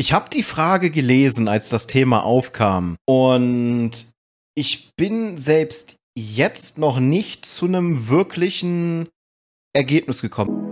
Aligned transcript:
Ich 0.00 0.12
habe 0.12 0.30
die 0.30 0.44
Frage 0.44 0.90
gelesen, 0.90 1.48
als 1.48 1.70
das 1.70 1.88
Thema 1.88 2.22
aufkam. 2.22 2.98
Und 3.04 3.90
ich 4.54 4.92
bin 4.94 5.38
selbst 5.38 5.96
jetzt 6.16 6.78
noch 6.78 7.00
nicht 7.00 7.44
zu 7.44 7.66
einem 7.66 8.08
wirklichen 8.08 9.08
Ergebnis 9.72 10.22
gekommen. 10.22 10.68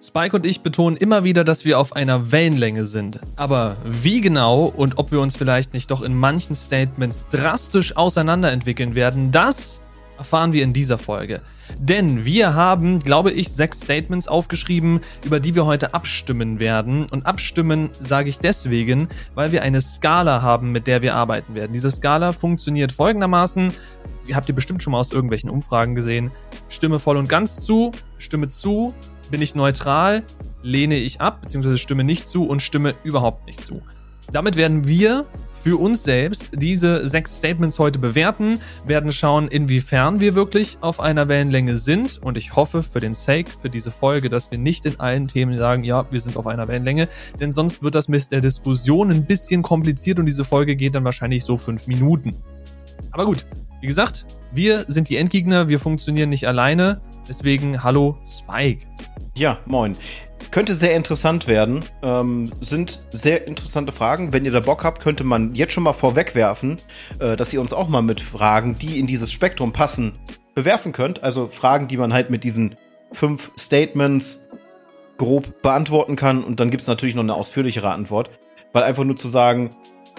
Spike 0.00 0.34
und 0.34 0.46
ich 0.46 0.62
betonen 0.62 0.96
immer 0.96 1.24
wieder, 1.24 1.44
dass 1.44 1.66
wir 1.66 1.78
auf 1.78 1.94
einer 1.94 2.32
Wellenlänge 2.32 2.86
sind. 2.86 3.20
Aber 3.36 3.76
wie 3.84 4.22
genau 4.22 4.64
und 4.64 4.96
ob 4.96 5.12
wir 5.12 5.20
uns 5.20 5.36
vielleicht 5.36 5.74
nicht 5.74 5.90
doch 5.90 6.00
in 6.00 6.16
manchen 6.16 6.54
Statements 6.54 7.28
drastisch 7.28 7.96
auseinanderentwickeln 7.98 8.94
werden, 8.94 9.30
das 9.30 9.82
erfahren 10.18 10.52
wir 10.52 10.62
in 10.62 10.72
dieser 10.72 10.98
Folge. 10.98 11.40
Denn 11.78 12.24
wir 12.24 12.54
haben, 12.54 12.98
glaube 12.98 13.30
ich, 13.30 13.52
sechs 13.52 13.80
Statements 13.80 14.28
aufgeschrieben, 14.28 15.00
über 15.24 15.40
die 15.40 15.54
wir 15.54 15.66
heute 15.66 15.94
abstimmen 15.94 16.60
werden. 16.60 17.06
Und 17.10 17.26
abstimmen 17.26 17.90
sage 18.00 18.28
ich 18.28 18.38
deswegen, 18.38 19.08
weil 19.34 19.52
wir 19.52 19.62
eine 19.62 19.80
Skala 19.80 20.42
haben, 20.42 20.72
mit 20.72 20.86
der 20.86 21.02
wir 21.02 21.14
arbeiten 21.14 21.54
werden. 21.54 21.72
Diese 21.72 21.90
Skala 21.90 22.32
funktioniert 22.32 22.92
folgendermaßen. 22.92 23.72
Die 24.26 24.34
habt 24.34 24.48
ihr 24.48 24.54
bestimmt 24.54 24.82
schon 24.82 24.92
mal 24.92 25.00
aus 25.00 25.12
irgendwelchen 25.12 25.50
Umfragen 25.50 25.94
gesehen. 25.94 26.30
Stimme 26.68 26.98
voll 26.98 27.16
und 27.16 27.28
ganz 27.28 27.60
zu, 27.60 27.92
stimme 28.18 28.48
zu, 28.48 28.94
bin 29.30 29.42
ich 29.42 29.54
neutral, 29.54 30.22
lehne 30.62 30.96
ich 30.96 31.20
ab, 31.20 31.42
beziehungsweise 31.42 31.78
stimme 31.78 32.04
nicht 32.04 32.28
zu 32.28 32.46
und 32.46 32.62
stimme 32.62 32.94
überhaupt 33.04 33.46
nicht 33.46 33.64
zu. 33.64 33.82
Damit 34.32 34.56
werden 34.56 34.88
wir 34.88 35.26
für 35.64 35.80
uns 35.80 36.04
selbst 36.04 36.50
diese 36.56 37.08
sechs 37.08 37.36
Statements 37.36 37.78
heute 37.78 37.98
bewerten, 37.98 38.60
werden 38.84 39.10
schauen, 39.10 39.48
inwiefern 39.48 40.20
wir 40.20 40.34
wirklich 40.34 40.76
auf 40.82 41.00
einer 41.00 41.26
Wellenlänge 41.26 41.78
sind. 41.78 42.18
Und 42.22 42.36
ich 42.36 42.54
hoffe 42.54 42.82
für 42.82 43.00
den 43.00 43.14
Sake, 43.14 43.50
für 43.62 43.70
diese 43.70 43.90
Folge, 43.90 44.28
dass 44.28 44.50
wir 44.50 44.58
nicht 44.58 44.84
in 44.84 45.00
allen 45.00 45.26
Themen 45.26 45.54
sagen, 45.54 45.82
ja, 45.82 46.04
wir 46.10 46.20
sind 46.20 46.36
auf 46.36 46.46
einer 46.46 46.68
Wellenlänge, 46.68 47.08
denn 47.40 47.50
sonst 47.50 47.82
wird 47.82 47.94
das 47.94 48.08
mit 48.08 48.30
der 48.30 48.42
Diskussion 48.42 49.10
ein 49.10 49.24
bisschen 49.24 49.62
kompliziert 49.62 50.18
und 50.18 50.26
diese 50.26 50.44
Folge 50.44 50.76
geht 50.76 50.96
dann 50.96 51.04
wahrscheinlich 51.04 51.44
so 51.44 51.56
fünf 51.56 51.86
Minuten. 51.86 52.36
Aber 53.12 53.24
gut, 53.24 53.46
wie 53.80 53.86
gesagt, 53.86 54.26
wir 54.52 54.84
sind 54.88 55.08
die 55.08 55.16
Endgegner, 55.16 55.70
wir 55.70 55.78
funktionieren 55.78 56.28
nicht 56.28 56.46
alleine. 56.46 57.00
Deswegen 57.26 57.82
hallo 57.82 58.18
Spike. 58.22 58.86
Ja, 59.34 59.58
moin. 59.64 59.96
Könnte 60.50 60.74
sehr 60.74 60.94
interessant 60.94 61.46
werden. 61.46 61.84
Ähm, 62.02 62.50
sind 62.60 63.02
sehr 63.10 63.46
interessante 63.46 63.92
Fragen. 63.92 64.32
Wenn 64.32 64.44
ihr 64.44 64.52
da 64.52 64.60
Bock 64.60 64.84
habt, 64.84 65.02
könnte 65.02 65.24
man 65.24 65.54
jetzt 65.54 65.72
schon 65.72 65.82
mal 65.82 65.92
vorwegwerfen, 65.92 66.78
äh, 67.18 67.36
dass 67.36 67.52
ihr 67.52 67.60
uns 67.60 67.72
auch 67.72 67.88
mal 67.88 68.02
mit 68.02 68.20
Fragen, 68.20 68.76
die 68.78 68.98
in 68.98 69.06
dieses 69.06 69.32
Spektrum 69.32 69.72
passen, 69.72 70.12
bewerfen 70.54 70.92
könnt. 70.92 71.22
Also 71.22 71.48
Fragen, 71.48 71.88
die 71.88 71.96
man 71.96 72.12
halt 72.12 72.30
mit 72.30 72.44
diesen 72.44 72.76
fünf 73.12 73.50
Statements 73.58 74.40
grob 75.18 75.62
beantworten 75.62 76.16
kann. 76.16 76.44
Und 76.44 76.60
dann 76.60 76.70
gibt 76.70 76.82
es 76.82 76.88
natürlich 76.88 77.14
noch 77.14 77.22
eine 77.22 77.34
ausführlichere 77.34 77.90
Antwort. 77.90 78.30
Weil 78.72 78.82
einfach 78.82 79.04
nur 79.04 79.16
zu 79.16 79.28
sagen, 79.28 79.74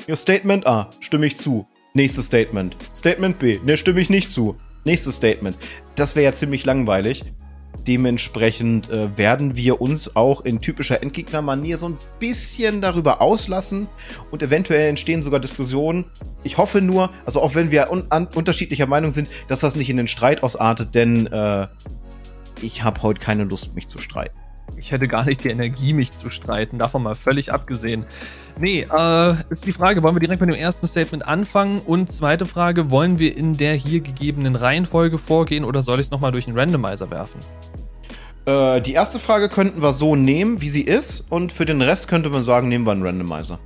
ja, 0.07 0.15
Statement 0.15 0.65
A, 0.67 0.89
stimme 0.99 1.25
ich 1.25 1.37
zu. 1.37 1.67
Nächstes 1.93 2.25
Statement. 2.25 2.75
Statement 2.93 3.39
B, 3.39 3.59
ne, 3.63 3.77
stimme 3.77 4.01
ich 4.01 4.09
nicht 4.09 4.29
zu. 4.29 4.57
Nächstes 4.83 5.15
Statement. 5.15 5.57
Das 5.95 6.15
wäre 6.15 6.25
ja 6.25 6.31
ziemlich 6.33 6.65
langweilig. 6.65 7.23
Dementsprechend 7.87 8.89
äh, 8.89 9.15
werden 9.17 9.55
wir 9.55 9.79
uns 9.79 10.15
auch 10.15 10.41
in 10.41 10.59
typischer 10.59 11.03
Endgegner-Manier 11.03 11.77
so 11.77 11.89
ein 11.89 11.97
bisschen 12.19 12.81
darüber 12.81 13.21
auslassen 13.21 13.87
und 14.31 14.41
eventuell 14.41 14.89
entstehen 14.89 15.21
sogar 15.21 15.39
Diskussionen. 15.39 16.05
Ich 16.43 16.57
hoffe 16.57 16.81
nur, 16.81 17.11
also 17.25 17.41
auch 17.41 17.53
wenn 17.53 17.69
wir 17.69 17.91
un 17.91 18.07
unterschiedlicher 18.33 18.87
Meinung 18.87 19.11
sind, 19.11 19.29
dass 19.47 19.59
das 19.59 19.75
nicht 19.75 19.89
in 19.89 19.97
den 19.97 20.07
Streit 20.07 20.41
ausartet, 20.41 20.95
denn 20.95 21.27
äh, 21.27 21.67
ich 22.61 22.83
habe 22.83 23.03
heute 23.03 23.19
keine 23.19 23.43
Lust, 23.43 23.75
mich 23.75 23.87
zu 23.87 23.99
streiten. 23.99 24.44
Ich 24.77 24.91
hätte 24.91 25.07
gar 25.07 25.25
nicht 25.25 25.43
die 25.43 25.49
Energie, 25.49 25.93
mich 25.93 26.11
zu 26.13 26.29
streiten, 26.29 26.77
davon 26.77 27.03
mal 27.03 27.15
völlig 27.15 27.53
abgesehen. 27.53 28.05
Nee, 28.59 28.87
äh, 28.91 29.35
ist 29.49 29.65
die 29.65 29.71
Frage, 29.71 30.03
wollen 30.03 30.15
wir 30.15 30.19
direkt 30.19 30.41
mit 30.41 30.49
dem 30.49 30.55
ersten 30.55 30.87
Statement 30.87 31.25
anfangen? 31.25 31.79
Und 31.79 32.11
zweite 32.11 32.45
Frage, 32.45 32.91
wollen 32.91 33.19
wir 33.19 33.35
in 33.35 33.57
der 33.57 33.73
hier 33.73 34.01
gegebenen 34.01 34.55
Reihenfolge 34.55 35.17
vorgehen 35.17 35.63
oder 35.63 35.81
soll 35.81 35.99
ich 35.99 36.07
es 36.07 36.11
nochmal 36.11 36.31
durch 36.31 36.47
einen 36.47 36.57
Randomizer 36.57 37.09
werfen? 37.09 37.39
Äh, 38.45 38.81
die 38.81 38.93
erste 38.93 39.19
Frage 39.19 39.49
könnten 39.49 39.81
wir 39.81 39.93
so 39.93 40.15
nehmen, 40.15 40.61
wie 40.61 40.69
sie 40.69 40.83
ist. 40.83 41.25
Und 41.31 41.51
für 41.51 41.65
den 41.65 41.81
Rest 41.81 42.07
könnte 42.07 42.29
man 42.29 42.43
sagen, 42.43 42.67
nehmen 42.67 42.85
wir 42.85 42.91
einen 42.91 43.05
Randomizer. 43.05 43.59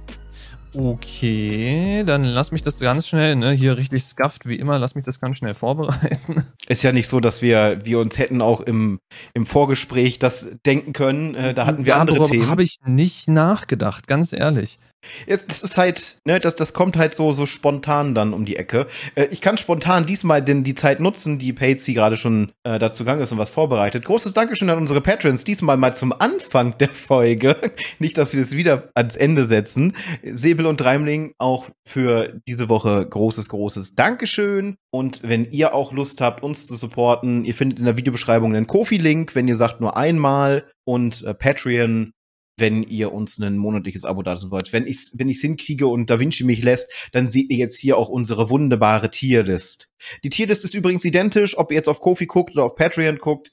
Okay, 0.75 2.03
dann 2.05 2.23
lass 2.23 2.51
mich 2.51 2.61
das 2.61 2.79
ganz 2.79 3.07
schnell, 3.07 3.35
ne, 3.35 3.51
hier 3.51 3.77
richtig 3.77 4.03
scuffed 4.03 4.45
wie 4.45 4.55
immer, 4.55 4.77
lass 4.77 4.93
mich 4.93 5.03
das 5.03 5.19
ganz 5.19 5.39
schnell 5.39 5.55
vorbereiten. 5.55 6.45
Ist 6.67 6.83
ja 6.83 6.91
nicht 6.91 7.07
so, 7.07 7.19
dass 7.19 7.41
wir, 7.41 7.79
wir 7.83 7.99
uns 7.99 8.19
hätten 8.19 8.41
auch 8.41 8.61
im, 8.61 8.99
im 9.33 9.45
Vorgespräch 9.47 10.19
das 10.19 10.57
denken 10.65 10.93
können. 10.93 11.33
Äh, 11.33 11.53
da 11.55 11.65
hatten 11.65 11.85
wir 11.85 11.93
ja, 11.93 11.99
andere 11.99 12.23
Themen. 12.25 12.47
habe 12.47 12.63
ich 12.63 12.77
nicht 12.85 13.27
nachgedacht, 13.27 14.07
ganz 14.07 14.31
ehrlich. 14.31 14.77
Es, 15.27 15.45
das 15.47 15.63
ist 15.63 15.77
halt, 15.77 16.17
ne, 16.25 16.39
das, 16.39 16.55
das 16.55 16.73
kommt 16.73 16.97
halt 16.97 17.13
so, 17.15 17.31
so 17.31 17.45
spontan 17.45 18.13
dann 18.13 18.33
um 18.33 18.45
die 18.45 18.57
Ecke. 18.57 18.87
Äh, 19.15 19.27
ich 19.31 19.41
kann 19.41 19.57
spontan 19.57 20.05
diesmal 20.05 20.43
denn 20.43 20.63
die 20.63 20.75
Zeit 20.75 20.99
nutzen, 20.99 21.39
die 21.39 21.53
Patsy 21.53 21.93
gerade 21.93 22.17
schon 22.17 22.51
äh, 22.63 22.79
dazu 22.79 23.03
gegangen 23.03 23.21
ist 23.21 23.31
und 23.31 23.37
was 23.37 23.49
vorbereitet. 23.49 24.05
Großes 24.05 24.33
Dankeschön 24.33 24.69
an 24.69 24.77
unsere 24.77 25.01
Patrons, 25.01 25.43
diesmal 25.43 25.77
mal 25.77 25.95
zum 25.95 26.11
Anfang 26.11 26.77
der 26.77 26.89
Folge. 26.89 27.55
Nicht, 27.99 28.17
dass 28.17 28.33
wir 28.33 28.41
es 28.41 28.55
wieder 28.55 28.89
ans 28.93 29.15
Ende 29.15 29.45
setzen. 29.45 29.95
Säbel 30.23 30.65
und 30.65 30.81
Dreimling 30.81 31.33
auch 31.37 31.69
für 31.87 32.39
diese 32.47 32.69
Woche 32.69 33.05
großes, 33.07 33.49
großes 33.49 33.95
Dankeschön. 33.95 34.75
Und 34.91 35.21
wenn 35.23 35.45
ihr 35.45 35.73
auch 35.73 35.93
Lust 35.93 36.19
habt, 36.21 36.43
uns 36.43 36.67
zu 36.67 36.75
supporten, 36.75 37.45
ihr 37.45 37.55
findet 37.55 37.79
in 37.79 37.85
der 37.85 37.97
Videobeschreibung 37.97 38.55
einen 38.55 38.67
Kofi-Link, 38.67 39.35
wenn 39.35 39.47
ihr 39.47 39.55
sagt 39.55 39.81
nur 39.81 39.95
einmal 39.95 40.65
und 40.85 41.23
äh, 41.23 41.33
Patreon 41.33 42.13
wenn 42.59 42.83
ihr 42.83 43.11
uns 43.11 43.37
ein 43.39 43.57
monatliches 43.57 44.05
Abo 44.05 44.21
da 44.23 44.39
wollt. 44.49 44.73
Wenn 44.73 44.87
ich 44.87 45.11
wenn 45.13 45.29
ich's 45.29 45.41
hinkriege 45.41 45.87
und 45.87 46.09
Da 46.09 46.19
Vinci 46.19 46.43
mich 46.43 46.61
lässt, 46.61 46.91
dann 47.11 47.27
seht 47.27 47.49
ihr 47.49 47.57
jetzt 47.57 47.77
hier 47.77 47.97
auch 47.97 48.09
unsere 48.09 48.49
wunderbare 48.49 49.09
Tierlist. 49.09 49.89
Die 50.23 50.29
Tierlist 50.29 50.63
ist 50.65 50.73
übrigens 50.73 51.05
identisch, 51.05 51.57
ob 51.57 51.71
ihr 51.71 51.75
jetzt 51.75 51.89
auf 51.89 52.01
Kofi 52.01 52.25
guckt 52.25 52.51
oder 52.55 52.65
auf 52.65 52.75
Patreon 52.75 53.17
guckt. 53.17 53.51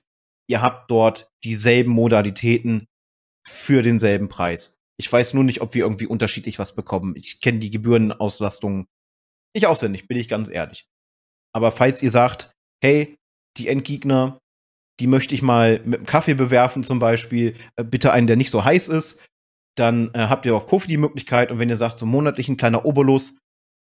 Ihr 0.48 0.62
habt 0.62 0.90
dort 0.90 1.28
dieselben 1.44 1.90
Modalitäten 1.90 2.86
für 3.46 3.82
denselben 3.82 4.28
Preis. 4.28 4.78
Ich 4.98 5.12
weiß 5.12 5.34
nur 5.34 5.44
nicht, 5.44 5.60
ob 5.60 5.74
wir 5.74 5.84
irgendwie 5.84 6.06
unterschiedlich 6.06 6.58
was 6.58 6.74
bekommen. 6.74 7.14
Ich 7.16 7.40
kenne 7.40 7.58
die 7.58 7.70
Gebührenauslastung 7.70 8.86
nicht 9.54 9.66
auswendig, 9.66 10.06
bin 10.06 10.18
ich 10.18 10.28
ganz 10.28 10.48
ehrlich. 10.48 10.86
Aber 11.54 11.72
falls 11.72 12.02
ihr 12.02 12.10
sagt, 12.10 12.52
hey, 12.82 13.16
die 13.56 13.68
Endgegner, 13.68 14.38
die 15.00 15.06
möchte 15.06 15.34
ich 15.34 15.42
mal 15.42 15.80
mit 15.84 16.00
einem 16.00 16.06
Kaffee 16.06 16.34
bewerfen 16.34 16.82
zum 16.82 16.98
Beispiel, 16.98 17.54
äh, 17.76 17.84
bitte 17.84 18.12
einen, 18.12 18.26
der 18.26 18.36
nicht 18.36 18.50
so 18.50 18.64
heiß 18.64 18.88
ist, 18.88 19.20
dann 19.76 20.10
äh, 20.14 20.26
habt 20.28 20.46
ihr 20.46 20.56
auf 20.56 20.66
Kofi 20.66 20.88
die 20.88 20.96
Möglichkeit 20.96 21.50
und 21.50 21.58
wenn 21.58 21.68
ihr 21.68 21.76
sagt, 21.76 21.98
so 21.98 22.06
monatlich 22.06 22.48
ein 22.48 22.56
kleiner 22.56 22.84
Obolus, 22.84 23.34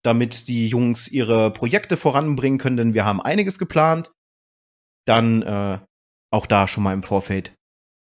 damit 0.05 0.49
die 0.49 0.69
Jungs 0.69 1.09
ihre 1.09 1.50
Projekte 1.53 1.97
voranbringen 1.97 2.59
können, 2.59 2.77
denn 2.77 2.95
wir 2.95 3.05
haben 3.05 3.21
einiges 3.21 3.59
geplant, 3.59 4.11
dann 5.06 5.43
äh, 5.43 5.78
auch 6.33 6.47
da 6.47 6.66
schon 6.66 6.83
mal 6.83 6.93
im 6.93 7.03
Vorfeld 7.03 7.55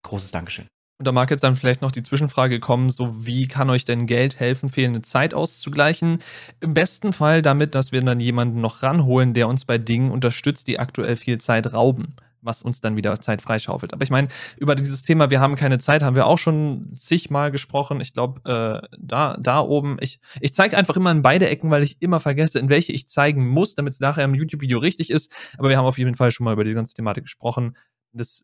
großes 0.05 0.31
Dankeschön. 0.31 0.67
Und 0.99 1.07
da 1.07 1.11
mag 1.11 1.31
jetzt 1.31 1.43
dann 1.43 1.55
vielleicht 1.55 1.81
noch 1.81 1.91
die 1.91 2.03
Zwischenfrage 2.03 2.59
kommen, 2.59 2.91
so 2.91 3.25
wie 3.25 3.47
kann 3.47 3.71
euch 3.71 3.85
denn 3.85 4.05
Geld 4.05 4.39
helfen, 4.39 4.69
fehlende 4.69 5.01
Zeit 5.01 5.33
auszugleichen? 5.33 6.19
Im 6.59 6.75
besten 6.75 7.11
Fall 7.11 7.41
damit, 7.41 7.73
dass 7.73 7.91
wir 7.91 8.01
dann 8.01 8.19
jemanden 8.19 8.61
noch 8.61 8.83
ranholen, 8.83 9.33
der 9.33 9.47
uns 9.47 9.65
bei 9.65 9.79
Dingen 9.79 10.11
unterstützt, 10.11 10.67
die 10.67 10.77
aktuell 10.77 11.15
viel 11.15 11.39
Zeit 11.39 11.73
rauben 11.73 12.15
was 12.41 12.61
uns 12.61 12.81
dann 12.81 12.95
wieder 12.95 13.19
Zeit 13.21 13.41
freischaufelt. 13.41 13.93
Aber 13.93 14.03
ich 14.03 14.09
meine, 14.09 14.27
über 14.57 14.75
dieses 14.75 15.03
Thema, 15.03 15.29
wir 15.29 15.39
haben 15.39 15.55
keine 15.55 15.79
Zeit, 15.79 16.03
haben 16.03 16.15
wir 16.15 16.25
auch 16.25 16.37
schon 16.37 16.91
zigmal 16.93 17.51
gesprochen. 17.51 18.01
Ich 18.01 18.13
glaube, 18.13 18.41
äh, 18.49 18.87
da, 18.97 19.37
da 19.39 19.61
oben, 19.61 19.97
ich, 19.99 20.19
ich 20.39 20.53
zeige 20.53 20.77
einfach 20.77 20.95
immer 20.95 21.11
in 21.11 21.21
beide 21.21 21.49
Ecken, 21.49 21.71
weil 21.71 21.83
ich 21.83 22.01
immer 22.01 22.19
vergesse, 22.19 22.59
in 22.59 22.69
welche 22.69 22.91
ich 22.91 23.07
zeigen 23.07 23.47
muss, 23.47 23.75
damit 23.75 23.93
es 23.93 23.99
nachher 23.99 24.25
im 24.25 24.35
YouTube-Video 24.35 24.79
richtig 24.79 25.09
ist. 25.09 25.31
Aber 25.57 25.69
wir 25.69 25.77
haben 25.77 25.85
auf 25.85 25.97
jeden 25.97 26.15
Fall 26.15 26.31
schon 26.31 26.45
mal 26.45 26.53
über 26.53 26.63
die 26.63 26.73
ganze 26.73 26.93
Thematik 26.93 27.23
gesprochen. 27.25 27.77
Das, 28.13 28.43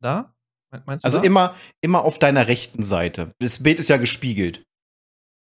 da? 0.00 0.34
Meinst 0.86 1.04
du 1.04 1.06
also 1.06 1.18
da? 1.18 1.24
immer, 1.24 1.54
immer 1.80 2.04
auf 2.04 2.18
deiner 2.18 2.48
rechten 2.48 2.82
Seite. 2.82 3.34
Das 3.38 3.62
Bild 3.62 3.78
ist 3.78 3.88
ja 3.88 3.96
gespiegelt. 3.96 4.64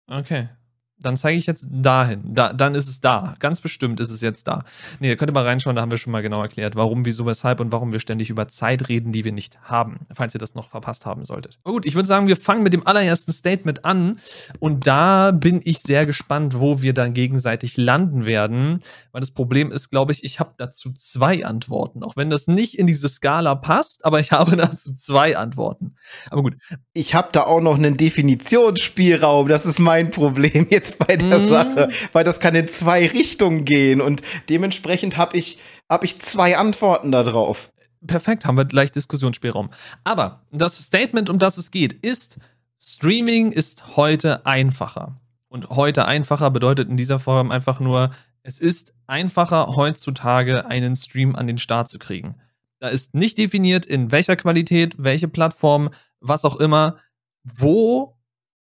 Okay 0.08 0.50
dann 0.98 1.18
zeige 1.18 1.38
ich 1.38 1.46
jetzt 1.46 1.68
dahin. 1.70 2.22
Da, 2.34 2.54
dann 2.54 2.74
ist 2.74 2.88
es 2.88 3.02
da. 3.02 3.36
Ganz 3.40 3.62
bestimmt 3.62 4.00
ist 4.00 4.10
es 4.10 4.22
jetzt 4.22 4.48
da. 4.48 4.64
Nee, 5.00 5.10
ihr 5.10 5.18
könnt 5.18 5.34
mal 5.34 5.44
reinschauen, 5.44 5.76
da 5.76 5.82
haben 5.82 5.92
wir 5.92 5.98
schon 5.98 6.12
mal 6.12 6.22
genau 6.22 6.42
erklärt, 6.42 6.76
warum, 6.76 7.06
wieso, 7.06 7.26
weshalb 7.26 7.60
und 7.60 7.72
warum 7.72 7.92
wir 7.92 8.00
ständig 8.00 8.30
über 8.30 8.48
Zeit 8.48 8.88
reden, 8.88 9.12
die 9.12 9.26
wir 9.26 9.32
nicht 9.32 9.60
haben, 9.62 10.00
falls 10.14 10.34
ihr 10.34 10.40
das 10.40 10.56
noch 10.56 10.70
verpasst 10.70 11.06
haben 11.06 11.26
solltet. 11.26 11.60
Aber 11.64 11.74
gut, 11.74 11.86
ich 11.86 11.96
würde 11.96 12.08
sagen, 12.08 12.28
wir 12.28 12.38
fangen 12.38 12.64
mit 12.64 12.74
dem 12.74 12.88
allerersten 12.88 13.34
Statement 13.34 13.84
an 13.84 14.18
und 14.60 14.88
da 14.88 15.32
bin 15.32 15.60
ich 15.64 15.80
sehr 15.80 16.06
gespannt, 16.06 16.60
wo 16.60 16.82
wir 16.82 16.94
dann 16.94 17.14
gegenseitig 17.14 17.78
landen 17.78 18.26
werden, 18.26 18.80
weil 19.12 19.22
das 19.22 19.32
Problem 19.32 19.72
ist, 19.72 19.90
glaube 19.90 20.14
ich, 20.14 20.24
ich 20.24 20.40
habe 20.40 20.54
dazu 20.58 20.92
zwei 20.94 21.46
Antworten, 21.46 22.04
auch 22.04 22.16
wenn 22.16 22.30
das 22.30 22.48
nicht 22.48 22.80
in 22.80 22.88
diese 22.88 23.10
Skala 23.10 23.56
passt, 23.56 24.06
aber 24.06 24.20
ich 24.20 24.32
habe 24.32 24.56
dazu 24.56 24.94
zwei 24.94 25.38
Antworten. 25.38 25.96
Aber 26.30 26.42
gut. 26.42 26.56
Ich 26.94 27.14
habe 27.14 27.30
da 27.32 27.44
auch 27.44 27.62
noch 27.62 27.76
einen 27.76 27.98
Definitionsspielraum, 27.98 29.48
das 29.48 29.66
ist 29.66 29.80
mein 29.80 30.10
Problem 30.10 30.68
jetzt 30.70 30.95
bei 30.98 31.16
der 31.18 31.40
mhm. 31.40 31.48
Sache, 31.48 31.88
weil 32.12 32.24
das 32.24 32.40
kann 32.40 32.56
in 32.56 32.68
zwei 32.68 33.08
Richtungen 33.08 33.66
gehen 33.66 34.02
und 34.02 34.22
dementsprechend 34.50 35.18
habe 35.18 35.38
ich 35.38 35.58
habe 35.90 36.06
ich 36.06 36.20
zwei 36.20 36.58
Antworten 36.58 37.12
darauf. 37.12 37.72
Perfekt, 38.06 38.46
haben 38.46 38.58
wir 38.58 38.66
gleich 38.66 38.92
Diskussionsspielraum. 38.92 39.70
Aber 40.04 40.42
das 40.52 40.78
Statement, 40.78 41.30
um 41.30 41.40
das 41.40 41.58
es 41.58 41.72
geht, 41.72 41.94
ist, 41.94 42.38
Streaming 42.80 43.52
ist 43.52 43.96
heute 43.96 44.46
einfacher. 44.46 45.20
Und 45.48 45.70
heute 45.70 46.06
einfacher 46.06 46.52
bedeutet 46.52 46.90
in 46.90 46.98
dieser 46.98 47.20
Form 47.20 47.52
einfach 47.52 47.80
nur, 47.80 48.12
es 48.44 48.60
ist 48.60 48.94
einfacher 49.08 49.76
heutzutage 49.76 50.66
einen 50.68 50.96
Stream 50.96 51.36
an 51.36 51.48
den 51.48 51.58
Start 51.58 51.90
zu 51.90 51.98
kriegen. 51.98 52.36
Da 52.80 52.90
ist 52.90 53.16
nicht 53.16 53.38
definiert, 53.38 53.86
in 53.86 54.12
welcher 54.12 54.36
Qualität, 54.36 54.96
welche 54.98 55.28
Plattform, 55.28 55.90
was 56.20 56.46
auch 56.46 56.58
immer, 56.58 56.98
wo. 57.44 58.15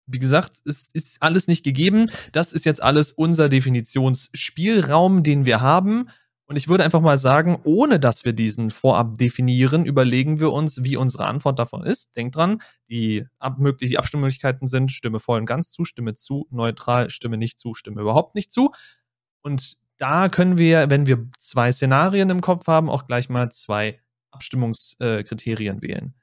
Wie 0.06 0.18
gesagt, 0.18 0.60
es 0.66 0.90
ist 0.90 1.22
alles 1.22 1.46
nicht 1.46 1.64
gegeben. 1.64 2.10
Das 2.32 2.52
ist 2.52 2.64
jetzt 2.64 2.82
alles 2.82 3.12
unser 3.12 3.48
Definitionsspielraum, 3.48 5.22
den 5.22 5.44
wir 5.44 5.60
haben. 5.60 6.08
Und 6.46 6.56
ich 6.56 6.68
würde 6.68 6.84
einfach 6.84 7.00
mal 7.00 7.16
sagen, 7.16 7.58
ohne 7.64 7.98
dass 7.98 8.26
wir 8.26 8.34
diesen 8.34 8.70
vorab 8.70 9.16
definieren, 9.16 9.86
überlegen 9.86 10.40
wir 10.40 10.52
uns, 10.52 10.84
wie 10.84 10.96
unsere 10.96 11.24
Antwort 11.26 11.58
davon 11.58 11.84
ist. 11.84 12.16
Denkt 12.16 12.36
dran, 12.36 12.60
die, 12.90 13.24
ab 13.38 13.56
die 13.80 13.98
Abstimmungsmöglichkeiten 13.98 14.68
sind 14.68 14.92
Stimme 14.92 15.20
voll 15.20 15.40
und 15.40 15.46
ganz 15.46 15.70
zu, 15.70 15.86
Stimme 15.86 16.12
zu, 16.12 16.46
neutral, 16.50 17.08
Stimme 17.08 17.38
nicht 17.38 17.58
zu, 17.58 17.72
Stimme 17.72 18.02
überhaupt 18.02 18.34
nicht 18.34 18.52
zu. 18.52 18.72
Und 19.40 19.78
da 19.96 20.28
können 20.28 20.58
wir, 20.58 20.90
wenn 20.90 21.06
wir 21.06 21.26
zwei 21.38 21.72
Szenarien 21.72 22.28
im 22.28 22.42
Kopf 22.42 22.66
haben, 22.66 22.90
auch 22.90 23.06
gleich 23.06 23.30
mal 23.30 23.50
zwei 23.50 24.00
Abstimmungskriterien 24.30 25.78
äh, 25.78 25.82
wählen. 25.82 26.14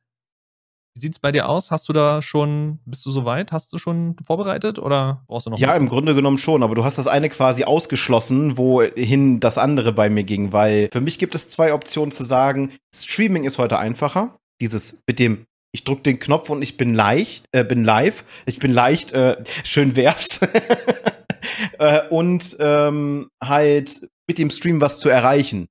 Wie 0.94 1.00
sieht 1.00 1.14
es 1.14 1.20
bei 1.20 1.32
dir 1.32 1.48
aus? 1.48 1.72
Hast 1.72 1.88
du 1.88 1.94
da 1.94 2.22
schon, 2.22 2.80
bist 2.86 3.06
du 3.06 3.12
soweit? 3.12 3.52
Hast 3.52 3.72
du 3.72 3.78
schon 3.78 4.18
vorbereitet 4.26 4.78
oder 4.78 5.24
brauchst 5.28 5.46
du 5.46 5.52
noch? 5.52 5.58
Ja, 5.58 5.74
im 5.76 5.88
Grunde 5.88 6.16
genommen 6.16 6.38
schon, 6.38 6.64
aber 6.64 6.76
du 6.76 6.84
hast 6.84 6.98
das 6.98 7.08
eine 7.08 7.30
quasi 7.30 7.64
ausgeschlossen, 7.64 8.58
wohin 8.58 9.40
das 9.40 9.58
andere 9.58 9.94
bei 9.94 10.10
mir 10.10 10.24
ging, 10.24 10.52
weil 10.52 10.90
für 10.92 11.00
mich 11.00 11.18
gibt 11.18 11.34
es 11.34 11.50
zwei 11.50 11.74
Optionen 11.74 12.12
zu 12.12 12.26
sagen, 12.26 12.74
Streaming 12.94 13.46
ist 13.46 13.58
heute 13.58 13.80
einfacher. 13.80 14.38
Dieses 14.60 15.02
mit 15.08 15.20
dem 15.20 15.46
ich 15.74 15.86
drücke 15.86 16.02
den 16.02 16.20
Knopf 16.20 16.50
und 16.50 16.62
ich 16.62 16.76
bin 16.76 16.94
leicht, 16.94 17.46
äh, 17.54 17.64
bin 17.64 17.86
live. 17.86 18.26
Ich 18.46 18.60
bin 18.60 18.74
leicht, 18.74 19.14
äh, 19.14 19.42
schön 19.64 19.96
wär's. 19.96 20.42
äh, 21.80 22.08
und 22.10 22.58
ähm, 22.60 23.30
halt 23.42 24.10
mit 24.28 24.38
dem 24.38 24.50
Stream 24.50 24.82
was 24.82 25.00
zu 25.00 25.08
erreichen. 25.08 25.68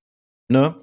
Ne? 0.48 0.74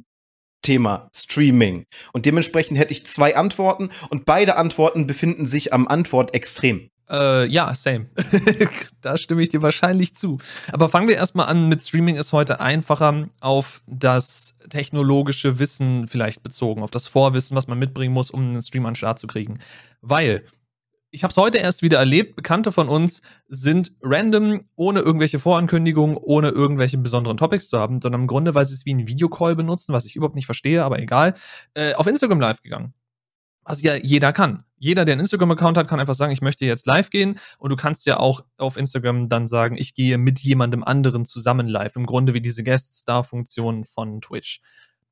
Thema 0.67 1.09
Streaming. 1.15 1.85
Und 2.11 2.25
dementsprechend 2.25 2.77
hätte 2.77 2.91
ich 2.91 3.05
zwei 3.05 3.37
Antworten 3.37 3.89
und 4.09 4.25
beide 4.25 4.57
Antworten 4.57 5.07
befinden 5.07 5.45
sich 5.45 5.71
am 5.71 5.87
Antwortextrem. 5.87 6.89
Äh, 7.09 7.47
ja, 7.47 7.73
same. 7.73 8.07
da 9.01 9.17
stimme 9.17 9.41
ich 9.41 9.47
dir 9.47 9.61
wahrscheinlich 9.61 10.13
zu. 10.13 10.39
Aber 10.73 10.89
fangen 10.89 11.07
wir 11.07 11.15
erstmal 11.15 11.47
an 11.47 11.69
mit 11.69 11.81
Streaming 11.81 12.17
ist 12.17 12.33
heute 12.33 12.59
einfacher 12.59 13.29
auf 13.39 13.81
das 13.87 14.55
technologische 14.69 15.57
Wissen 15.57 16.09
vielleicht 16.09 16.43
bezogen, 16.43 16.83
auf 16.83 16.91
das 16.91 17.07
Vorwissen, 17.07 17.55
was 17.55 17.67
man 17.67 17.79
mitbringen 17.79 18.13
muss, 18.13 18.29
um 18.29 18.41
einen 18.41 18.61
Stream 18.61 18.85
an 18.85 18.91
den 18.91 18.97
Start 18.97 19.19
zu 19.19 19.27
kriegen. 19.27 19.59
Weil 20.01 20.43
ich 21.11 21.23
habe 21.23 21.31
es 21.31 21.37
heute 21.37 21.57
erst 21.57 21.81
wieder 21.81 21.99
erlebt. 21.99 22.35
Bekannte 22.35 22.71
von 22.71 22.89
uns 22.89 23.21
sind 23.47 23.93
random, 24.01 24.61
ohne 24.75 24.99
irgendwelche 24.99 25.39
Vorankündigungen, 25.39 26.17
ohne 26.17 26.49
irgendwelche 26.49 26.97
besonderen 26.97 27.37
Topics 27.37 27.69
zu 27.69 27.79
haben, 27.79 28.01
sondern 28.01 28.21
im 28.21 28.27
Grunde, 28.27 28.55
weil 28.55 28.65
sie 28.65 28.73
es 28.73 28.85
wie 28.85 28.93
ein 28.93 29.07
Videocall 29.07 29.55
benutzen, 29.55 29.93
was 29.93 30.05
ich 30.05 30.15
überhaupt 30.15 30.35
nicht 30.35 30.45
verstehe, 30.45 30.83
aber 30.83 30.99
egal, 30.99 31.33
äh, 31.73 31.93
auf 31.93 32.07
Instagram 32.07 32.39
live 32.39 32.61
gegangen. 32.61 32.93
Was 33.63 33.81
ja 33.81 33.95
jeder 33.95 34.31
kann. 34.31 34.63
Jeder, 34.79 35.03
der 35.03 35.13
einen 35.13 35.21
Instagram-Account 35.21 35.77
hat, 35.77 35.87
kann 35.89 35.99
einfach 35.99 36.13
sagen, 36.13 36.31
ich 36.31 36.41
möchte 36.41 36.65
jetzt 36.65 36.85
live 36.85 37.09
gehen. 37.09 37.37
Und 37.57 37.69
du 37.69 37.75
kannst 37.75 38.05
ja 38.05 38.17
auch 38.17 38.45
auf 38.57 38.77
Instagram 38.77 39.27
dann 39.27 39.45
sagen, 39.45 39.75
ich 39.75 39.93
gehe 39.93 40.17
mit 40.17 40.39
jemandem 40.39 40.83
anderen 40.83 41.25
zusammen 41.25 41.67
live. 41.67 41.95
Im 41.97 42.05
Grunde 42.05 42.33
wie 42.33 42.41
diese 42.41 42.63
Guest-Star-Funktion 42.63 43.83
von 43.83 44.21
Twitch. 44.21 44.61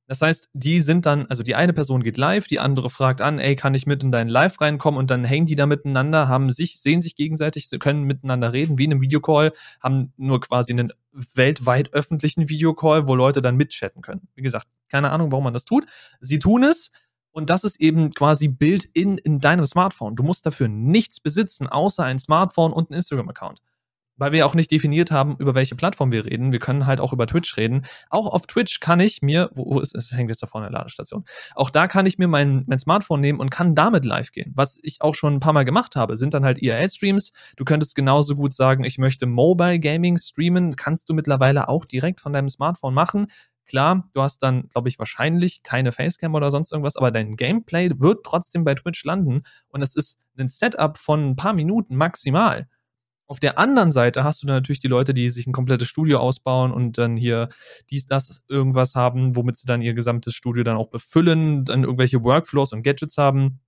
Das 0.07 0.21
heißt, 0.21 0.49
die 0.53 0.81
sind 0.81 1.05
dann, 1.05 1.25
also 1.27 1.41
die 1.41 1.55
eine 1.55 1.73
Person 1.73 2.03
geht 2.03 2.17
live, 2.17 2.47
die 2.47 2.59
andere 2.59 2.89
fragt 2.89 3.21
an, 3.21 3.39
ey, 3.39 3.55
kann 3.55 3.73
ich 3.73 3.87
mit 3.87 4.03
in 4.03 4.11
deinen 4.11 4.29
Live 4.29 4.61
reinkommen 4.61 4.99
und 4.99 5.09
dann 5.09 5.23
hängen 5.23 5.47
die 5.47 5.55
da 5.55 5.65
miteinander, 5.65 6.27
haben 6.27 6.51
sich, 6.51 6.79
sehen 6.79 7.01
sich 7.01 7.15
gegenseitig, 7.15 7.69
können 7.79 8.03
miteinander 8.03 8.53
reden, 8.53 8.77
wie 8.77 8.85
in 8.85 8.91
einem 8.91 9.01
Videocall, 9.01 9.51
haben 9.81 10.13
nur 10.17 10.41
quasi 10.41 10.73
einen 10.73 10.93
weltweit 11.11 11.93
öffentlichen 11.93 12.49
Videocall, 12.49 13.07
wo 13.07 13.15
Leute 13.15 13.41
dann 13.41 13.55
mitchatten 13.55 14.03
können. 14.03 14.27
Wie 14.35 14.43
gesagt, 14.43 14.67
keine 14.89 15.09
Ahnung, 15.09 15.31
warum 15.31 15.45
man 15.45 15.53
das 15.53 15.65
tut. 15.65 15.85
Sie 16.19 16.37
tun 16.37 16.63
es 16.63 16.91
und 17.31 17.49
das 17.49 17.63
ist 17.63 17.81
eben 17.81 18.11
quasi 18.13 18.47
Bild 18.47 18.85
in, 18.85 19.17
in 19.17 19.39
deinem 19.39 19.65
Smartphone. 19.65 20.15
Du 20.15 20.21
musst 20.23 20.45
dafür 20.45 20.67
nichts 20.67 21.19
besitzen, 21.19 21.67
außer 21.67 22.03
ein 22.03 22.19
Smartphone 22.19 22.71
und 22.71 22.91
einen 22.91 22.97
Instagram-Account 22.97 23.59
weil 24.17 24.31
wir 24.31 24.45
auch 24.45 24.55
nicht 24.55 24.71
definiert 24.71 25.11
haben, 25.11 25.35
über 25.39 25.55
welche 25.55 25.75
Plattform 25.75 26.11
wir 26.11 26.25
reden. 26.25 26.51
Wir 26.51 26.59
können 26.59 26.85
halt 26.85 26.99
auch 26.99 27.13
über 27.13 27.27
Twitch 27.27 27.57
reden. 27.57 27.85
Auch 28.09 28.27
auf 28.27 28.47
Twitch 28.47 28.79
kann 28.79 28.99
ich 28.99 29.21
mir, 29.21 29.49
wo, 29.53 29.75
wo 29.75 29.79
ist 29.79 29.95
es, 29.95 30.11
hängt 30.11 30.29
jetzt 30.29 30.41
da 30.41 30.47
vorne 30.47 30.67
in 30.67 30.73
der 30.73 30.79
Ladestation. 30.79 31.25
Auch 31.55 31.69
da 31.69 31.87
kann 31.87 32.05
ich 32.05 32.17
mir 32.17 32.27
mein, 32.27 32.63
mein 32.67 32.79
Smartphone 32.79 33.19
nehmen 33.19 33.39
und 33.39 33.49
kann 33.49 33.75
damit 33.75 34.05
live 34.05 34.31
gehen. 34.31 34.53
Was 34.55 34.79
ich 34.83 35.01
auch 35.01 35.15
schon 35.15 35.35
ein 35.35 35.39
paar 35.39 35.53
Mal 35.53 35.65
gemacht 35.65 35.95
habe, 35.95 36.15
sind 36.17 36.33
dann 36.33 36.45
halt 36.45 36.61
IRL-Streams. 36.61 37.31
Du 37.57 37.65
könntest 37.65 37.95
genauso 37.95 38.35
gut 38.35 38.53
sagen, 38.53 38.83
ich 38.83 38.97
möchte 38.97 39.25
Mobile 39.25 39.79
Gaming 39.79 40.17
streamen. 40.17 40.75
Kannst 40.75 41.09
du 41.09 41.13
mittlerweile 41.13 41.67
auch 41.67 41.85
direkt 41.85 42.21
von 42.21 42.33
deinem 42.33 42.49
Smartphone 42.49 42.93
machen. 42.93 43.27
Klar, 43.65 44.07
du 44.13 44.21
hast 44.21 44.43
dann, 44.43 44.69
glaube 44.69 44.89
ich, 44.89 44.99
wahrscheinlich 44.99 45.63
keine 45.63 45.91
Facecam 45.91 46.35
oder 46.35 46.51
sonst 46.51 46.71
irgendwas, 46.71 46.97
aber 46.97 47.09
dein 47.09 47.35
Gameplay 47.35 47.89
wird 47.97 48.23
trotzdem 48.23 48.63
bei 48.63 48.75
Twitch 48.75 49.03
landen 49.03 49.41
und 49.69 49.81
es 49.81 49.95
ist 49.95 50.19
ein 50.37 50.47
Setup 50.47 50.97
von 50.97 51.31
ein 51.31 51.35
paar 51.35 51.53
Minuten 51.53 51.95
maximal. 51.95 52.67
Auf 53.27 53.39
der 53.39 53.57
anderen 53.57 53.91
Seite 53.91 54.23
hast 54.23 54.43
du 54.43 54.47
dann 54.47 54.57
natürlich 54.57 54.79
die 54.79 54.87
Leute, 54.87 55.13
die 55.13 55.29
sich 55.31 55.47
ein 55.47 55.51
komplettes 55.51 55.87
Studio 55.87 56.19
ausbauen 56.19 56.71
und 56.71 56.97
dann 56.99 57.17
hier 57.17 57.49
dies, 57.89 58.05
das, 58.05 58.43
irgendwas 58.47 58.95
haben, 58.95 59.35
womit 59.35 59.55
sie 59.55 59.65
dann 59.65 59.81
ihr 59.81 59.95
gesamtes 59.95 60.35
Studio 60.35 60.63
dann 60.63 60.77
auch 60.77 60.89
befüllen, 60.89 61.65
dann 61.65 61.83
irgendwelche 61.83 62.23
Workflows 62.23 62.71
und 62.73 62.83
Gadgets 62.83 63.17
haben. 63.17 63.61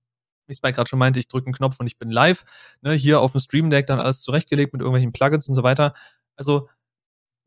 Wie 0.46 0.52
es 0.52 0.62
gerade 0.62 0.88
schon 0.88 0.98
meinte, 0.98 1.18
ich 1.18 1.28
drücke 1.28 1.46
einen 1.46 1.54
Knopf 1.54 1.80
und 1.80 1.86
ich 1.86 1.98
bin 1.98 2.10
live. 2.10 2.44
Ne, 2.82 2.92
hier 2.92 3.20
auf 3.20 3.32
dem 3.32 3.40
Stream 3.40 3.68
Deck 3.68 3.86
dann 3.86 4.00
alles 4.00 4.22
zurechtgelegt 4.22 4.72
mit 4.72 4.80
irgendwelchen 4.80 5.12
Plugins 5.12 5.48
und 5.48 5.54
so 5.56 5.62
weiter. 5.62 5.92
Also 6.36 6.68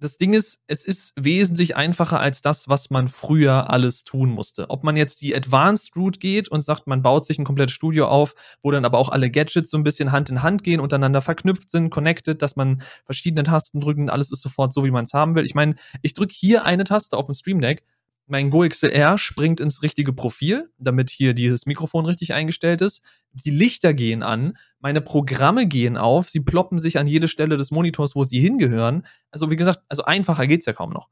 das 0.01 0.17
Ding 0.17 0.33
ist, 0.33 0.59
es 0.65 0.83
ist 0.83 1.13
wesentlich 1.15 1.75
einfacher 1.75 2.19
als 2.19 2.41
das, 2.41 2.67
was 2.67 2.89
man 2.89 3.07
früher 3.07 3.69
alles 3.69 4.03
tun 4.03 4.31
musste. 4.31 4.71
Ob 4.71 4.83
man 4.83 4.97
jetzt 4.97 5.21
die 5.21 5.35
Advanced 5.35 5.95
Route 5.95 6.17
geht 6.17 6.49
und 6.49 6.63
sagt, 6.63 6.87
man 6.87 7.03
baut 7.03 7.23
sich 7.23 7.37
ein 7.37 7.45
komplettes 7.45 7.75
Studio 7.75 8.07
auf, 8.07 8.33
wo 8.63 8.71
dann 8.71 8.83
aber 8.83 8.97
auch 8.97 9.09
alle 9.09 9.29
Gadgets 9.29 9.69
so 9.69 9.77
ein 9.77 9.83
bisschen 9.83 10.11
Hand 10.11 10.31
in 10.31 10.41
Hand 10.41 10.63
gehen, 10.63 10.79
untereinander 10.79 11.21
verknüpft 11.21 11.69
sind, 11.69 11.91
connected, 11.91 12.41
dass 12.41 12.55
man 12.55 12.81
verschiedene 13.05 13.43
Tasten 13.43 13.79
drücken, 13.79 14.09
alles 14.09 14.31
ist 14.31 14.41
sofort 14.41 14.73
so, 14.73 14.83
wie 14.83 14.91
man 14.91 15.03
es 15.03 15.13
haben 15.13 15.35
will. 15.35 15.45
Ich 15.45 15.53
meine, 15.53 15.75
ich 16.01 16.15
drücke 16.15 16.33
hier 16.35 16.65
eine 16.65 16.83
Taste 16.83 17.15
auf 17.15 17.27
dem 17.27 17.35
Stream 17.35 17.61
Deck 17.61 17.83
mein 18.27 18.49
GoXLR 18.49 19.17
springt 19.17 19.59
ins 19.59 19.83
richtige 19.83 20.13
Profil, 20.13 20.71
damit 20.77 21.09
hier 21.09 21.33
dieses 21.33 21.65
Mikrofon 21.65 22.05
richtig 22.05 22.33
eingestellt 22.33 22.81
ist. 22.81 23.03
Die 23.33 23.49
Lichter 23.49 23.93
gehen 23.93 24.23
an, 24.23 24.57
meine 24.79 25.01
Programme 25.01 25.67
gehen 25.67 25.97
auf, 25.97 26.29
sie 26.29 26.39
ploppen 26.39 26.79
sich 26.79 26.97
an 26.97 27.07
jede 27.07 27.27
Stelle 27.27 27.57
des 27.57 27.71
Monitors, 27.71 28.15
wo 28.15 28.23
sie 28.23 28.39
hingehören. 28.39 29.05
Also 29.31 29.51
wie 29.51 29.55
gesagt, 29.55 29.79
also 29.89 30.03
einfacher 30.03 30.47
geht's 30.47 30.65
ja 30.65 30.73
kaum 30.73 30.91
noch. 30.91 31.09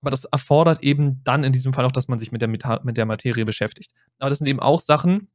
Aber 0.00 0.10
das 0.10 0.24
erfordert 0.24 0.82
eben 0.82 1.22
dann 1.24 1.44
in 1.44 1.52
diesem 1.52 1.72
Fall 1.72 1.84
auch, 1.84 1.92
dass 1.92 2.08
man 2.08 2.18
sich 2.18 2.32
mit 2.32 2.42
der, 2.42 2.48
mit 2.48 2.96
der 2.96 3.06
Materie 3.06 3.44
beschäftigt. 3.44 3.92
Aber 4.18 4.30
das 4.30 4.38
sind 4.38 4.46
eben 4.46 4.60
auch 4.60 4.80
Sachen, 4.80 5.28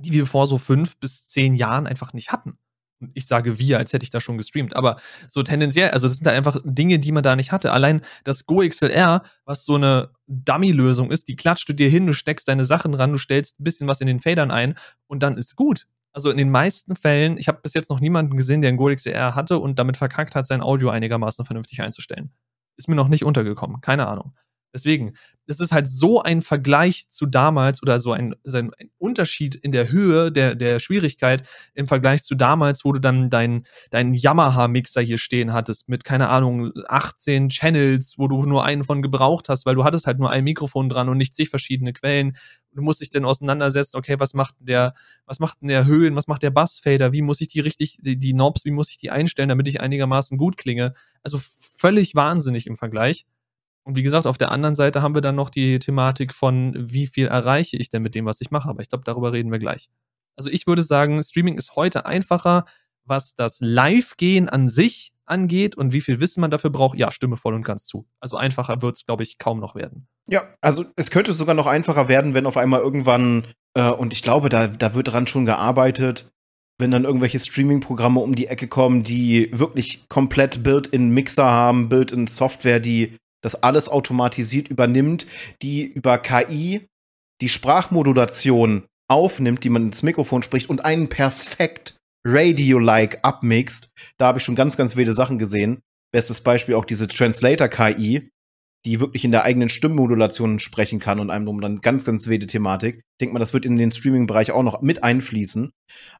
die 0.00 0.12
wir 0.12 0.26
vor 0.26 0.46
so 0.46 0.58
fünf 0.58 0.98
bis 0.98 1.26
zehn 1.28 1.54
Jahren 1.54 1.86
einfach 1.86 2.12
nicht 2.12 2.32
hatten 2.32 2.58
ich 3.12 3.26
sage 3.26 3.58
wir, 3.58 3.78
als 3.78 3.92
hätte 3.92 4.04
ich 4.04 4.10
da 4.10 4.20
schon 4.20 4.38
gestreamt, 4.38 4.76
aber 4.76 4.96
so 5.28 5.42
tendenziell, 5.42 5.90
also 5.90 6.08
das 6.08 6.18
sind 6.18 6.26
halt 6.26 6.36
einfach 6.36 6.60
Dinge, 6.64 6.98
die 6.98 7.12
man 7.12 7.22
da 7.22 7.36
nicht 7.36 7.52
hatte. 7.52 7.72
Allein 7.72 8.02
das 8.24 8.46
Go 8.46 8.66
XLR, 8.66 9.22
was 9.44 9.64
so 9.64 9.74
eine 9.74 10.10
Dummy-Lösung 10.26 11.10
ist, 11.10 11.28
die 11.28 11.36
klatscht 11.36 11.68
du 11.68 11.72
dir 11.72 11.88
hin, 11.88 12.06
du 12.06 12.12
steckst 12.12 12.48
deine 12.48 12.64
Sachen 12.64 12.94
ran, 12.94 13.12
du 13.12 13.18
stellst 13.18 13.60
ein 13.60 13.64
bisschen 13.64 13.88
was 13.88 14.00
in 14.00 14.06
den 14.06 14.20
Fadern 14.20 14.50
ein 14.50 14.74
und 15.06 15.22
dann 15.22 15.36
ist 15.36 15.56
gut. 15.56 15.86
Also 16.12 16.30
in 16.30 16.36
den 16.36 16.50
meisten 16.50 16.94
Fällen, 16.94 17.36
ich 17.38 17.48
habe 17.48 17.60
bis 17.60 17.74
jetzt 17.74 17.90
noch 17.90 17.98
niemanden 17.98 18.36
gesehen, 18.36 18.62
der 18.62 18.70
ein 18.70 18.76
Go 18.76 18.94
XLR 18.94 19.34
hatte 19.34 19.58
und 19.58 19.78
damit 19.78 19.96
verkackt 19.96 20.36
hat, 20.36 20.46
sein 20.46 20.62
Audio 20.62 20.90
einigermaßen 20.90 21.44
vernünftig 21.44 21.82
einzustellen. 21.82 22.30
Ist 22.76 22.88
mir 22.88 22.94
noch 22.94 23.08
nicht 23.08 23.24
untergekommen, 23.24 23.80
keine 23.80 24.06
Ahnung. 24.06 24.32
Deswegen, 24.74 25.14
es 25.46 25.60
ist 25.60 25.72
halt 25.72 25.86
so 25.86 26.20
ein 26.20 26.42
Vergleich 26.42 27.08
zu 27.08 27.26
damals 27.26 27.80
oder 27.82 28.00
so 28.00 28.12
ein, 28.12 28.34
so 28.42 28.58
ein 28.58 28.72
Unterschied 28.98 29.54
in 29.54 29.70
der 29.70 29.90
Höhe 29.90 30.32
der, 30.32 30.56
der 30.56 30.80
Schwierigkeit 30.80 31.46
im 31.74 31.86
Vergleich 31.86 32.24
zu 32.24 32.34
damals, 32.34 32.84
wo 32.84 32.92
du 32.92 33.00
dann 33.00 33.30
deinen 33.30 33.66
dein 33.90 34.14
Yamaha-Mixer 34.14 35.00
hier 35.00 35.18
stehen 35.18 35.52
hattest 35.52 35.88
mit, 35.88 36.02
keine 36.02 36.28
Ahnung, 36.28 36.72
18 36.88 37.50
Channels, 37.50 38.18
wo 38.18 38.26
du 38.26 38.44
nur 38.46 38.64
einen 38.64 38.82
von 38.82 39.00
gebraucht 39.00 39.48
hast, 39.48 39.64
weil 39.64 39.76
du 39.76 39.84
hattest 39.84 40.06
halt 40.06 40.18
nur 40.18 40.30
ein 40.30 40.42
Mikrofon 40.42 40.88
dran 40.88 41.08
und 41.08 41.18
nicht 41.18 41.34
zig 41.34 41.50
verschiedene 41.50 41.92
Quellen. 41.92 42.36
Du 42.72 42.82
musst 42.82 43.00
dich 43.00 43.10
dann 43.10 43.24
auseinandersetzen, 43.24 43.96
okay, 43.96 44.16
was 44.18 44.34
macht 44.34 44.56
der, 44.58 44.94
was 45.24 45.38
macht 45.38 45.60
denn 45.60 45.68
der 45.68 45.86
Höhen, 45.86 46.16
was 46.16 46.26
macht 46.26 46.42
der 46.42 46.50
Bassfader, 46.50 47.12
wie 47.12 47.22
muss 47.22 47.40
ich 47.40 47.46
die 47.48 47.60
richtig, 47.60 47.98
die, 48.00 48.18
die 48.18 48.32
Knobs, 48.32 48.64
wie 48.64 48.72
muss 48.72 48.90
ich 48.90 48.96
die 48.96 49.12
einstellen, 49.12 49.48
damit 49.48 49.68
ich 49.68 49.80
einigermaßen 49.80 50.36
gut 50.36 50.56
klinge. 50.56 50.94
Also 51.22 51.38
völlig 51.76 52.16
wahnsinnig 52.16 52.66
im 52.66 52.74
Vergleich. 52.74 53.26
Und 53.84 53.96
wie 53.96 54.02
gesagt, 54.02 54.26
auf 54.26 54.38
der 54.38 54.50
anderen 54.50 54.74
Seite 54.74 55.02
haben 55.02 55.14
wir 55.14 55.20
dann 55.20 55.34
noch 55.34 55.50
die 55.50 55.78
Thematik 55.78 56.32
von, 56.32 56.74
wie 56.76 57.06
viel 57.06 57.26
erreiche 57.26 57.76
ich 57.76 57.90
denn 57.90 58.02
mit 58.02 58.14
dem, 58.14 58.24
was 58.24 58.40
ich 58.40 58.50
mache. 58.50 58.68
Aber 58.68 58.80
ich 58.80 58.88
glaube, 58.88 59.04
darüber 59.04 59.32
reden 59.32 59.52
wir 59.52 59.58
gleich. 59.58 59.90
Also 60.36 60.50
ich 60.50 60.66
würde 60.66 60.82
sagen, 60.82 61.22
Streaming 61.22 61.58
ist 61.58 61.76
heute 61.76 62.06
einfacher, 62.06 62.64
was 63.04 63.34
das 63.34 63.58
Live-Gehen 63.60 64.48
an 64.48 64.68
sich 64.68 65.12
angeht 65.26 65.76
und 65.76 65.92
wie 65.92 66.00
viel 66.00 66.20
Wissen 66.20 66.40
man 66.40 66.50
dafür 66.50 66.70
braucht, 66.70 66.98
ja, 66.98 67.10
stimme 67.10 67.36
voll 67.36 67.54
und 67.54 67.64
ganz 67.64 67.86
zu. 67.86 68.06
Also 68.20 68.36
einfacher 68.36 68.82
wird 68.82 68.96
es, 68.96 69.06
glaube 69.06 69.22
ich, 69.22 69.38
kaum 69.38 69.60
noch 69.60 69.74
werden. 69.74 70.06
Ja, 70.28 70.42
also 70.60 70.84
es 70.96 71.10
könnte 71.10 71.32
sogar 71.32 71.54
noch 71.54 71.66
einfacher 71.66 72.08
werden, 72.08 72.34
wenn 72.34 72.46
auf 72.46 72.56
einmal 72.56 72.80
irgendwann, 72.80 73.46
äh, 73.74 73.90
und 73.90 74.12
ich 74.12 74.22
glaube, 74.22 74.48
da, 74.48 74.66
da 74.66 74.94
wird 74.94 75.08
dran 75.08 75.26
schon 75.26 75.44
gearbeitet, 75.44 76.30
wenn 76.78 76.90
dann 76.90 77.04
irgendwelche 77.04 77.38
Streaming-Programme 77.38 78.20
um 78.20 78.34
die 78.34 78.48
Ecke 78.48 78.68
kommen, 78.68 79.02
die 79.02 79.50
wirklich 79.52 80.08
komplett 80.08 80.62
Build-in 80.62 81.10
Mixer 81.10 81.44
haben, 81.44 81.88
Build-in 81.88 82.26
Software, 82.26 82.80
die 82.80 83.16
das 83.44 83.62
alles 83.62 83.88
automatisiert 83.88 84.68
übernimmt, 84.68 85.26
die 85.62 85.84
über 85.84 86.18
KI 86.18 86.86
die 87.40 87.48
Sprachmodulation 87.48 88.86
aufnimmt, 89.08 89.64
die 89.64 89.70
man 89.70 89.86
ins 89.86 90.02
Mikrofon 90.02 90.42
spricht 90.42 90.70
und 90.70 90.84
einen 90.84 91.08
perfekt 91.08 91.96
Radio-like 92.26 93.18
abmixt. 93.22 93.90
Da 94.16 94.26
habe 94.26 94.38
ich 94.38 94.44
schon 94.44 94.54
ganz, 94.54 94.76
ganz 94.76 94.96
wilde 94.96 95.12
Sachen 95.12 95.38
gesehen. 95.38 95.82
Bestes 96.10 96.40
Beispiel 96.40 96.74
auch 96.74 96.86
diese 96.86 97.06
Translator-KI, 97.06 98.30
die 98.86 99.00
wirklich 99.00 99.24
in 99.24 99.32
der 99.32 99.44
eigenen 99.44 99.68
Stimmmodulation 99.68 100.58
sprechen 100.58 101.00
kann 101.00 101.20
und 101.20 101.30
einem 101.30 101.60
dann 101.60 101.80
ganz, 101.80 102.04
ganz 102.04 102.26
wilde 102.28 102.46
Thematik. 102.46 102.96
Ich 102.96 103.18
denke 103.20 103.34
mal, 103.34 103.40
das 103.40 103.52
wird 103.52 103.66
in 103.66 103.76
den 103.76 103.90
Streaming-Bereich 103.90 104.52
auch 104.52 104.62
noch 104.62 104.80
mit 104.80 105.02
einfließen. 105.02 105.70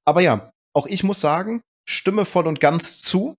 Aber 0.04 0.20
ja, 0.20 0.50
auch 0.74 0.86
ich 0.86 1.04
muss 1.04 1.20
sagen, 1.20 1.62
stimme 1.88 2.24
voll 2.24 2.46
und 2.46 2.60
ganz 2.60 3.00
zu. 3.00 3.34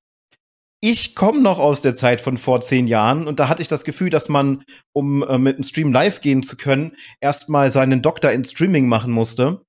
Ich 0.88 1.16
komme 1.16 1.42
noch 1.42 1.58
aus 1.58 1.82
der 1.82 1.96
Zeit 1.96 2.22
von 2.22 2.38
vor 2.38 2.62
zehn 2.62 2.86
Jahren 2.86 3.26
und 3.26 3.40
da 3.40 3.50
hatte 3.50 3.64
ich 3.64 3.68
das 3.68 3.86
Gefühl, 3.86 4.12
dass 4.12 4.30
man, 4.30 4.64
um 4.94 5.24
äh, 5.24 5.40
mit 5.40 5.58
dem 5.58 5.64
Stream 5.64 5.92
live 5.92 6.22
gehen 6.22 6.44
zu 6.44 6.58
können, 6.58 6.96
erstmal 7.20 7.72
seinen 7.72 8.04
Doktor 8.04 8.32
in 8.32 8.44
Streaming 8.44 8.88
machen 8.88 9.12
musste 9.12 9.66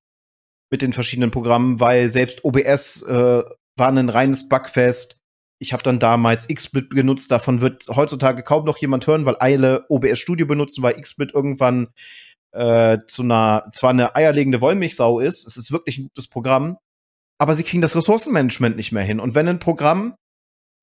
mit 0.71 0.83
den 0.83 0.93
verschiedenen 0.93 1.31
Programmen, 1.31 1.81
weil 1.81 2.11
selbst 2.11 2.45
OBS 2.45 3.01
äh, 3.01 3.43
war 3.77 3.89
ein 3.89 4.11
reines 4.11 4.47
Bugfest. 4.51 5.17
Ich 5.59 5.73
habe 5.73 5.83
dann 5.83 5.99
damals 5.99 6.49
XSplit 6.49 6.91
genutzt. 6.91 7.31
Davon 7.31 7.63
wird 7.63 7.87
heutzutage 7.89 8.43
kaum 8.43 8.67
noch 8.67 8.77
jemand 8.77 9.07
hören, 9.07 9.25
weil 9.25 9.37
alle 9.37 9.87
OBS 9.89 10.19
Studio 10.19 10.45
benutzen, 10.45 10.83
weil 10.83 11.01
XSplit 11.01 11.33
irgendwann 11.33 11.89
äh, 12.53 12.99
zu 13.07 13.23
einer 13.23 13.71
zwar 13.73 13.89
eine 13.89 14.15
eierlegende 14.15 14.61
Wollmilchsau 14.61 15.21
ist. 15.21 15.47
Es 15.47 15.57
ist 15.57 15.73
wirklich 15.73 15.97
ein 15.97 16.09
gutes 16.09 16.29
Programm, 16.29 16.77
aber 17.39 17.55
sie 17.55 17.65
kriegen 17.65 17.81
das 17.81 17.97
Ressourcenmanagement 17.97 18.77
nicht 18.77 18.93
mehr 18.93 19.03
hin. 19.03 19.19
Und 19.19 19.35
wenn 19.35 19.49
ein 19.49 19.61
Programm 19.61 20.15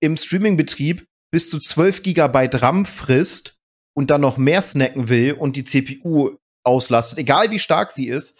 im 0.03 0.17
Streaming-Betrieb 0.17 1.07
bis 1.31 1.49
zu 1.49 1.59
12 1.59 2.03
Gigabyte 2.03 2.61
RAM 2.61 2.85
frisst 2.85 3.55
und 3.95 4.11
dann 4.11 4.19
noch 4.19 4.37
mehr 4.37 4.61
snacken 4.61 5.07
will 5.07 5.33
und 5.33 5.55
die 5.55 5.63
CPU 5.63 6.35
auslastet, 6.65 7.19
egal 7.19 7.51
wie 7.51 7.59
stark 7.59 7.91
sie 7.91 8.09
ist, 8.09 8.37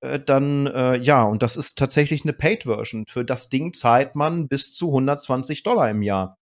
äh, 0.00 0.18
dann 0.18 0.66
äh, 0.68 0.96
ja, 0.96 1.24
und 1.24 1.42
das 1.42 1.56
ist 1.56 1.76
tatsächlich 1.76 2.24
eine 2.24 2.32
Paid-Version. 2.32 3.04
Für 3.06 3.26
das 3.26 3.50
Ding 3.50 3.74
zahlt 3.74 4.16
man 4.16 4.48
bis 4.48 4.74
zu 4.74 4.88
120 4.88 5.62
Dollar 5.62 5.90
im 5.90 6.00
Jahr. 6.00 6.38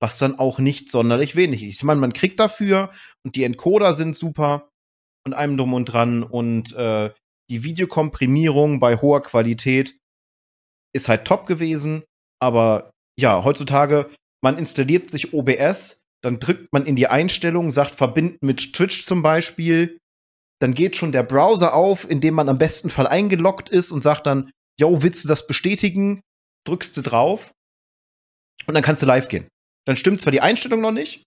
Was 0.00 0.18
dann 0.18 0.38
auch 0.38 0.58
nicht 0.58 0.90
sonderlich 0.90 1.36
wenig 1.36 1.62
ist. 1.62 1.76
Ich 1.76 1.84
meine, 1.84 2.00
man 2.00 2.12
kriegt 2.12 2.40
dafür 2.40 2.90
und 3.24 3.36
die 3.36 3.44
Encoder 3.44 3.92
sind 3.92 4.16
super 4.16 4.68
und 5.24 5.32
einem 5.32 5.56
drum 5.56 5.74
und 5.74 5.84
dran 5.86 6.24
und 6.24 6.72
äh, 6.74 7.10
die 7.50 7.62
Videokomprimierung 7.62 8.80
bei 8.80 8.96
hoher 8.96 9.22
Qualität 9.22 9.96
ist 10.92 11.08
halt 11.08 11.24
top 11.24 11.46
gewesen, 11.46 12.02
aber 12.40 12.90
ja, 13.18 13.44
heutzutage, 13.44 14.10
man 14.42 14.58
installiert 14.58 15.10
sich 15.10 15.32
OBS, 15.32 16.00
dann 16.22 16.38
drückt 16.38 16.72
man 16.72 16.86
in 16.86 16.96
die 16.96 17.08
Einstellungen, 17.08 17.70
sagt 17.70 17.94
verbinden 17.94 18.46
mit 18.46 18.72
Twitch 18.72 19.04
zum 19.04 19.22
Beispiel, 19.22 19.98
dann 20.60 20.74
geht 20.74 20.96
schon 20.96 21.12
der 21.12 21.22
Browser 21.22 21.74
auf, 21.74 22.08
in 22.08 22.20
dem 22.20 22.34
man 22.34 22.48
am 22.48 22.58
besten 22.58 22.90
Fall 22.90 23.06
eingeloggt 23.06 23.68
ist 23.68 23.92
und 23.92 24.02
sagt 24.02 24.26
dann, 24.26 24.50
yo, 24.78 25.02
willst 25.02 25.24
du 25.24 25.28
das 25.28 25.46
bestätigen? 25.46 26.20
Drückst 26.66 26.96
du 26.96 27.02
drauf 27.02 27.52
und 28.66 28.74
dann 28.74 28.82
kannst 28.82 29.02
du 29.02 29.06
live 29.06 29.28
gehen. 29.28 29.48
Dann 29.86 29.96
stimmt 29.96 30.20
zwar 30.20 30.32
die 30.32 30.40
Einstellung 30.40 30.80
noch 30.80 30.92
nicht, 30.92 31.22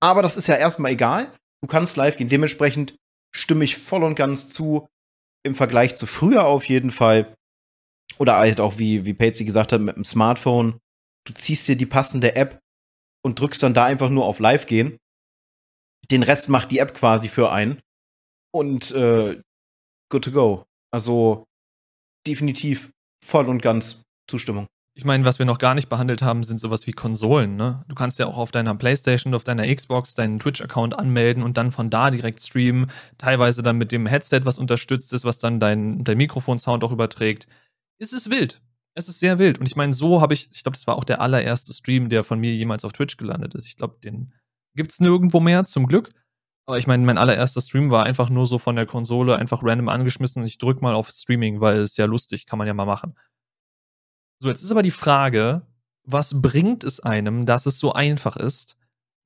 aber 0.00 0.22
das 0.22 0.36
ist 0.36 0.46
ja 0.46 0.56
erstmal 0.56 0.92
egal. 0.92 1.32
Du 1.62 1.68
kannst 1.68 1.96
live 1.96 2.16
gehen. 2.16 2.28
Dementsprechend 2.28 2.94
stimme 3.34 3.64
ich 3.64 3.76
voll 3.76 4.04
und 4.04 4.14
ganz 4.14 4.48
zu 4.48 4.86
im 5.44 5.54
Vergleich 5.54 5.96
zu 5.96 6.06
früher 6.06 6.46
auf 6.46 6.66
jeden 6.66 6.90
Fall. 6.90 7.34
Oder 8.18 8.36
halt 8.36 8.60
auch, 8.60 8.78
wie, 8.78 9.04
wie 9.04 9.14
Patsy 9.14 9.44
gesagt 9.44 9.72
hat, 9.72 9.80
mit 9.80 9.96
dem 9.96 10.04
Smartphone. 10.04 10.78
Du 11.26 11.32
ziehst 11.32 11.66
dir 11.68 11.76
die 11.76 11.86
passende 11.86 12.36
App 12.36 12.60
und 13.22 13.40
drückst 13.40 13.62
dann 13.62 13.74
da 13.74 13.84
einfach 13.84 14.10
nur 14.10 14.26
auf 14.26 14.38
Live 14.38 14.66
gehen. 14.66 14.98
Den 16.10 16.22
Rest 16.22 16.48
macht 16.48 16.70
die 16.70 16.78
App 16.78 16.94
quasi 16.94 17.28
für 17.28 17.50
einen 17.50 17.80
und 18.54 18.92
äh, 18.92 19.40
good 20.10 20.24
to 20.24 20.30
go. 20.30 20.64
Also 20.90 21.44
definitiv 22.26 22.90
voll 23.24 23.48
und 23.48 23.62
ganz 23.62 24.02
Zustimmung. 24.28 24.66
Ich 24.96 25.04
meine, 25.04 25.24
was 25.24 25.40
wir 25.40 25.46
noch 25.46 25.58
gar 25.58 25.74
nicht 25.74 25.88
behandelt 25.88 26.22
haben, 26.22 26.44
sind 26.44 26.60
sowas 26.60 26.86
wie 26.86 26.92
Konsolen. 26.92 27.56
Ne? 27.56 27.84
Du 27.88 27.96
kannst 27.96 28.20
ja 28.20 28.26
auch 28.26 28.36
auf 28.36 28.52
deiner 28.52 28.76
PlayStation, 28.76 29.34
auf 29.34 29.42
deiner 29.42 29.66
Xbox 29.74 30.14
deinen 30.14 30.38
Twitch-Account 30.38 30.96
anmelden 30.96 31.42
und 31.42 31.56
dann 31.56 31.72
von 31.72 31.90
da 31.90 32.12
direkt 32.12 32.40
streamen. 32.40 32.88
Teilweise 33.18 33.64
dann 33.64 33.76
mit 33.76 33.90
dem 33.90 34.06
Headset, 34.06 34.42
was 34.44 34.56
unterstützt 34.56 35.12
ist, 35.12 35.24
was 35.24 35.38
dann 35.38 35.58
dein, 35.58 36.04
dein 36.04 36.16
Mikrofon-Sound 36.16 36.84
auch 36.84 36.92
überträgt. 36.92 37.48
Es 37.98 38.12
ist 38.12 38.30
wild. 38.30 38.62
Es 38.96 39.08
ist 39.08 39.18
sehr 39.18 39.38
wild. 39.38 39.58
Und 39.58 39.66
ich 39.66 39.76
meine, 39.76 39.92
so 39.92 40.20
habe 40.20 40.34
ich, 40.34 40.48
ich 40.52 40.62
glaube, 40.62 40.76
das 40.76 40.86
war 40.86 40.96
auch 40.96 41.04
der 41.04 41.20
allererste 41.20 41.72
Stream, 41.72 42.08
der 42.08 42.22
von 42.24 42.38
mir 42.38 42.54
jemals 42.54 42.84
auf 42.84 42.92
Twitch 42.92 43.16
gelandet 43.16 43.54
ist. 43.54 43.66
Ich 43.66 43.76
glaube, 43.76 43.98
den 44.02 44.32
gibt 44.76 44.92
es 44.92 45.00
nirgendwo 45.00 45.40
mehr, 45.40 45.64
zum 45.64 45.86
Glück. 45.86 46.10
Aber 46.66 46.78
ich 46.78 46.86
meine, 46.86 47.04
mein 47.04 47.18
allererster 47.18 47.60
Stream 47.60 47.90
war 47.90 48.04
einfach 48.04 48.30
nur 48.30 48.46
so 48.46 48.58
von 48.58 48.76
der 48.76 48.86
Konsole 48.86 49.36
einfach 49.36 49.62
random 49.62 49.88
angeschmissen 49.88 50.40
und 50.40 50.48
ich 50.48 50.58
drück 50.58 50.80
mal 50.80 50.94
auf 50.94 51.10
Streaming, 51.10 51.60
weil 51.60 51.78
es 51.80 51.96
ja 51.96 52.06
lustig, 52.06 52.46
kann 52.46 52.58
man 52.58 52.66
ja 52.66 52.74
mal 52.74 52.86
machen. 52.86 53.18
So, 54.40 54.48
jetzt 54.48 54.62
ist 54.62 54.70
aber 54.70 54.82
die 54.82 54.90
Frage, 54.90 55.66
was 56.04 56.40
bringt 56.40 56.84
es 56.84 57.00
einem, 57.00 57.44
dass 57.44 57.66
es 57.66 57.78
so 57.78 57.92
einfach 57.92 58.36
ist? 58.36 58.76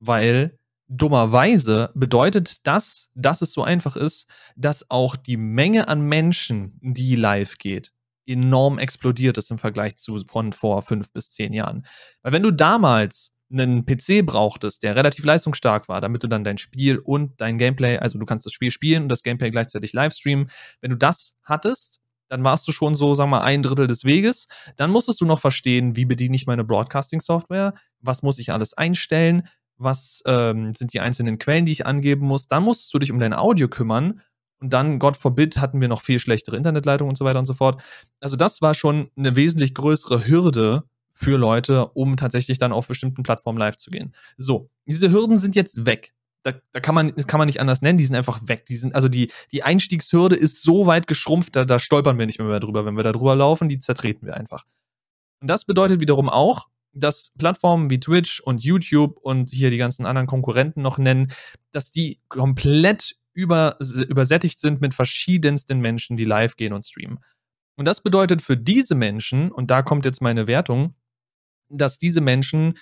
Weil 0.01 0.59
dummerweise 0.89 1.91
bedeutet 1.95 2.67
das, 2.67 3.11
dass 3.15 3.43
es 3.43 3.53
so 3.53 3.63
einfach 3.63 3.95
ist, 3.95 4.29
dass 4.57 4.91
auch 4.91 5.17
die 5.17 5.37
Menge 5.37 5.89
an 5.89 6.01
Menschen, 6.01 6.79
die 6.81 7.15
live 7.15 7.59
geht, 7.59 7.93
enorm 8.29 8.79
explodiert 8.79 9.39
ist 9.39 9.51
im 9.51 9.59
Vergleich 9.59 9.97
zu 9.97 10.19
von 10.27 10.53
vor 10.53 10.83
fünf 10.83 11.13
bis 11.13 11.33
zehn 11.33 11.53
Jahren. 11.53 11.87
Weil 12.23 12.33
wenn 12.33 12.43
du 12.43 12.51
damals 12.51 13.33
einen 13.51 13.87
PC 13.87 14.27
brauchtest, 14.27 14.83
der 14.83 14.95
relativ 14.95 15.25
leistungsstark 15.25 15.89
war, 15.89 16.01
damit 16.01 16.23
du 16.23 16.29
dann 16.29 16.45
dein 16.45 16.59
Spiel 16.59 16.99
und 16.99 17.41
dein 17.41 17.59
Gameplay, 17.59 17.97
also 17.97 18.19
du 18.19 18.27
kannst 18.27 18.45
das 18.45 18.53
Spiel 18.53 18.71
spielen 18.71 19.05
und 19.05 19.09
das 19.09 19.23
Gameplay 19.23 19.51
gleichzeitig 19.51 19.93
live 19.93 20.13
streamen, 20.13 20.51
wenn 20.81 20.91
du 20.91 20.97
das 20.97 21.35
hattest, 21.43 22.01
dann 22.29 22.45
warst 22.45 22.69
du 22.69 22.73
schon 22.73 22.95
so, 22.95 23.17
wir 23.17 23.27
mal, 23.27 23.41
ein 23.41 23.63
Drittel 23.63 23.87
des 23.87 24.05
Weges. 24.05 24.49
Dann 24.77 24.91
musstest 24.91 25.21
du 25.21 25.25
noch 25.25 25.41
verstehen, 25.41 25.97
wie 25.97 26.05
bediene 26.05 26.37
ich 26.37 26.47
meine 26.47 26.65
Broadcasting-Software, 26.65 27.75
was 28.01 28.23
muss 28.23 28.39
ich 28.39 28.53
alles 28.53 28.75
einstellen, 28.75 29.49
was 29.79 30.23
ähm, 30.27 30.75
sind 30.75 30.93
die 30.93 31.01
einzelnen 31.01 31.39
Quellen, 31.39 31.65
die 31.65 31.73
ich 31.73 31.87
angeben 31.87 32.27
muss. 32.27 32.49
Dann 32.49 32.65
musstest 32.65 32.93
du 32.93 32.99
dich 32.99 33.13
um 33.13 33.19
dein 33.19 33.33
Audio 33.33 33.69
kümmern. 33.69 34.21
Und 34.61 34.73
dann, 34.73 34.99
Gott 34.99 35.17
forbid, 35.17 35.59
hatten 35.59 35.81
wir 35.81 35.89
noch 35.89 36.03
viel 36.03 36.19
schlechtere 36.19 36.57
Internetleitungen 36.57 37.11
und 37.11 37.17
so 37.17 37.25
weiter 37.25 37.39
und 37.39 37.45
so 37.45 37.55
fort. 37.55 37.83
Also 38.21 38.37
das 38.37 38.61
war 38.61 38.75
schon 38.75 39.11
eine 39.17 39.37
wesentlich 39.37 39.75
größere 39.75 40.27
Hürde, 40.27 40.85
für 41.19 41.37
Leute, 41.37 41.89
um 41.89 42.17
tatsächlich 42.17 42.59
dann 42.59 42.71
auf 42.71 42.87
bestimmten 42.87 43.25
Plattformen 43.25 43.59
live 43.59 43.77
zu 43.77 43.91
gehen. 43.91 44.15
So, 44.37 44.71
diese 44.87 45.11
Hürden 45.11 45.41
sind 45.41 45.57
jetzt 45.57 45.85
weg. 45.85 46.15
Da, 46.45 46.53
da 46.71 46.79
kann 46.79 46.95
man, 46.95 47.13
das 47.17 47.27
kann 47.27 47.39
man 47.39 47.47
nicht 47.47 47.61
anders 47.61 47.83
nennen, 47.83 47.99
die 47.99 48.05
sind 48.05 48.15
einfach 48.15 48.41
weg. 48.47 48.67
Die 48.67 48.77
sind, 48.77 48.95
also 48.95 49.09
die, 49.09 49.33
die 49.51 49.65
Einstiegshürde 49.65 50.37
ist 50.37 50.63
so 50.63 50.87
weit 50.87 51.09
geschrumpft, 51.09 51.57
da, 51.57 51.65
da 51.65 51.81
stolpern 51.81 52.21
wir 52.21 52.27
nicht 52.27 52.39
mehr, 52.39 52.47
mehr 52.47 52.61
drüber. 52.61 52.87
Wenn 52.87 52.97
wir 52.97 53.03
da 53.03 53.11
drüber 53.11 53.35
laufen, 53.35 53.69
die 53.69 53.81
zertreten 53.81 54.29
wir 54.29 54.37
einfach. 54.37 54.65
Und 55.41 55.49
das 55.49 55.65
bedeutet 55.65 56.01
wiederum 56.01 56.29
auch, 56.29 56.69
dass 56.93 57.33
Plattformen 57.37 57.91
wie 57.91 57.99
Twitch 57.99 58.41
und 58.41 58.63
YouTube 58.63 59.19
und 59.21 59.51
hier 59.51 59.71
die 59.71 59.77
ganzen 59.77 60.07
anderen 60.07 60.29
Konkurrenten 60.29 60.83
noch 60.83 60.99
nennen, 60.99 61.33
dass 61.73 61.91
die 61.91 62.21
komplett 62.29 63.17
über, 63.39 63.77
übersättigt 64.09 64.59
sind 64.59 64.81
mit 64.81 64.95
verschiedensten 64.95 65.79
Menschen, 65.79 66.17
die 66.17 66.25
live 66.25 66.57
gehen 66.57 66.73
und 66.73 66.85
streamen. 66.85 67.21
Und 67.77 67.87
das 67.87 68.01
bedeutet 68.01 68.43
für 68.43 68.57
diese 68.57 68.97
Menschen, 68.97 69.53
und 69.53 69.71
da 69.71 69.83
kommt 69.83 70.05
jetzt 70.05 70.21
meine 70.21 70.49
Wertung, 70.49 70.97
dass 71.69 71.99
diese 71.99 72.21
Menschen, 72.21 72.77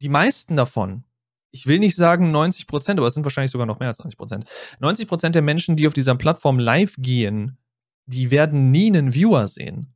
die 0.00 0.08
meisten 0.08 0.56
davon, 0.56 1.04
ich 1.50 1.66
will 1.66 1.78
nicht 1.78 1.94
sagen 1.94 2.30
90 2.30 2.66
Prozent, 2.66 2.98
aber 2.98 3.06
es 3.06 3.14
sind 3.14 3.24
wahrscheinlich 3.24 3.50
sogar 3.50 3.66
noch 3.66 3.80
mehr 3.80 3.88
als 3.88 3.98
90 3.98 4.16
Prozent. 4.16 4.48
90 4.80 5.08
Prozent 5.08 5.34
der 5.34 5.42
Menschen, 5.42 5.76
die 5.76 5.86
auf 5.86 5.92
dieser 5.92 6.14
Plattform 6.14 6.58
live 6.58 6.94
gehen, 6.96 7.58
die 8.06 8.30
werden 8.30 8.70
nie 8.70 8.86
einen 8.86 9.12
Viewer 9.12 9.46
sehen. 9.46 9.92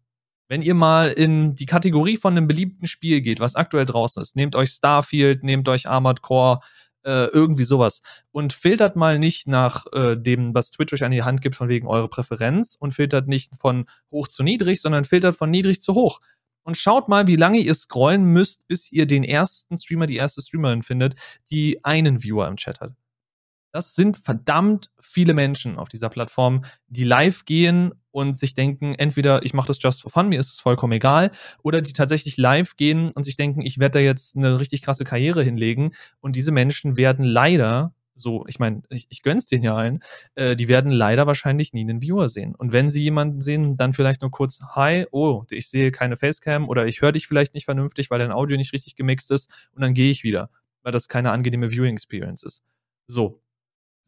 Wenn 0.48 0.60
ihr 0.60 0.74
mal 0.74 1.08
in 1.08 1.54
die 1.54 1.64
Kategorie 1.64 2.18
von 2.18 2.36
einem 2.36 2.48
beliebten 2.48 2.86
Spiel 2.86 3.22
geht, 3.22 3.40
was 3.40 3.54
aktuell 3.54 3.86
draußen 3.86 4.20
ist, 4.20 4.36
nehmt 4.36 4.56
euch 4.56 4.72
Starfield, 4.72 5.42
nehmt 5.42 5.66
euch 5.70 5.88
Armored 5.88 6.20
Core, 6.20 6.60
äh, 7.04 7.26
irgendwie 7.26 7.64
sowas 7.64 8.02
und 8.30 8.52
filtert 8.52 8.96
mal 8.96 9.18
nicht 9.18 9.48
nach 9.48 9.86
äh, 9.92 10.16
dem, 10.16 10.54
was 10.54 10.70
Twitch 10.70 10.92
euch 10.92 11.04
an 11.04 11.10
die 11.10 11.22
Hand 11.22 11.40
gibt, 11.40 11.56
von 11.56 11.68
wegen 11.68 11.86
eure 11.86 12.08
Präferenz 12.08 12.76
und 12.78 12.92
filtert 12.94 13.28
nicht 13.28 13.56
von 13.56 13.86
hoch 14.10 14.28
zu 14.28 14.42
niedrig, 14.42 14.80
sondern 14.80 15.04
filtert 15.04 15.36
von 15.36 15.50
niedrig 15.50 15.80
zu 15.80 15.94
hoch 15.94 16.20
und 16.64 16.76
schaut 16.76 17.08
mal, 17.08 17.26
wie 17.26 17.36
lange 17.36 17.58
ihr 17.58 17.74
scrollen 17.74 18.24
müsst, 18.24 18.66
bis 18.68 18.90
ihr 18.92 19.06
den 19.06 19.24
ersten 19.24 19.78
Streamer, 19.78 20.06
die 20.06 20.16
erste 20.16 20.42
Streamerin 20.42 20.82
findet, 20.82 21.14
die 21.50 21.84
einen 21.84 22.22
Viewer 22.22 22.48
im 22.48 22.56
Chat 22.56 22.80
hat. 22.80 22.92
Das 23.72 23.94
sind 23.94 24.18
verdammt 24.18 24.90
viele 25.00 25.34
Menschen 25.34 25.78
auf 25.78 25.88
dieser 25.88 26.10
Plattform, 26.10 26.64
die 26.88 27.04
live 27.04 27.44
gehen 27.46 27.92
und 28.12 28.38
sich 28.38 28.54
denken, 28.54 28.94
entweder 28.94 29.42
ich 29.42 29.54
mache 29.54 29.66
das 29.66 29.82
just 29.82 30.02
for 30.02 30.10
fun, 30.10 30.28
mir 30.28 30.38
ist 30.38 30.52
es 30.52 30.60
vollkommen 30.60 30.92
egal, 30.92 31.30
oder 31.62 31.82
die 31.82 31.92
tatsächlich 31.92 32.36
live 32.36 32.76
gehen 32.76 33.10
und 33.14 33.24
sich 33.24 33.36
denken, 33.36 33.62
ich 33.62 33.78
werde 33.80 33.98
da 33.98 34.04
jetzt 34.04 34.36
eine 34.36 34.60
richtig 34.60 34.82
krasse 34.82 35.04
Karriere 35.04 35.42
hinlegen. 35.42 35.92
Und 36.20 36.36
diese 36.36 36.52
Menschen 36.52 36.96
werden 36.96 37.24
leider, 37.24 37.94
so, 38.14 38.44
ich 38.46 38.58
meine, 38.58 38.82
ich, 38.90 39.06
ich 39.08 39.22
gönn's 39.22 39.46
denen 39.46 39.64
ja 39.64 39.74
allen, 39.74 40.00
äh, 40.34 40.54
die 40.54 40.68
werden 40.68 40.92
leider 40.92 41.26
wahrscheinlich 41.26 41.72
nie 41.72 41.80
einen 41.80 42.02
Viewer 42.02 42.28
sehen. 42.28 42.54
Und 42.54 42.72
wenn 42.72 42.88
sie 42.88 43.02
jemanden 43.02 43.40
sehen, 43.40 43.76
dann 43.76 43.94
vielleicht 43.94 44.20
nur 44.20 44.30
kurz, 44.30 44.60
hi, 44.74 45.06
oh, 45.10 45.44
ich 45.50 45.68
sehe 45.70 45.90
keine 45.90 46.16
Facecam 46.16 46.68
oder 46.68 46.86
ich 46.86 47.00
höre 47.00 47.12
dich 47.12 47.26
vielleicht 47.26 47.54
nicht 47.54 47.64
vernünftig, 47.64 48.10
weil 48.10 48.18
dein 48.18 48.32
Audio 48.32 48.56
nicht 48.56 48.72
richtig 48.72 48.94
gemixt 48.94 49.30
ist 49.30 49.50
und 49.74 49.82
dann 49.82 49.94
gehe 49.94 50.10
ich 50.10 50.22
wieder, 50.22 50.50
weil 50.82 50.92
das 50.92 51.08
keine 51.08 51.30
angenehme 51.30 51.70
Viewing 51.70 51.94
Experience 51.94 52.42
ist. 52.42 52.62
So. 53.06 53.40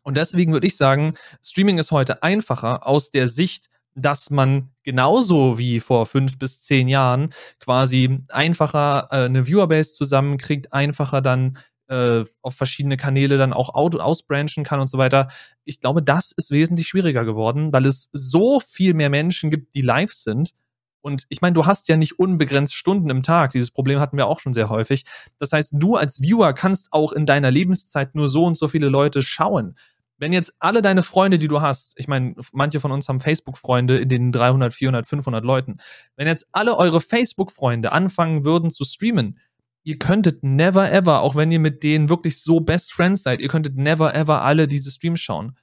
Und 0.02 0.18
deswegen 0.18 0.52
würde 0.52 0.66
ich 0.66 0.76
sagen, 0.76 1.14
Streaming 1.42 1.78
ist 1.78 1.90
heute 1.90 2.23
einfacher 2.23 2.87
aus 2.87 3.11
der 3.11 3.26
Sicht, 3.26 3.70
dass 3.95 4.31
man 4.31 4.71
genauso 4.83 5.59
wie 5.59 5.81
vor 5.81 6.07
fünf 6.07 6.39
bis 6.39 6.61
zehn 6.61 6.89
Jahren 6.89 7.31
quasi 7.61 8.21
einfacher 8.29 9.09
äh, 9.11 9.25
eine 9.27 9.47
Viewerbase 9.47 9.95
zusammenkriegt, 9.95 10.73
einfacher 10.73 11.21
dann 11.21 11.59
äh, 11.89 12.25
auf 12.43 12.55
verschiedene 12.55 12.97
Kanäle 12.97 13.37
dann 13.37 13.53
auch 13.53 13.75
ausbranchen 13.75 14.65
kann 14.65 14.81
und 14.81 14.89
so 14.89 14.99
weiter. 14.99 15.29
Ich 15.65 15.81
glaube, 15.81 16.03
das 16.03 16.33
ist 16.33 16.51
wesentlich 16.51 16.89
schwieriger 16.89 17.25
geworden, 17.25 17.73
weil 17.73 17.87
es 17.87 18.09
so 18.13 18.61
viel 18.61 18.95
mehr 18.95 19.11
Menschen 19.11 19.51
gibt, 19.51 19.75
die 19.75 19.83
live 19.83 20.13
sind. 20.13 20.55
Und 21.03 21.27
ich 21.29 21.43
meine, 21.43 21.53
du 21.53 21.67
hast 21.67 21.89
ja 21.89 21.97
nicht 21.97 22.19
unbegrenzt 22.19 22.75
Stunden 22.75 23.11
im 23.11 23.23
Tag. 23.23 23.51
Dieses 23.51 23.71
Problem 23.71 24.01
hatten 24.01 24.17
wir 24.17 24.27
auch 24.27 24.41
schon 24.41 24.55
sehr 24.55 24.71
häufig. 24.71 25.05
Das 25.39 25.53
heißt, 25.53 25.75
du 25.77 25.97
als 25.97 26.23
Viewer 26.23 26.55
kannst 26.55 26.93
auch 26.93 27.13
in 27.13 27.27
deiner 27.27 27.51
Lebenszeit 27.51 28.15
nur 28.15 28.29
so 28.29 28.45
und 28.45 28.57
so 28.57 28.69
viele 28.69 28.89
Leute 28.89 29.21
schauen 29.21 29.77
wenn 30.18 30.33
jetzt 30.33 30.52
alle 30.59 30.83
deine 30.83 31.02
Freunde, 31.02 31.38
die 31.38 31.49
du 31.49 31.61
hast, 31.61 31.94
ich 31.99 32.09
meine, 32.09 32.35
manche 32.52 32.80
von 32.80 32.92
uns 32.92 33.09
haben 33.09 33.21
Facebook-Freunde 33.21 33.99
in 33.99 34.09
den 34.09 34.33
300, 34.33 34.73
400, 34.73 35.06
500 35.06 35.44
Leuten, 35.44 35.78
wenn 36.16 36.26
jetzt 36.26 36.47
alle 36.52 36.76
eure 36.76 37.00
Facebook-Freunde 37.00 37.92
anfangen 37.92 38.44
würden 38.44 38.71
zu 38.71 38.85
streamen, 38.85 39.38
ihr 39.83 39.99
könntet 39.99 40.42
never 40.42 40.90
ever, 40.90 41.21
auch 41.21 41.35
wenn 41.37 41.50
ihr 41.50 41.59
mit 41.59 41.83
denen 41.83 42.09
wirklich 42.09 42.40
so 42.42 42.61
Best 42.61 42.92
Friends 42.92 43.23
seid, 43.23 43.40
ihr 43.40 43.49
könntet 43.49 43.76
never 43.76 44.14
ever 44.14 44.42
alle 44.42 44.66
diese 44.66 44.90
Streams 44.90 45.21
schauen. 45.21 45.56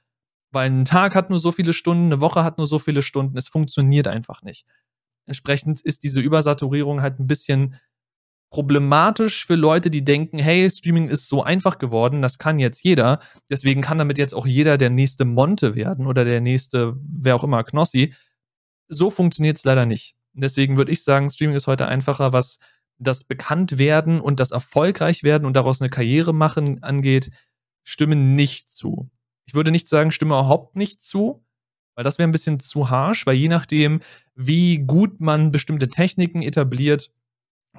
Weil 0.50 0.70
ein 0.70 0.84
Tag 0.84 1.14
hat 1.14 1.30
nur 1.30 1.38
so 1.38 1.50
viele 1.50 1.72
Stunden, 1.72 2.06
eine 2.06 2.20
Woche 2.20 2.44
hat 2.44 2.58
nur 2.58 2.66
so 2.66 2.78
viele 2.78 3.02
Stunden, 3.02 3.36
es 3.38 3.48
funktioniert 3.48 4.06
einfach 4.06 4.42
nicht. 4.42 4.66
Entsprechend 5.26 5.80
ist 5.80 6.02
diese 6.02 6.20
Übersaturierung 6.20 7.00
halt 7.00 7.18
ein 7.18 7.26
bisschen 7.26 7.76
problematisch 8.52 9.46
für 9.46 9.54
Leute, 9.54 9.90
die 9.90 10.04
denken, 10.04 10.38
hey, 10.38 10.70
Streaming 10.70 11.08
ist 11.08 11.26
so 11.26 11.42
einfach 11.42 11.78
geworden, 11.78 12.20
das 12.20 12.36
kann 12.36 12.58
jetzt 12.58 12.84
jeder. 12.84 13.18
Deswegen 13.48 13.80
kann 13.80 13.96
damit 13.96 14.18
jetzt 14.18 14.34
auch 14.34 14.46
jeder 14.46 14.76
der 14.76 14.90
nächste 14.90 15.24
Monte 15.24 15.74
werden 15.74 16.06
oder 16.06 16.26
der 16.26 16.42
nächste, 16.42 16.94
wer 17.02 17.34
auch 17.34 17.44
immer, 17.44 17.64
Knossi. 17.64 18.14
So 18.88 19.08
funktioniert 19.08 19.56
es 19.56 19.64
leider 19.64 19.86
nicht. 19.86 20.16
Deswegen 20.34 20.76
würde 20.76 20.92
ich 20.92 21.02
sagen, 21.02 21.30
Streaming 21.30 21.56
ist 21.56 21.66
heute 21.66 21.88
einfacher, 21.88 22.34
was 22.34 22.58
das 22.98 23.24
Bekanntwerden 23.24 24.20
und 24.20 24.38
das 24.38 24.50
Erfolgreichwerden 24.50 25.46
und 25.46 25.56
daraus 25.56 25.80
eine 25.80 25.88
Karriere 25.88 26.34
machen 26.34 26.82
angeht, 26.82 27.30
stimmen 27.84 28.34
nicht 28.34 28.68
zu. 28.68 29.10
Ich 29.46 29.54
würde 29.54 29.70
nicht 29.70 29.88
sagen, 29.88 30.10
stimme 30.10 30.34
überhaupt 30.34 30.76
nicht 30.76 31.02
zu, 31.02 31.42
weil 31.94 32.04
das 32.04 32.18
wäre 32.18 32.28
ein 32.28 32.32
bisschen 32.32 32.60
zu 32.60 32.90
harsh, 32.90 33.24
weil 33.24 33.36
je 33.36 33.48
nachdem, 33.48 34.00
wie 34.34 34.78
gut 34.78 35.20
man 35.20 35.52
bestimmte 35.52 35.88
Techniken 35.88 36.42
etabliert, 36.42 37.10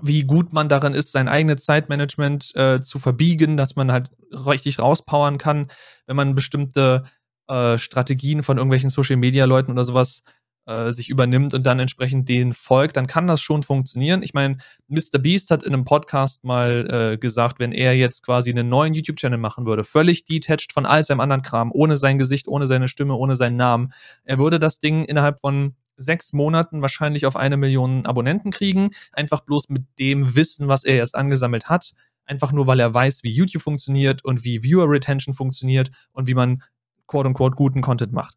wie 0.01 0.23
gut 0.23 0.53
man 0.53 0.69
darin 0.69 0.93
ist, 0.93 1.11
sein 1.11 1.27
eigenes 1.27 1.65
Zeitmanagement 1.65 2.55
äh, 2.55 2.81
zu 2.81 2.99
verbiegen, 2.99 3.57
dass 3.57 3.75
man 3.75 3.91
halt 3.91 4.11
richtig 4.31 4.79
rauspowern 4.79 5.37
kann, 5.37 5.67
wenn 6.07 6.15
man 6.15 6.35
bestimmte 6.35 7.03
äh, 7.47 7.77
Strategien 7.77 8.43
von 8.43 8.57
irgendwelchen 8.57 8.89
Social-Media-Leuten 8.89 9.71
oder 9.71 9.83
sowas 9.83 10.23
äh, 10.65 10.91
sich 10.91 11.09
übernimmt 11.09 11.53
und 11.53 11.65
dann 11.65 11.79
entsprechend 11.79 12.29
denen 12.29 12.53
folgt, 12.53 12.95
dann 12.95 13.07
kann 13.07 13.27
das 13.27 13.41
schon 13.41 13.63
funktionieren. 13.63 14.23
Ich 14.23 14.33
meine, 14.33 14.57
Mr. 14.87 15.19
Beast 15.19 15.51
hat 15.51 15.63
in 15.63 15.73
einem 15.73 15.83
Podcast 15.83 16.43
mal 16.43 16.87
äh, 17.13 17.17
gesagt, 17.17 17.59
wenn 17.59 17.73
er 17.73 17.95
jetzt 17.95 18.23
quasi 18.23 18.49
einen 18.49 18.69
neuen 18.69 18.93
YouTube-Channel 18.93 19.37
machen 19.37 19.65
würde, 19.65 19.83
völlig 19.83 20.23
detached 20.23 20.71
von 20.71 20.85
all 20.85 21.03
seinem 21.03 21.19
anderen 21.19 21.41
Kram, 21.41 21.71
ohne 21.73 21.97
sein 21.97 22.17
Gesicht, 22.17 22.47
ohne 22.47 22.65
seine 22.65 22.87
Stimme, 22.87 23.15
ohne 23.15 23.35
seinen 23.35 23.57
Namen, 23.57 23.91
er 24.23 24.39
würde 24.39 24.57
das 24.57 24.79
Ding 24.79 25.03
innerhalb 25.03 25.41
von 25.41 25.75
sechs 25.97 26.33
Monaten 26.33 26.81
wahrscheinlich 26.81 27.25
auf 27.25 27.35
eine 27.35 27.57
Million 27.57 28.05
Abonnenten 28.05 28.51
kriegen, 28.51 28.91
einfach 29.11 29.41
bloß 29.41 29.69
mit 29.69 29.83
dem 29.99 30.35
Wissen, 30.35 30.67
was 30.67 30.83
er 30.83 30.95
erst 30.95 31.15
angesammelt 31.15 31.69
hat, 31.69 31.93
einfach 32.25 32.51
nur 32.51 32.67
weil 32.67 32.79
er 32.79 32.93
weiß, 32.93 33.23
wie 33.23 33.31
YouTube 33.31 33.63
funktioniert 33.63 34.23
und 34.23 34.43
wie 34.43 34.63
Viewer 34.63 34.89
Retention 34.89 35.33
funktioniert 35.33 35.91
und 36.11 36.27
wie 36.27 36.33
man 36.33 36.63
quote 37.07 37.27
unquote 37.27 37.55
guten 37.55 37.81
Content 37.81 38.13
macht. 38.13 38.35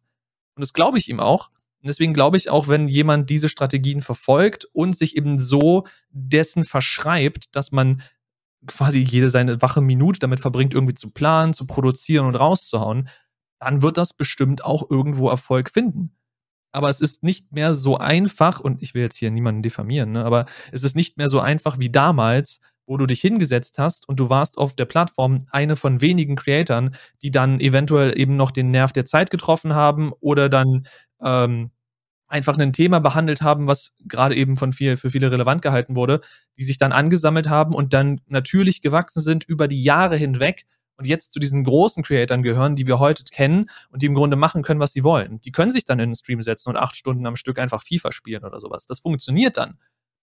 Und 0.55 0.61
das 0.61 0.73
glaube 0.73 0.97
ich 0.97 1.09
ihm 1.09 1.19
auch. 1.19 1.49
Und 1.81 1.89
deswegen 1.89 2.13
glaube 2.13 2.37
ich 2.37 2.49
auch, 2.49 2.67
wenn 2.67 2.87
jemand 2.87 3.29
diese 3.29 3.49
Strategien 3.49 4.01
verfolgt 4.01 4.65
und 4.73 4.95
sich 4.95 5.15
eben 5.15 5.39
so 5.39 5.85
dessen 6.09 6.65
verschreibt, 6.65 7.55
dass 7.55 7.71
man 7.71 8.01
quasi 8.65 8.99
jede 8.99 9.29
seine 9.29 9.61
wache 9.61 9.81
Minute 9.81 10.19
damit 10.19 10.39
verbringt, 10.39 10.73
irgendwie 10.73 10.95
zu 10.95 11.11
planen, 11.11 11.53
zu 11.53 11.67
produzieren 11.67 12.25
und 12.25 12.35
rauszuhauen, 12.35 13.07
dann 13.59 13.81
wird 13.81 13.97
das 13.97 14.13
bestimmt 14.13 14.63
auch 14.63 14.89
irgendwo 14.89 15.29
Erfolg 15.29 15.69
finden 15.69 16.17
aber 16.71 16.89
es 16.89 17.01
ist 17.01 17.23
nicht 17.23 17.51
mehr 17.51 17.73
so 17.73 17.97
einfach, 17.97 18.59
und 18.59 18.81
ich 18.81 18.93
will 18.93 19.01
jetzt 19.03 19.15
hier 19.17 19.31
niemanden 19.31 19.61
diffamieren, 19.61 20.11
ne, 20.13 20.25
aber 20.25 20.45
es 20.71 20.83
ist 20.83 20.95
nicht 20.95 21.17
mehr 21.17 21.29
so 21.29 21.39
einfach 21.39 21.79
wie 21.79 21.89
damals, 21.89 22.59
wo 22.87 22.97
du 22.97 23.05
dich 23.05 23.21
hingesetzt 23.21 23.79
hast 23.79 24.07
und 24.07 24.19
du 24.19 24.29
warst 24.29 24.57
auf 24.57 24.75
der 24.75 24.85
Plattform 24.85 25.45
eine 25.51 25.75
von 25.75 26.01
wenigen 26.01 26.35
Creatoren, 26.35 26.95
die 27.21 27.31
dann 27.31 27.59
eventuell 27.59 28.17
eben 28.17 28.37
noch 28.37 28.51
den 28.51 28.71
Nerv 28.71 28.93
der 28.93 29.05
Zeit 29.05 29.29
getroffen 29.29 29.75
haben 29.75 30.13
oder 30.21 30.49
dann 30.49 30.87
ähm, 31.21 31.71
einfach 32.27 32.57
ein 32.57 32.73
Thema 32.73 32.99
behandelt 32.99 33.41
haben, 33.41 33.67
was 33.67 33.93
gerade 34.05 34.35
eben 34.35 34.55
von 34.55 34.73
viel, 34.73 34.97
für 34.97 35.09
viele 35.09 35.31
relevant 35.31 35.61
gehalten 35.61 35.95
wurde, 35.95 36.21
die 36.57 36.63
sich 36.63 36.77
dann 36.77 36.91
angesammelt 36.91 37.49
haben 37.49 37.73
und 37.73 37.93
dann 37.93 38.21
natürlich 38.27 38.81
gewachsen 38.81 39.21
sind 39.21 39.43
über 39.43 39.67
die 39.67 39.83
Jahre 39.83 40.17
hinweg 40.17 40.65
und 40.97 41.07
jetzt 41.07 41.33
zu 41.33 41.39
diesen 41.39 41.63
großen 41.63 42.03
Creatoren 42.03 42.43
gehören, 42.43 42.75
die 42.75 42.87
wir 42.87 42.99
heute 42.99 43.23
kennen 43.23 43.69
und 43.89 44.01
die 44.01 44.07
im 44.07 44.15
Grunde 44.15 44.35
machen 44.35 44.63
können, 44.63 44.79
was 44.79 44.93
sie 44.93 45.03
wollen. 45.03 45.39
Die 45.41 45.51
können 45.51 45.71
sich 45.71 45.85
dann 45.85 45.99
in 45.99 46.09
den 46.09 46.15
Stream 46.15 46.41
setzen 46.41 46.69
und 46.69 46.77
acht 46.77 46.95
Stunden 46.95 47.25
am 47.25 47.35
Stück 47.35 47.59
einfach 47.59 47.83
FIFA 47.83 48.11
spielen 48.11 48.43
oder 48.43 48.59
sowas. 48.59 48.85
Das 48.85 48.99
funktioniert 48.99 49.57
dann. 49.57 49.77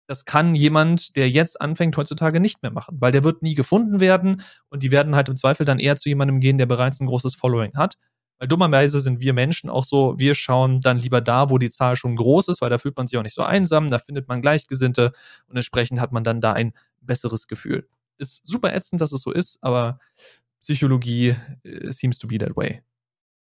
Das 0.10 0.26
kann 0.26 0.56
jemand, 0.56 1.15
der 1.17 1.30
jetzt 1.30 1.62
anfängt, 1.62 1.95
heutzutage 1.95 2.39
nicht 2.39 2.63
mehr 2.63 2.72
machen, 2.72 2.98
weil 3.00 3.12
der 3.12 3.24
wird 3.24 3.43
nie 3.43 3.54
gefunden 3.54 4.00
werden 4.00 4.41
und 4.69 4.82
die 4.82 4.89
werden 4.89 5.15
halt 5.15 5.30
im 5.30 5.36
Zweifel 5.36 5.67
dann 5.67 5.78
eher 5.78 5.98
zu 5.98 6.10
jemandem 6.10 6.39
gehen, 6.39 6.58
der 6.58 6.65
bereits 6.65 7.00
ein 7.00 7.06
großes 7.06 7.36
Following 7.36 7.76
hat. 7.78 7.95
Weil 8.39 8.48
dummerweise 8.48 9.02
sind 9.02 9.19
wir 9.19 9.34
Menschen 9.34 9.69
auch 9.69 9.84
so, 9.84 10.17
wir 10.17 10.34
schauen 10.34 10.80
dann 10.80 10.98
lieber 10.98 11.22
da, 11.22 11.50
wo 11.52 11.58
die 11.58 11.69
Zahl 11.69 11.95
schon 11.95 12.15
groß 12.15 12.48
ist, 12.48 12.62
weil 12.62 12.69
da 12.69 12.80
fühlt 12.80 12.98
man 12.98 13.06
sich 13.06 13.19
auch 13.19 13.24
nicht 13.24 13.36
so 13.36 13.43
einsam, 13.43 13.89
da 13.89 14.00
findet 14.00 14.28
man 14.28 14.41
Gleichgesinnte 14.41 15.12
und 15.48 15.58
entsprechend 15.58 16.00
hat 16.00 16.12
man 16.12 16.24
dann 16.24 16.41
da 16.41 16.54
ein 16.54 16.74
besseres 17.02 17.48
Gefühl. 17.48 17.88
Ist 18.17 18.45
super 18.48 18.74
ätzend, 18.74 19.02
dass 19.02 19.12
es 19.12 19.22
so 19.22 19.32
ist, 19.32 19.60
aber 19.62 20.00
Psychologie 20.62 21.36
äh, 21.63 21.91
seems 21.91 22.17
to 22.17 22.28
be 22.28 22.38
that 22.38 22.56
way. 22.56 22.82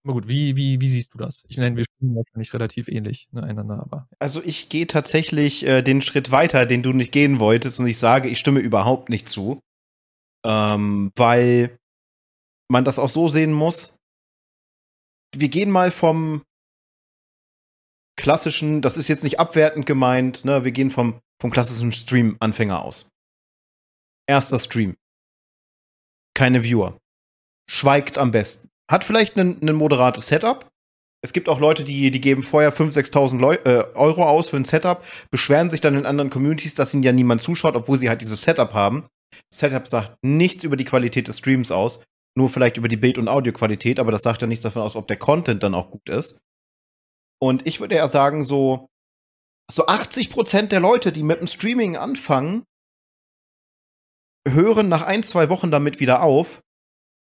Aber 0.05 0.15
gut, 0.15 0.29
wie, 0.29 0.55
wie, 0.55 0.81
wie 0.81 0.89
siehst 0.89 1.15
du 1.15 1.19
das? 1.19 1.45
Ich 1.49 1.57
meine, 1.57 1.77
wir 1.77 1.85
stimmen 1.85 2.15
wahrscheinlich 2.15 2.53
relativ 2.53 2.89
ähnlich 2.89 3.29
ne, 3.33 3.43
einander, 3.43 3.81
aber. 3.81 4.07
Also 4.19 4.43
ich 4.43 4.69
gehe 4.69 4.87
tatsächlich 4.87 5.65
äh, 5.65 5.81
den 5.81 6.03
Schritt 6.03 6.31
weiter, 6.31 6.67
den 6.67 6.83
du 6.83 6.93
nicht 6.93 7.11
gehen 7.11 7.41
wolltest, 7.41 7.81
und 7.81 7.87
ich 7.87 7.99
sage, 7.99 8.29
ich 8.29 8.39
stimme 8.39 8.61
überhaupt 8.61 9.09
nicht 9.09 9.29
zu. 9.29 9.61
Ähm, 10.45 11.11
weil 11.17 11.79
man 12.71 12.85
das 12.85 12.99
auch 12.99 13.09
so 13.09 13.29
sehen 13.29 13.53
muss. 13.53 13.97
Wir 15.35 15.49
gehen 15.49 15.71
mal 15.71 15.91
vom 15.91 16.43
klassischen, 18.17 18.83
das 18.83 18.99
ist 18.99 19.09
jetzt 19.09 19.25
nicht 19.25 19.41
abwertend 19.41 19.87
gemeint, 19.87 20.45
ne, 20.45 20.65
wir 20.65 20.73
gehen 20.73 20.91
vom, 20.91 21.19
vom 21.41 21.51
klassischen 21.51 21.93
Stream-Anfänger 21.93 22.83
aus. 22.83 23.09
Erster 24.29 24.59
Stream. 24.59 24.97
Keine 26.35 26.63
Viewer 26.63 26.99
schweigt 27.71 28.19
am 28.19 28.31
besten. 28.31 28.69
Hat 28.91 29.05
vielleicht 29.05 29.37
ein 29.37 29.59
moderates 29.75 30.27
Setup. 30.27 30.69
Es 31.23 31.33
gibt 31.33 31.49
auch 31.49 31.59
Leute, 31.59 31.85
die, 31.85 32.11
die 32.11 32.21
geben 32.21 32.43
vorher 32.43 32.73
5.000, 32.73 33.11
6.000 33.11 33.65
äh, 33.65 33.95
Euro 33.95 34.25
aus 34.25 34.51
für 34.51 34.59
ein 34.59 34.67
Setup, 34.67 35.03
beschweren 35.31 35.71
sich 35.71 35.81
dann 35.81 35.97
in 35.97 36.05
anderen 36.05 36.29
Communities, 36.29 36.75
dass 36.75 36.93
ihnen 36.93 37.03
ja 37.03 37.13
niemand 37.13 37.41
zuschaut, 37.41 37.77
obwohl 37.77 37.99
sie 37.99 38.11
halt 38.11 38.21
dieses 38.21 38.43
Setup 38.43 38.75
haben. 38.75 39.07
Setup 39.53 39.87
sagt 39.87 40.19
nichts 40.23 40.65
über 40.65 40.77
die 40.77 40.85
Qualität 40.85 41.27
des 41.29 41.39
Streams 41.39 41.71
aus, 41.71 42.01
nur 42.37 42.51
vielleicht 42.51 42.77
über 42.77 42.89
die 42.89 42.99
Bild- 42.99 43.17
und 43.17 43.29
Audioqualität, 43.29 43.99
aber 43.99 44.13
das 44.13 44.23
sagt 44.23 44.43
ja 44.43 44.49
nichts 44.49 44.65
davon 44.65 44.83
aus, 44.83 44.97
ob 44.97 45.09
der 45.09 45.17
Content 45.17 45.63
dann 45.63 45.75
auch 45.75 45.91
gut 45.91 46.09
ist. 46.11 46.39
Und 47.41 47.67
ich 47.67 47.81
würde 47.81 47.95
eher 47.95 48.09
sagen, 48.09 48.45
so, 48.45 48.87
so 49.71 49.87
80% 49.87 50.69
der 50.69 50.81
Leute, 50.81 51.11
die 51.11 51.23
mit 51.23 51.41
dem 51.41 51.47
Streaming 51.47 51.97
anfangen, 51.97 52.65
hören 54.47 54.89
nach 54.89 55.03
ein, 55.03 55.23
zwei 55.23 55.49
Wochen 55.49 55.71
damit 55.71 56.01
wieder 56.01 56.23
auf, 56.23 56.61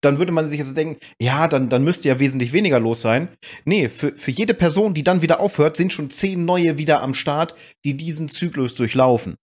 dann 0.05 0.19
würde 0.19 0.33
man 0.33 0.49
sich 0.49 0.59
jetzt 0.59 0.77
denken, 0.77 0.99
ja, 1.21 1.49
dann, 1.49 1.69
dann 1.69 1.85
müsste 1.85 2.09
ja 2.09 2.19
wesentlich 2.19 2.53
weniger 2.53 2.81
los 2.81 3.01
sein. 3.01 3.29
Nee, 3.65 3.89
für, 3.89 4.17
für 4.17 4.31
jede 4.31 4.55
Person, 4.55 4.95
die 4.95 5.03
dann 5.03 5.23
wieder 5.23 5.41
aufhört, 5.41 5.77
sind 5.77 5.93
schon 5.93 6.11
zehn 6.11 6.45
neue 6.45 6.79
wieder 6.79 7.03
am 7.03 7.15
Start, 7.15 7.55
die 7.85 7.97
diesen 7.97 8.29
Zyklus 8.29 8.75
durchlaufen. 8.75 9.37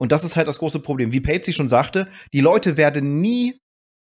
Und 0.00 0.10
das 0.12 0.24
ist 0.24 0.36
halt 0.36 0.48
das 0.48 0.58
große 0.58 0.80
Problem. 0.80 1.12
Wie 1.12 1.20
Patsy 1.20 1.52
schon 1.52 1.68
sagte, 1.68 2.08
die 2.32 2.40
Leute 2.40 2.76
werden 2.76 3.20
nie 3.20 3.58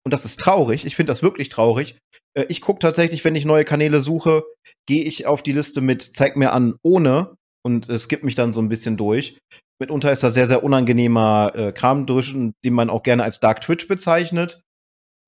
Und 0.04 0.12
das 0.12 0.24
ist 0.24 0.38
traurig. 0.38 0.84
Ich 0.86 0.94
finde 0.94 1.10
das 1.10 1.22
wirklich 1.22 1.48
traurig. 1.48 1.98
Äh, 2.34 2.46
ich 2.48 2.60
gucke 2.60 2.78
tatsächlich, 2.78 3.24
wenn 3.24 3.34
ich 3.34 3.44
neue 3.44 3.64
Kanäle 3.64 4.00
suche, 4.00 4.44
gehe 4.86 5.02
ich 5.02 5.26
auf 5.26 5.42
die 5.42 5.52
Liste 5.52 5.80
mit 5.80 6.02
Zeig 6.02 6.36
mir 6.36 6.52
an 6.52 6.76
ohne 6.82 7.34
und 7.64 7.88
es 7.88 8.06
gibt 8.06 8.22
mich 8.22 8.36
dann 8.36 8.52
so 8.52 8.60
ein 8.60 8.68
bisschen 8.68 8.96
durch. 8.96 9.38
Mitunter 9.80 10.12
ist 10.12 10.22
da 10.22 10.30
sehr, 10.30 10.46
sehr 10.46 10.62
unangenehmer 10.62 11.52
äh, 11.54 11.72
Kram 11.72 12.06
durch, 12.06 12.32
den 12.32 12.74
man 12.74 12.88
auch 12.88 13.02
gerne 13.02 13.24
als 13.24 13.40
Dark 13.40 13.62
Twitch 13.62 13.88
bezeichnet, 13.88 14.60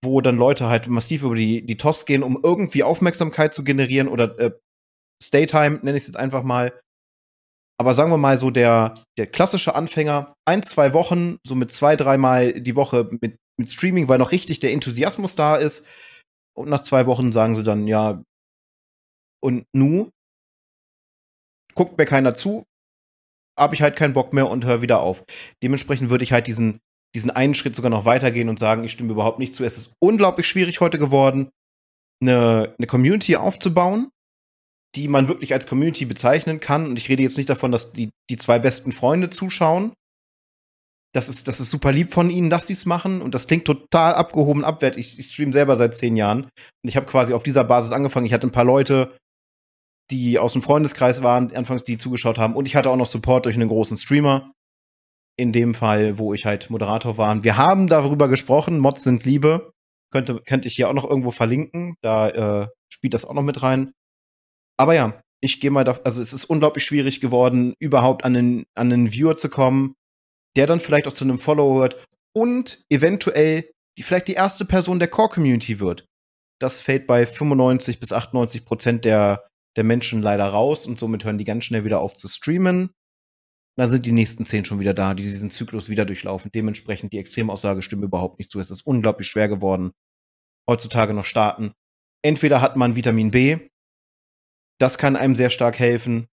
wo 0.05 0.21
dann 0.21 0.37
Leute 0.37 0.69
halt 0.69 0.87
massiv 0.89 1.23
über 1.23 1.35
die, 1.35 1.65
die 1.65 1.77
TOS 1.77 2.07
gehen, 2.07 2.23
um 2.23 2.39
irgendwie 2.43 2.83
Aufmerksamkeit 2.83 3.55
zu 3.55 3.65
generieren 3.65 4.09
oder 4.09 4.39
äh, 4.39 4.53
Staytime, 5.23 5.81
nenne 5.83 5.97
ich 5.97 6.03
es 6.03 6.07
jetzt 6.07 6.17
einfach 6.17 6.43
mal. 6.43 6.79
Aber 7.81 7.95
sagen 7.95 8.11
wir 8.11 8.17
mal 8.17 8.39
so, 8.39 8.51
der, 8.51 8.95
der 9.19 9.27
klassische 9.27 9.75
Anfänger, 9.75 10.35
ein, 10.45 10.63
zwei 10.63 10.93
Wochen, 10.93 11.39
so 11.47 11.55
mit 11.55 11.73
zwei, 11.73 11.97
dreimal 11.97 12.53
die 12.53 12.77
Woche 12.77 13.09
mit, 13.21 13.37
mit 13.57 13.71
Streaming, 13.71 14.09
weil 14.09 14.19
noch 14.19 14.33
richtig 14.33 14.61
der 14.61 14.73
Enthusiasmus 14.73 15.37
da 15.37 15.57
ist. 15.57 15.87
Und 16.57 16.69
nach 16.69 16.83
zwei 16.83 17.07
Wochen 17.07 17.31
sagen 17.31 17.55
sie 17.55 17.63
dann, 17.63 17.87
ja, 17.87 18.23
und 19.41 19.67
nu? 19.73 20.11
Guckt 21.75 21.97
mir 21.97 22.07
keiner 22.07 22.35
zu, 22.35 22.65
habe 23.57 23.77
ich 23.77 23.83
halt 23.83 23.95
keinen 23.95 24.13
Bock 24.13 24.33
mehr 24.33 24.49
und 24.49 24.65
höre 24.65 24.83
wieder 24.83 25.01
auf. 25.01 25.23
Dementsprechend 25.63 26.11
würde 26.11 26.25
ich 26.25 26.33
halt 26.33 26.49
diesen, 26.49 26.81
diesen 27.15 27.31
einen 27.31 27.55
Schritt 27.55 27.75
sogar 27.75 27.91
noch 27.91 28.05
weitergehen 28.05 28.49
und 28.49 28.59
sagen, 28.59 28.85
ich 28.85 28.93
stimme 28.93 29.13
überhaupt 29.13 29.39
nicht 29.39 29.55
zu. 29.55 29.65
Es 29.65 29.77
ist 29.77 29.93
unglaublich 30.01 30.47
schwierig 30.47 30.81
heute 30.81 30.99
geworden, 30.99 31.51
eine, 32.23 32.75
eine 32.79 32.87
Community 32.87 33.37
aufzubauen, 33.37 34.11
die 34.95 35.09
man 35.09 35.29
wirklich 35.29 35.53
als 35.53 35.67
Community 35.67 36.05
bezeichnen 36.05 36.61
kann. 36.61 36.87
Und 36.87 36.99
ich 36.99 37.09
rede 37.09 37.23
jetzt 37.23 37.37
nicht 37.37 37.49
davon, 37.49 37.73
dass 37.73 37.93
die, 37.93 38.11
die 38.31 38.37
zwei 38.37 38.59
besten 38.59 38.93
Freunde 38.93 39.29
zuschauen. 39.29 39.93
Das 41.15 41.29
ist, 41.29 41.49
das 41.49 41.61
ist 41.61 41.71
super 41.71 41.91
lieb 41.91 42.13
von 42.13 42.29
ihnen, 42.29 42.51
dass 42.51 42.67
sie 42.67 42.75
es 42.75 42.85
machen. 42.85 43.23
Und 43.23 43.35
das 43.35 43.47
klingt 43.47 43.65
total 43.65 44.15
abgehoben, 44.15 44.65
abwertig. 44.65 45.15
Ich, 45.15 45.19
ich 45.19 45.33
stream 45.33 45.53
selber 45.53 45.77
seit 45.77 45.97
zehn 45.97 46.17
Jahren. 46.17 46.45
Und 46.45 46.89
ich 46.89 46.97
habe 46.97 47.07
quasi 47.07 47.33
auf 47.33 47.43
dieser 47.43 47.65
Basis 47.65 47.93
angefangen. 47.93 48.27
Ich 48.27 48.33
hatte 48.33 48.47
ein 48.47 48.53
paar 48.53 48.65
Leute, 48.65 49.17
die 50.11 50.39
aus 50.39 50.53
dem 50.53 50.63
Freundeskreis 50.63 51.23
waren, 51.23 51.55
anfangs 51.55 51.85
die 51.85 51.99
zugeschaut 51.99 52.39
haben. 52.39 52.55
Und 52.55 52.67
ich 52.67 52.77
hatte 52.77 52.91
auch 52.91 52.97
noch 52.97 53.07
Support 53.07 53.47
durch 53.47 53.57
einen 53.57 53.69
großen 53.69 53.97
Streamer. 53.97 54.53
In 55.39 55.53
dem 55.53 55.73
Fall, 55.75 56.19
wo 56.19 56.35
ich 56.35 56.45
halt 56.45 56.69
Moderator 56.69 57.17
war. 57.17 57.45
Wir 57.45 57.57
haben 57.57 57.87
darüber 57.87 58.29
gesprochen. 58.29 58.79
Mods 58.79 59.05
sind 59.05 59.25
Liebe. 59.25 59.73
Könnte, 60.13 60.41
könnte 60.41 60.69
ich 60.69 60.75
hier 60.75 60.89
auch 60.89 60.95
noch 60.95 61.09
irgendwo 61.09 61.31
verlinken. 61.31 61.95
Da 62.03 62.29
äh, 62.63 62.69
spielt 62.93 63.15
das 63.15 63.25
auch 63.25 63.35
noch 63.35 63.43
mit 63.43 63.63
rein. 63.63 63.93
Aber 64.77 64.95
ja, 64.95 65.21
ich 65.41 65.61
gehe 65.61 65.71
mal 65.71 65.85
da, 65.85 66.01
also 66.05 66.21
es 66.21 66.33
ist 66.33 66.45
unglaublich 66.45 66.85
schwierig 66.85 67.21
geworden, 67.21 67.75
überhaupt 67.79 68.25
an 68.25 68.37
einen, 68.37 68.65
an 68.75 68.93
einen 68.93 69.13
Viewer 69.13 69.37
zu 69.37 69.49
kommen, 69.49 69.95
der 70.57 70.67
dann 70.67 70.81
vielleicht 70.81 71.07
auch 71.07 71.13
zu 71.13 71.25
einem 71.25 71.39
Follower 71.39 71.81
wird 71.81 72.05
und 72.35 72.83
eventuell 72.91 73.71
die, 73.97 74.03
vielleicht 74.03 74.29
die 74.29 74.35
erste 74.35 74.65
Person 74.65 74.99
der 74.99 75.09
Core-Community 75.09 75.81
wird. 75.81 76.07
Das 76.61 76.81
fällt 76.81 77.07
bei 77.07 77.27
95 77.27 78.01
bis 78.01 78.13
98 78.13 78.65
Prozent 78.65 79.05
der, 79.05 79.47
der 79.77 79.85
Menschen 79.85 80.23
leider 80.23 80.47
raus 80.47 80.87
und 80.87 80.99
somit 80.99 81.25
hören 81.25 81.39
die 81.39 81.45
ganz 81.45 81.65
schnell 81.65 81.85
wieder 81.85 82.01
auf 82.01 82.15
zu 82.15 82.27
streamen. 82.29 82.91
Dann 83.79 83.91
sind 83.91 84.07
die 84.07 84.13
nächsten 84.13 84.45
zehn 84.45 84.65
schon 84.65 84.81
wieder 84.81 84.93
da, 84.93 85.15
die 85.15 85.23
diesen 85.23 85.51
Zyklus 85.51 85.89
wieder 85.89 86.05
durchlaufen. 86.05 86.51
Dementsprechend 86.53 87.13
die 87.13 87.19
Extremaussage 87.19 87.81
stimmt 87.81 88.03
überhaupt 88.03 88.41
nicht 88.41 88.51
zu. 88.51 88.59
Es 88.59 88.73
ist 88.73 88.83
unglaublich 88.83 89.29
schwer 89.29 89.49
geworden, 89.49 89.93
heutzutage 90.69 91.15
noch 91.15 91.25
starten. 91.25 91.73
Entweder 92.25 92.61
hat 92.61 92.77
man 92.77 92.97
Vitamin 92.97 93.31
B, 93.31 93.69
das 94.81 94.99
kann 94.99 95.15
einem 95.15 95.37
sehr 95.37 95.51
stark 95.51 95.79
helfen. 95.79 96.27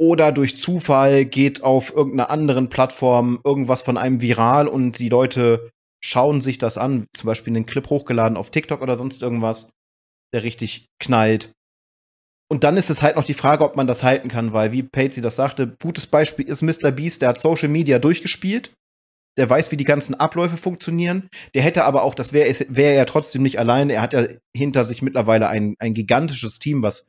Oder 0.00 0.32
durch 0.32 0.56
Zufall 0.56 1.24
geht 1.24 1.62
auf 1.62 1.94
irgendeiner 1.94 2.28
anderen 2.28 2.70
Plattform 2.70 3.40
irgendwas 3.44 3.82
von 3.82 3.96
einem 3.96 4.20
viral 4.20 4.66
und 4.66 4.98
die 4.98 5.08
Leute 5.08 5.70
schauen 6.04 6.40
sich 6.40 6.58
das 6.58 6.76
an. 6.76 7.06
Zum 7.16 7.28
Beispiel 7.28 7.54
einen 7.54 7.66
Clip 7.66 7.88
hochgeladen 7.88 8.36
auf 8.36 8.50
TikTok 8.50 8.82
oder 8.82 8.98
sonst 8.98 9.22
irgendwas, 9.22 9.70
der 10.34 10.42
richtig 10.42 10.88
knallt. 10.98 11.52
Und 12.48 12.62
dann 12.62 12.76
ist 12.76 12.90
es 12.90 13.02
halt 13.02 13.16
noch 13.16 13.24
die 13.24 13.34
Frage, 13.34 13.64
ob 13.64 13.76
man 13.76 13.86
das 13.86 14.02
halten 14.02 14.28
kann, 14.28 14.52
weil, 14.52 14.72
wie 14.72 14.82
Patsy 14.82 15.20
das 15.20 15.36
sagte, 15.36 15.76
gutes 15.80 16.06
Beispiel 16.06 16.48
ist 16.48 16.62
Mr. 16.62 16.92
Beast, 16.92 17.22
der 17.22 17.30
hat 17.30 17.40
Social 17.40 17.68
Media 17.68 17.98
durchgespielt. 17.98 18.72
Der 19.36 19.50
weiß, 19.50 19.70
wie 19.70 19.76
die 19.76 19.84
ganzen 19.84 20.14
Abläufe 20.14 20.56
funktionieren. 20.56 21.28
Der 21.54 21.62
hätte 21.62 21.84
aber 21.84 22.04
auch, 22.04 22.14
das 22.14 22.32
wäre 22.32 22.48
wär 22.68 22.94
er 22.94 23.04
trotzdem 23.04 23.42
nicht 23.42 23.58
allein. 23.58 23.90
Er 23.90 24.00
hat 24.00 24.14
ja 24.14 24.26
hinter 24.56 24.84
sich 24.84 25.02
mittlerweile 25.02 25.48
ein, 25.48 25.74
ein 25.78 25.92
gigantisches 25.92 26.58
Team, 26.58 26.82
was 26.82 27.08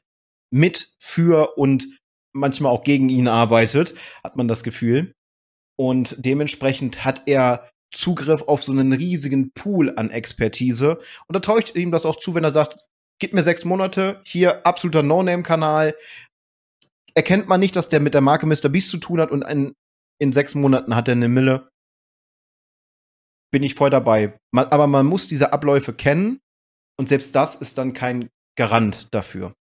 mit, 0.52 0.91
für 0.97 1.58
und 1.58 1.88
manchmal 2.34 2.71
auch 2.71 2.84
gegen 2.84 3.10
ihn 3.10 3.28
arbeitet, 3.28 3.95
hat 4.23 4.36
man 4.36 4.47
das 4.47 4.63
Gefühl. 4.63 5.13
Und 5.78 6.15
dementsprechend 6.19 7.06
hat 7.06 7.23
er 7.28 7.69
Zugriff 7.93 8.43
auf 8.43 8.63
so 8.63 8.71
einen 8.71 8.91
riesigen 8.91 9.52
Pool 9.54 9.93
an 9.95 10.10
Expertise. 10.10 10.97
Und 11.28 11.36
da 11.36 11.39
traue 11.39 11.62
ich 11.62 11.76
ihm 11.76 11.91
das 11.91 12.06
auch 12.06 12.17
zu, 12.17 12.36
wenn 12.36 12.43
er 12.43 12.52
sagt, 12.52 12.82
gib 13.19 13.34
mir 13.34 13.43
sechs 13.43 13.65
Monate, 13.65 14.21
hier 14.23 14.65
absoluter 14.65 15.03
No-Name-Kanal. 15.03 15.95
Erkennt 17.15 17.47
man 17.47 17.60
nicht, 17.60 17.75
dass 17.75 17.89
der 17.89 17.99
mit 17.99 18.13
der 18.13 18.21
Marke 18.21 18.45
Mr. 18.45 18.69
Beast 18.69 18.89
zu 18.89 18.97
tun 18.97 19.19
hat 19.19 19.32
und 19.32 19.41
in, 19.43 19.73
in 20.19 20.34
sechs 20.34 20.56
Monaten 20.56 20.95
hat 20.95 21.08
er 21.08 21.13
eine 21.13 21.30
Mille. 21.30 21.69
Bin 23.51 23.63
ich 23.63 23.75
voll 23.75 23.89
dabei. 23.89 24.38
Man, 24.51 24.67
aber 24.67 24.88
man 24.88 25.06
muss 25.06 25.27
diese 25.27 25.53
Abläufe 25.53 25.93
kennen 25.93 26.39
und 26.99 27.08
selbst 27.08 27.34
das 27.36 27.56
ist 27.56 27.77
dann 27.77 27.93
kein 27.93 28.30
Garant 28.56 29.08
dafür. 29.13 29.53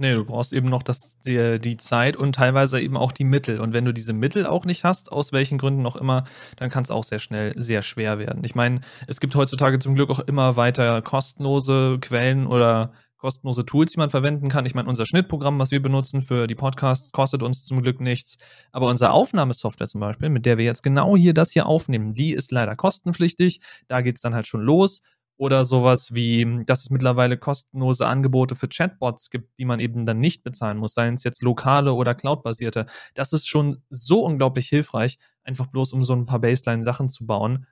Nee, 0.00 0.14
du 0.14 0.24
brauchst 0.24 0.54
eben 0.54 0.70
noch 0.70 0.82
das, 0.82 1.18
die, 1.26 1.60
die 1.60 1.76
Zeit 1.76 2.16
und 2.16 2.34
teilweise 2.34 2.80
eben 2.80 2.96
auch 2.96 3.12
die 3.12 3.24
Mittel. 3.24 3.60
Und 3.60 3.74
wenn 3.74 3.84
du 3.84 3.92
diese 3.92 4.14
Mittel 4.14 4.46
auch 4.46 4.64
nicht 4.64 4.82
hast, 4.82 5.12
aus 5.12 5.30
welchen 5.30 5.58
Gründen 5.58 5.84
auch 5.84 5.96
immer, 5.96 6.24
dann 6.56 6.70
kann 6.70 6.84
es 6.84 6.90
auch 6.90 7.04
sehr 7.04 7.18
schnell 7.18 7.52
sehr 7.60 7.82
schwer 7.82 8.18
werden. 8.18 8.42
Ich 8.44 8.54
meine, 8.54 8.80
es 9.08 9.20
gibt 9.20 9.34
heutzutage 9.34 9.78
zum 9.78 9.94
Glück 9.94 10.08
auch 10.08 10.20
immer 10.20 10.56
weiter 10.56 11.02
kostenlose 11.02 11.98
Quellen 12.00 12.46
oder 12.46 12.94
kostenlose 13.18 13.66
Tools, 13.66 13.92
die 13.92 13.98
man 13.98 14.08
verwenden 14.08 14.48
kann. 14.48 14.64
Ich 14.64 14.74
meine, 14.74 14.88
unser 14.88 15.04
Schnittprogramm, 15.04 15.58
was 15.58 15.70
wir 15.70 15.82
benutzen 15.82 16.22
für 16.22 16.46
die 16.46 16.54
Podcasts, 16.54 17.12
kostet 17.12 17.42
uns 17.42 17.64
zum 17.64 17.82
Glück 17.82 18.00
nichts. 18.00 18.38
Aber 18.72 18.86
unsere 18.86 19.10
Aufnahmesoftware 19.10 19.86
zum 19.86 20.00
Beispiel, 20.00 20.30
mit 20.30 20.46
der 20.46 20.56
wir 20.56 20.64
jetzt 20.64 20.82
genau 20.82 21.14
hier 21.14 21.34
das 21.34 21.50
hier 21.50 21.66
aufnehmen, 21.66 22.14
die 22.14 22.32
ist 22.32 22.52
leider 22.52 22.74
kostenpflichtig. 22.74 23.60
Da 23.86 24.00
geht 24.00 24.16
es 24.16 24.22
dann 24.22 24.34
halt 24.34 24.46
schon 24.46 24.62
los. 24.62 25.02
Oder 25.40 25.64
sowas 25.64 26.12
wie, 26.12 26.64
dass 26.66 26.82
es 26.82 26.90
mittlerweile 26.90 27.38
kostenlose 27.38 28.06
Angebote 28.06 28.54
für 28.54 28.68
Chatbots 28.68 29.30
gibt, 29.30 29.58
die 29.58 29.64
man 29.64 29.80
eben 29.80 30.04
dann 30.04 30.20
nicht 30.20 30.42
bezahlen 30.42 30.76
muss, 30.76 30.92
seien 30.92 31.14
es 31.14 31.24
jetzt 31.24 31.40
lokale 31.40 31.94
oder 31.94 32.14
cloudbasierte. 32.14 32.84
Das 33.14 33.32
ist 33.32 33.48
schon 33.48 33.82
so 33.88 34.22
unglaublich 34.22 34.68
hilfreich, 34.68 35.16
einfach 35.42 35.68
bloß 35.68 35.94
um 35.94 36.04
so 36.04 36.14
ein 36.14 36.26
paar 36.26 36.40
Baseline-Sachen 36.40 37.08
zu 37.08 37.24
bauen. 37.24 37.66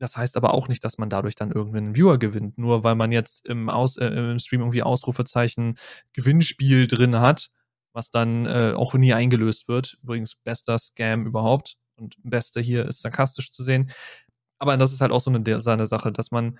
Das 0.00 0.16
heißt 0.16 0.36
aber 0.36 0.52
auch 0.52 0.66
nicht, 0.66 0.82
dass 0.82 0.98
man 0.98 1.10
dadurch 1.10 1.36
dann 1.36 1.52
irgendwann 1.52 1.84
einen 1.84 1.96
Viewer 1.96 2.18
gewinnt, 2.18 2.58
nur 2.58 2.82
weil 2.82 2.96
man 2.96 3.12
jetzt 3.12 3.46
im, 3.46 3.70
Aus, 3.70 3.98
äh, 3.98 4.06
im 4.08 4.40
Stream 4.40 4.62
irgendwie 4.62 4.82
Ausrufezeichen 4.82 5.78
Gewinnspiel 6.14 6.88
drin 6.88 7.20
hat, 7.20 7.50
was 7.92 8.10
dann 8.10 8.46
äh, 8.46 8.72
auch 8.74 8.94
nie 8.94 9.14
eingelöst 9.14 9.68
wird. 9.68 9.96
Übrigens 10.02 10.34
bester 10.34 10.76
Scam 10.76 11.24
überhaupt 11.24 11.76
und 11.94 12.16
bester 12.24 12.60
hier 12.60 12.84
ist 12.84 13.00
sarkastisch 13.00 13.52
zu 13.52 13.62
sehen. 13.62 13.92
Aber 14.58 14.76
das 14.76 14.92
ist 14.92 15.00
halt 15.00 15.12
auch 15.12 15.20
so 15.20 15.30
eine, 15.30 15.60
so 15.60 15.70
eine 15.70 15.86
Sache, 15.86 16.10
dass 16.10 16.32
man 16.32 16.58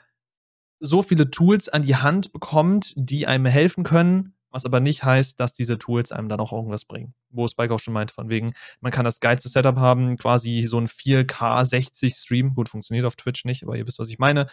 so 0.83 1.03
viele 1.03 1.31
Tools 1.31 1.68
an 1.68 1.83
die 1.83 1.97
Hand 1.97 2.33
bekommt, 2.33 2.92
die 2.97 3.27
einem 3.27 3.47
helfen 3.47 3.85
können, 3.85 4.35
was 4.51 4.66
aber 4.66 4.81
nicht 4.81 5.05
heißt, 5.05 5.38
dass 5.38 5.53
diese 5.53 5.79
Tools 5.79 6.11
einem 6.12 6.29
dann 6.29 6.40
auch 6.40 6.53
irgendwas 6.53 6.85
bringen. 6.85 7.14
Wo 7.31 7.47
Spike 7.47 7.73
auch 7.73 7.79
schon 7.79 7.95
meinte, 7.95 8.12
von 8.12 8.29
wegen, 8.29 8.53
man 8.81 8.90
kann 8.90 9.05
das 9.05 9.21
geilste 9.21 9.49
Setup 9.49 9.77
haben, 9.77 10.18
quasi 10.18 10.64
so 10.66 10.79
ein 10.79 10.88
4K 10.88 11.64
60 11.64 12.14
Stream, 12.14 12.55
gut, 12.55 12.68
funktioniert 12.68 13.07
auf 13.07 13.16
Twitch 13.16 13.45
nicht, 13.45 13.62
aber 13.62 13.77
ihr 13.77 13.87
wisst, 13.87 14.01
was 14.01 14.09
ich 14.09 14.18
meine. 14.18 14.47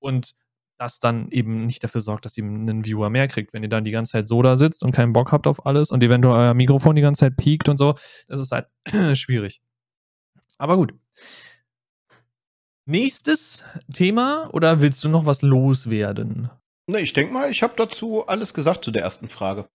Und 0.00 0.34
das 0.76 0.98
dann 0.98 1.30
eben 1.30 1.64
nicht 1.64 1.82
dafür 1.84 2.00
sorgt, 2.00 2.24
dass 2.24 2.36
ihr 2.36 2.44
einen 2.44 2.84
Viewer 2.84 3.08
mehr 3.08 3.28
kriegt. 3.28 3.52
Wenn 3.52 3.62
ihr 3.62 3.68
dann 3.68 3.84
die 3.84 3.92
ganze 3.92 4.12
Zeit 4.12 4.28
so 4.28 4.42
da 4.42 4.56
sitzt 4.56 4.82
und 4.82 4.92
keinen 4.92 5.12
Bock 5.12 5.32
habt 5.32 5.46
auf 5.46 5.64
alles 5.64 5.90
und 5.90 6.02
eventuell 6.02 6.36
euer 6.36 6.54
Mikrofon 6.54 6.96
die 6.96 7.02
ganze 7.02 7.20
Zeit 7.20 7.36
piekt 7.36 7.68
und 7.68 7.78
so, 7.78 7.94
das 8.28 8.40
ist 8.40 8.52
halt 8.52 8.66
schwierig. 9.16 9.62
Aber 10.58 10.76
gut. 10.76 10.94
Nächstes 12.88 13.64
Thema 13.92 14.48
oder 14.52 14.80
willst 14.80 15.02
du 15.02 15.08
noch 15.08 15.26
was 15.26 15.42
loswerden? 15.42 16.50
Ne, 16.86 17.00
ich 17.00 17.12
denke 17.12 17.34
mal, 17.34 17.50
ich 17.50 17.64
habe 17.64 17.74
dazu 17.76 18.26
alles 18.28 18.54
gesagt 18.54 18.84
zu 18.84 18.92
der 18.92 19.02
ersten 19.02 19.28
Frage. 19.28 19.68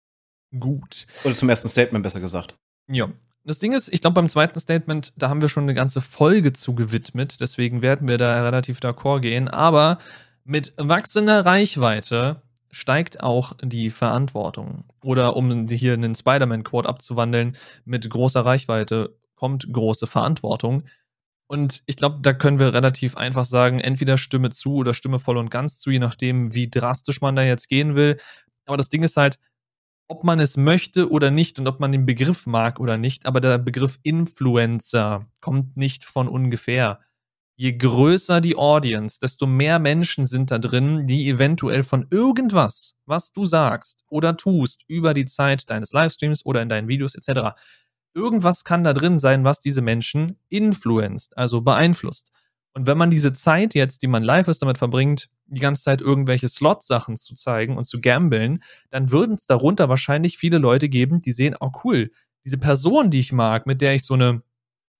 Gut. 0.58 1.08
Oder 1.24 1.34
zum 1.34 1.48
ersten 1.48 1.68
Statement 1.68 2.04
besser 2.04 2.20
gesagt. 2.20 2.54
Ja. 2.88 3.08
Das 3.42 3.58
Ding 3.58 3.72
ist, 3.72 3.92
ich 3.92 4.02
glaube, 4.02 4.14
beim 4.14 4.28
zweiten 4.28 4.60
Statement, 4.60 5.12
da 5.16 5.28
haben 5.28 5.40
wir 5.40 5.48
schon 5.48 5.64
eine 5.64 5.74
ganze 5.74 6.02
Folge 6.02 6.52
zu 6.52 6.74
gewidmet, 6.74 7.40
deswegen 7.40 7.80
werden 7.80 8.06
wir 8.06 8.18
da 8.18 8.44
relativ 8.44 8.80
d'accord 8.80 9.20
gehen. 9.20 9.48
Aber 9.48 9.98
mit 10.44 10.74
wachsender 10.76 11.46
Reichweite 11.46 12.42
steigt 12.70 13.22
auch 13.22 13.54
die 13.62 13.90
Verantwortung. 13.90 14.84
Oder 15.02 15.36
um 15.36 15.66
hier 15.68 15.94
einen 15.94 16.14
Spider-Man-Quote 16.14 16.88
abzuwandeln, 16.88 17.56
mit 17.84 18.08
großer 18.08 18.44
Reichweite 18.44 19.16
kommt 19.34 19.72
große 19.72 20.06
Verantwortung. 20.06 20.84
Und 21.50 21.82
ich 21.86 21.96
glaube, 21.96 22.20
da 22.22 22.32
können 22.32 22.60
wir 22.60 22.74
relativ 22.74 23.16
einfach 23.16 23.44
sagen, 23.44 23.80
entweder 23.80 24.18
Stimme 24.18 24.50
zu 24.50 24.76
oder 24.76 24.94
Stimme 24.94 25.18
voll 25.18 25.36
und 25.36 25.50
ganz 25.50 25.80
zu, 25.80 25.90
je 25.90 25.98
nachdem, 25.98 26.54
wie 26.54 26.70
drastisch 26.70 27.20
man 27.20 27.34
da 27.34 27.42
jetzt 27.42 27.68
gehen 27.68 27.96
will. 27.96 28.18
Aber 28.66 28.76
das 28.76 28.88
Ding 28.88 29.02
ist 29.02 29.16
halt, 29.16 29.40
ob 30.08 30.24
man 30.24 30.40
es 30.40 30.56
möchte 30.56 31.10
oder 31.10 31.30
nicht 31.30 31.58
und 31.58 31.68
ob 31.68 31.80
man 31.80 31.92
den 31.92 32.06
Begriff 32.06 32.46
mag 32.46 32.80
oder 32.80 32.98
nicht, 32.98 33.26
aber 33.26 33.40
der 33.40 33.58
Begriff 33.58 33.98
Influencer 34.04 35.26
kommt 35.40 35.76
nicht 35.76 36.04
von 36.04 36.28
ungefähr. 36.28 37.00
je 37.56 37.72
größer 37.76 38.40
die 38.40 38.56
Audience, 38.56 39.18
desto 39.20 39.46
mehr 39.46 39.78
Menschen 39.78 40.26
sind 40.26 40.50
da 40.50 40.58
drin, 40.58 41.06
die 41.06 41.28
eventuell 41.28 41.82
von 41.84 42.06
irgendwas, 42.10 42.96
was 43.06 43.32
du 43.32 43.46
sagst 43.46 44.04
oder 44.08 44.36
tust, 44.36 44.84
über 44.88 45.14
die 45.14 45.26
Zeit 45.26 45.70
deines 45.70 45.92
Livestreams 45.92 46.46
oder 46.46 46.62
in 46.62 46.70
deinen 46.70 46.88
Videos 46.88 47.14
etc., 47.14 47.52
irgendwas 48.14 48.64
kann 48.64 48.84
da 48.84 48.92
drin 48.92 49.18
sein, 49.18 49.44
was 49.44 49.60
diese 49.60 49.82
Menschen 49.82 50.38
influenzt, 50.48 51.36
also 51.36 51.60
beeinflusst. 51.60 52.32
Und 52.72 52.86
wenn 52.86 52.98
man 52.98 53.10
diese 53.10 53.32
Zeit 53.32 53.74
jetzt, 53.74 54.02
die 54.02 54.06
man 54.06 54.22
live 54.22 54.48
ist, 54.48 54.62
damit 54.62 54.78
verbringt, 54.78 55.28
die 55.46 55.60
ganze 55.60 55.82
Zeit 55.82 56.00
irgendwelche 56.00 56.48
Slot-Sachen 56.48 57.16
zu 57.16 57.34
zeigen 57.34 57.76
und 57.76 57.84
zu 57.84 58.00
gambeln, 58.00 58.62
dann 58.90 59.10
würden 59.10 59.34
es 59.34 59.46
darunter 59.46 59.88
wahrscheinlich 59.88 60.38
viele 60.38 60.58
Leute 60.58 60.88
geben, 60.88 61.20
die 61.20 61.32
sehen, 61.32 61.56
oh 61.58 61.72
cool, 61.84 62.10
diese 62.44 62.58
Person, 62.58 63.10
die 63.10 63.18
ich 63.18 63.32
mag, 63.32 63.66
mit 63.66 63.80
der 63.80 63.94
ich 63.94 64.04
so 64.04 64.14
eine 64.14 64.42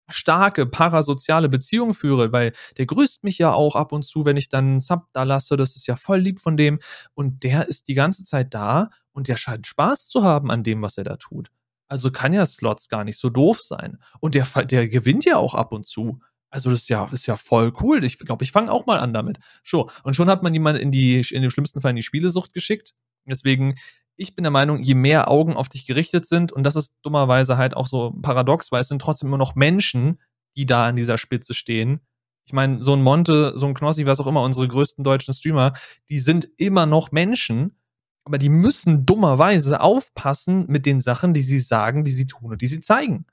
starke 0.08 0.66
parasoziale 0.66 1.48
Beziehung 1.48 1.94
führe, 1.94 2.32
weil 2.32 2.52
der 2.76 2.86
grüßt 2.86 3.22
mich 3.24 3.38
ja 3.38 3.52
auch 3.52 3.76
ab 3.76 3.92
und 3.92 4.02
zu, 4.02 4.24
wenn 4.24 4.36
ich 4.36 4.48
dann 4.48 4.64
einen 4.66 4.80
Sub 4.80 5.06
da 5.12 5.22
lasse. 5.22 5.56
Das 5.56 5.76
ist 5.76 5.86
ja 5.86 5.96
voll 5.96 6.18
lieb 6.18 6.40
von 6.40 6.56
dem. 6.56 6.80
Und 7.14 7.44
der 7.44 7.68
ist 7.68 7.86
die 7.88 7.94
ganze 7.94 8.24
Zeit 8.24 8.54
da 8.54 8.90
und 9.12 9.28
der 9.28 9.36
scheint 9.36 9.66
Spaß 9.68 10.08
zu 10.08 10.24
haben 10.24 10.50
an 10.50 10.64
dem, 10.64 10.82
was 10.82 10.98
er 10.98 11.04
da 11.04 11.16
tut. 11.16 11.50
Also 11.90 12.10
kann 12.10 12.32
ja 12.32 12.46
Slots 12.46 12.88
gar 12.88 13.04
nicht 13.04 13.18
so 13.18 13.28
doof 13.28 13.60
sein. 13.60 13.98
Und 14.20 14.34
der, 14.34 14.46
der 14.64 14.88
gewinnt 14.88 15.24
ja 15.24 15.36
auch 15.36 15.54
ab 15.54 15.72
und 15.72 15.84
zu. 15.84 16.20
Also 16.48 16.70
das 16.70 16.80
ist 16.80 16.88
ja, 16.88 17.04
ist 17.12 17.26
ja 17.26 17.36
voll 17.36 17.72
cool. 17.82 18.02
Ich 18.04 18.18
glaube, 18.18 18.44
ich 18.44 18.52
fange 18.52 18.72
auch 18.72 18.86
mal 18.86 18.98
an 18.98 19.12
damit. 19.12 19.38
So. 19.64 19.90
Und 20.02 20.16
schon 20.16 20.30
hat 20.30 20.42
man 20.42 20.54
jemanden 20.54 20.80
in 20.80 20.90
die, 20.90 21.20
in 21.30 21.42
dem 21.42 21.50
schlimmsten 21.50 21.80
Fall 21.80 21.90
in 21.90 21.96
die 21.96 22.02
Spielesucht 22.02 22.52
geschickt. 22.52 22.94
Deswegen 23.26 23.74
ich 24.20 24.34
bin 24.34 24.42
der 24.42 24.50
Meinung, 24.50 24.78
je 24.78 24.94
mehr 24.94 25.30
Augen 25.30 25.56
auf 25.56 25.70
dich 25.70 25.86
gerichtet 25.86 26.26
sind, 26.26 26.52
und 26.52 26.64
das 26.64 26.76
ist 26.76 26.94
dummerweise 27.02 27.56
halt 27.56 27.74
auch 27.74 27.86
so 27.86 28.12
paradox, 28.20 28.70
weil 28.70 28.82
es 28.82 28.88
sind 28.88 29.00
trotzdem 29.00 29.28
immer 29.28 29.38
noch 29.38 29.54
Menschen, 29.54 30.20
die 30.56 30.66
da 30.66 30.88
an 30.88 30.96
dieser 30.96 31.16
Spitze 31.16 31.54
stehen. 31.54 32.00
Ich 32.44 32.52
meine, 32.52 32.82
so 32.82 32.92
ein 32.92 33.02
Monte, 33.02 33.56
so 33.56 33.66
ein 33.66 33.72
Knossi, 33.72 34.04
was 34.04 34.20
auch 34.20 34.26
immer, 34.26 34.42
unsere 34.42 34.68
größten 34.68 35.04
deutschen 35.04 35.32
Streamer, 35.32 35.72
die 36.10 36.18
sind 36.18 36.48
immer 36.58 36.84
noch 36.84 37.12
Menschen, 37.12 37.79
aber 38.24 38.38
die 38.38 38.48
müssen 38.48 39.06
dummerweise 39.06 39.80
aufpassen 39.80 40.66
mit 40.68 40.86
den 40.86 41.00
Sachen, 41.00 41.34
die 41.34 41.42
sie 41.42 41.58
sagen, 41.58 42.04
die 42.04 42.12
sie 42.12 42.26
tun 42.26 42.52
und 42.52 42.62
die 42.62 42.66
sie 42.66 42.80
zeigen. 42.80 43.26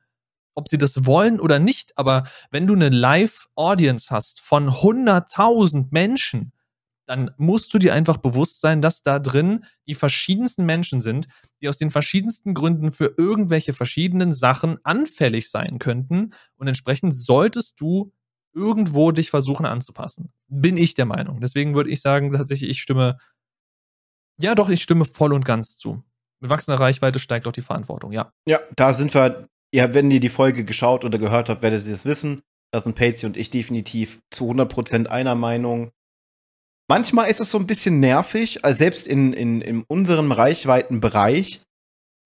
Ob 0.55 0.69
sie 0.69 0.77
das 0.77 1.05
wollen 1.05 1.39
oder 1.39 1.59
nicht, 1.59 1.97
aber 1.97 2.23
wenn 2.49 2.65
du 2.65 2.73
eine 2.73 2.89
Live-Audience 2.89 4.09
hast 4.09 4.41
von 4.41 4.69
100.000 4.69 5.87
Menschen, 5.91 6.51
dann 7.07 7.31
musst 7.37 7.73
du 7.73 7.79
dir 7.79 7.93
einfach 7.93 8.17
bewusst 8.17 8.59
sein, 8.59 8.81
dass 8.81 9.01
da 9.01 9.19
drin 9.19 9.63
die 9.87 9.95
verschiedensten 9.95 10.65
Menschen 10.65 10.99
sind, 10.99 11.27
die 11.61 11.69
aus 11.69 11.77
den 11.77 11.89
verschiedensten 11.89 12.53
Gründen 12.53 12.91
für 12.91 13.13
irgendwelche 13.17 13.73
verschiedenen 13.73 14.33
Sachen 14.33 14.77
anfällig 14.83 15.49
sein 15.49 15.79
könnten. 15.79 16.33
Und 16.57 16.67
entsprechend 16.67 17.15
solltest 17.15 17.79
du 17.79 18.11
irgendwo 18.53 19.11
dich 19.11 19.29
versuchen 19.29 19.65
anzupassen. 19.65 20.33
Bin 20.47 20.75
ich 20.75 20.95
der 20.95 21.05
Meinung. 21.05 21.39
Deswegen 21.39 21.75
würde 21.75 21.91
ich 21.91 22.01
sagen, 22.01 22.33
tatsächlich, 22.33 22.71
ich 22.71 22.81
stimme, 22.81 23.17
ja 24.39 24.55
doch, 24.55 24.69
ich 24.69 24.83
stimme 24.83 25.05
voll 25.05 25.33
und 25.33 25.45
ganz 25.45 25.77
zu. 25.77 26.03
Mit 26.39 26.51
wachsender 26.51 26.79
Reichweite 26.79 27.19
steigt 27.19 27.47
auch 27.47 27.51
die 27.51 27.61
Verantwortung, 27.61 28.11
ja. 28.11 28.31
Ja, 28.47 28.59
da 28.75 28.93
sind 28.93 29.13
wir, 29.13 29.47
ja, 29.73 29.93
wenn 29.93 30.11
ihr 30.11 30.19
die 30.19 30.29
Folge 30.29 30.63
geschaut 30.63 31.03
oder 31.03 31.17
gehört 31.17 31.49
habt, 31.49 31.61
werdet 31.61 31.85
ihr 31.85 31.93
es 31.93 32.05
wissen. 32.05 32.43
Da 32.71 32.81
sind 32.81 32.95
Patsy 32.95 33.25
und 33.25 33.37
ich 33.37 33.49
definitiv 33.49 34.19
zu 34.29 34.51
100% 34.51 35.07
einer 35.07 35.35
Meinung. 35.35 35.91
Manchmal 36.89 37.29
ist 37.29 37.39
es 37.39 37.51
so 37.51 37.57
ein 37.57 37.67
bisschen 37.67 37.99
nervig, 37.99 38.63
also 38.63 38.77
selbst 38.77 39.07
in, 39.07 39.33
in, 39.33 39.61
in 39.61 39.83
unserem 39.87 40.31
Reichweitenbereich 40.31 41.61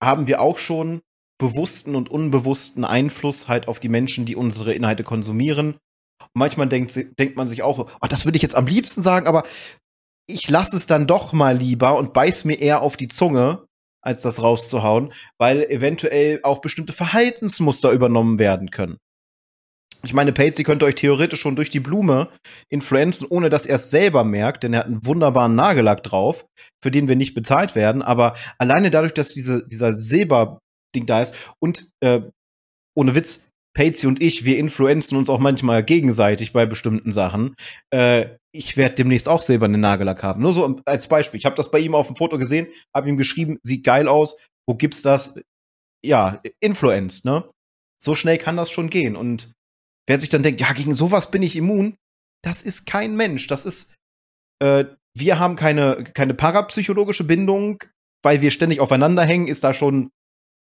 haben 0.03 0.27
wir 0.27 0.41
auch 0.41 0.57
schon 0.57 1.01
bewussten 1.39 1.95
und 1.95 2.09
unbewussten 2.09 2.85
Einfluss 2.85 3.47
halt 3.47 3.67
auf 3.67 3.79
die 3.79 3.89
Menschen, 3.89 4.25
die 4.25 4.35
unsere 4.35 4.73
Inhalte 4.73 5.03
konsumieren. 5.03 5.77
Und 6.19 6.29
manchmal 6.35 6.69
denkt, 6.69 6.95
denkt 7.17 7.35
man 7.35 7.47
sich 7.47 7.63
auch, 7.63 7.79
oh, 7.79 8.07
das 8.07 8.25
würde 8.25 8.35
ich 8.35 8.43
jetzt 8.43 8.55
am 8.55 8.67
liebsten 8.67 9.01
sagen, 9.01 9.25
aber 9.25 9.43
ich 10.31 10.49
lasse 10.49 10.77
es 10.77 10.87
dann 10.87 11.07
doch 11.07 11.33
mal 11.33 11.57
lieber 11.57 11.97
und 11.97 12.13
beiß 12.13 12.45
mir 12.45 12.59
eher 12.59 12.81
auf 12.81 12.97
die 12.97 13.07
Zunge, 13.07 13.65
als 14.01 14.21
das 14.21 14.41
rauszuhauen, 14.41 15.13
weil 15.39 15.63
eventuell 15.63 16.39
auch 16.43 16.59
bestimmte 16.59 16.93
Verhaltensmuster 16.93 17.91
übernommen 17.91 18.39
werden 18.39 18.71
können. 18.71 18.97
Ich 20.03 20.13
meine, 20.13 20.33
Patsy 20.33 20.63
könnte 20.63 20.85
euch 20.85 20.95
theoretisch 20.95 21.39
schon 21.39 21.55
durch 21.55 21.69
die 21.69 21.79
Blume 21.79 22.29
influenzen, 22.69 23.27
ohne 23.29 23.49
dass 23.49 23.67
er 23.67 23.75
es 23.75 23.91
selber 23.91 24.23
merkt, 24.23 24.63
denn 24.63 24.73
er 24.73 24.79
hat 24.79 24.87
einen 24.87 25.05
wunderbaren 25.05 25.53
Nagellack 25.53 26.01
drauf, 26.01 26.45
für 26.81 26.89
den 26.89 27.07
wir 27.07 27.15
nicht 27.15 27.35
bezahlt 27.35 27.75
werden. 27.75 28.01
Aber 28.01 28.35
alleine 28.57 28.89
dadurch, 28.89 29.13
dass 29.13 29.29
diese, 29.29 29.67
dieser 29.67 29.93
Silberding 29.93 31.05
da 31.05 31.21
ist 31.21 31.35
und 31.59 31.87
äh, 31.99 32.21
ohne 32.95 33.13
Witz, 33.13 33.47
Patsy 33.73 34.07
und 34.07 34.21
ich, 34.21 34.43
wir 34.43 34.57
influenzen 34.57 35.17
uns 35.17 35.29
auch 35.29 35.39
manchmal 35.39 35.83
gegenseitig 35.83 36.51
bei 36.51 36.65
bestimmten 36.65 37.11
Sachen. 37.11 37.55
Äh, 37.91 38.37
ich 38.53 38.77
werde 38.77 38.95
demnächst 38.95 39.29
auch 39.29 39.41
silbernen 39.41 39.81
Nagellack 39.81 40.23
haben. 40.23 40.41
Nur 40.41 40.53
so 40.53 40.81
als 40.85 41.07
Beispiel. 41.07 41.37
Ich 41.37 41.45
habe 41.45 41.55
das 41.55 41.71
bei 41.71 41.79
ihm 41.79 41.95
auf 41.95 42.07
dem 42.07 42.15
Foto 42.15 42.37
gesehen, 42.37 42.67
habe 42.93 43.09
ihm 43.09 43.17
geschrieben, 43.17 43.59
sieht 43.63 43.83
geil 43.83 44.07
aus. 44.07 44.35
Wo 44.67 44.75
gibt's 44.75 45.01
das? 45.01 45.39
Ja, 46.03 46.41
Influence, 46.59 47.23
ne? 47.23 47.49
So 48.01 48.15
schnell 48.15 48.37
kann 48.37 48.57
das 48.57 48.71
schon 48.71 48.89
gehen. 48.89 49.15
Und 49.15 49.53
wer 50.07 50.19
sich 50.19 50.29
dann 50.29 50.43
denkt, 50.43 50.59
ja, 50.59 50.73
gegen 50.73 50.93
sowas 50.93 51.31
bin 51.31 51.43
ich 51.43 51.55
immun, 51.55 51.95
das 52.43 52.63
ist 52.63 52.85
kein 52.85 53.15
Mensch. 53.15 53.47
Das 53.47 53.65
ist, 53.65 53.93
äh, 54.59 54.85
wir 55.15 55.39
haben 55.39 55.55
keine, 55.55 56.03
keine 56.03 56.33
parapsychologische 56.33 57.23
Bindung, 57.23 57.83
weil 58.23 58.41
wir 58.41 58.51
ständig 58.51 58.79
aufeinander 58.79 59.23
hängen, 59.23 59.47
ist 59.47 59.63
da 59.63 59.73
schon, 59.73 60.09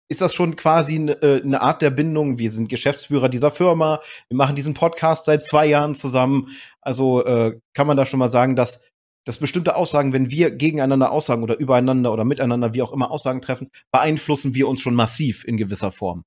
ist 0.09 0.21
das 0.21 0.33
schon 0.33 0.55
quasi 0.55 0.95
eine 0.95 1.21
äh, 1.21 1.41
ne 1.43 1.61
Art 1.61 1.81
der 1.81 1.89
Bindung. 1.89 2.37
Wir 2.37 2.51
sind 2.51 2.69
Geschäftsführer 2.69 3.29
dieser 3.29 3.51
Firma, 3.51 4.01
wir 4.29 4.37
machen 4.37 4.55
diesen 4.55 4.73
Podcast 4.73 5.25
seit 5.25 5.43
zwei 5.43 5.65
Jahren 5.65 5.95
zusammen. 5.95 6.49
Also 6.81 7.25
äh, 7.25 7.59
kann 7.73 7.87
man 7.87 7.97
da 7.97 8.05
schon 8.05 8.19
mal 8.19 8.31
sagen, 8.31 8.55
dass, 8.55 8.83
dass 9.25 9.39
bestimmte 9.39 9.75
Aussagen, 9.75 10.13
wenn 10.13 10.29
wir 10.29 10.51
gegeneinander 10.51 11.11
Aussagen 11.11 11.43
oder 11.43 11.59
übereinander 11.59 12.13
oder 12.13 12.23
miteinander, 12.23 12.73
wie 12.73 12.81
auch 12.81 12.93
immer 12.93 13.11
Aussagen 13.11 13.41
treffen, 13.41 13.69
beeinflussen 13.91 14.55
wir 14.55 14.67
uns 14.67 14.81
schon 14.81 14.95
massiv 14.95 15.43
in 15.43 15.57
gewisser 15.57 15.91
Form. 15.91 16.23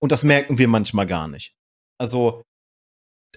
Und 0.00 0.12
das 0.12 0.22
merken 0.22 0.58
wir 0.58 0.68
manchmal 0.68 1.06
gar 1.06 1.26
nicht. 1.26 1.54
Also 1.98 2.42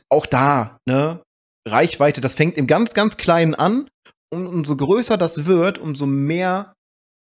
auch 0.10 0.28
da, 0.28 0.78
ne, 0.86 1.24
Reichweite, 1.67 2.22
das 2.22 2.36
fängt 2.36 2.58
im 2.58 2.67
ganz, 2.67 2.94
ganz 2.94 3.17
Kleinen 3.17 3.56
an. 3.56 3.89
Und 4.30 4.48
umso 4.48 4.78
größer 4.78 5.17
das 5.17 5.46
wird, 5.46 5.78
umso 5.80 6.06
mehr 6.06 6.74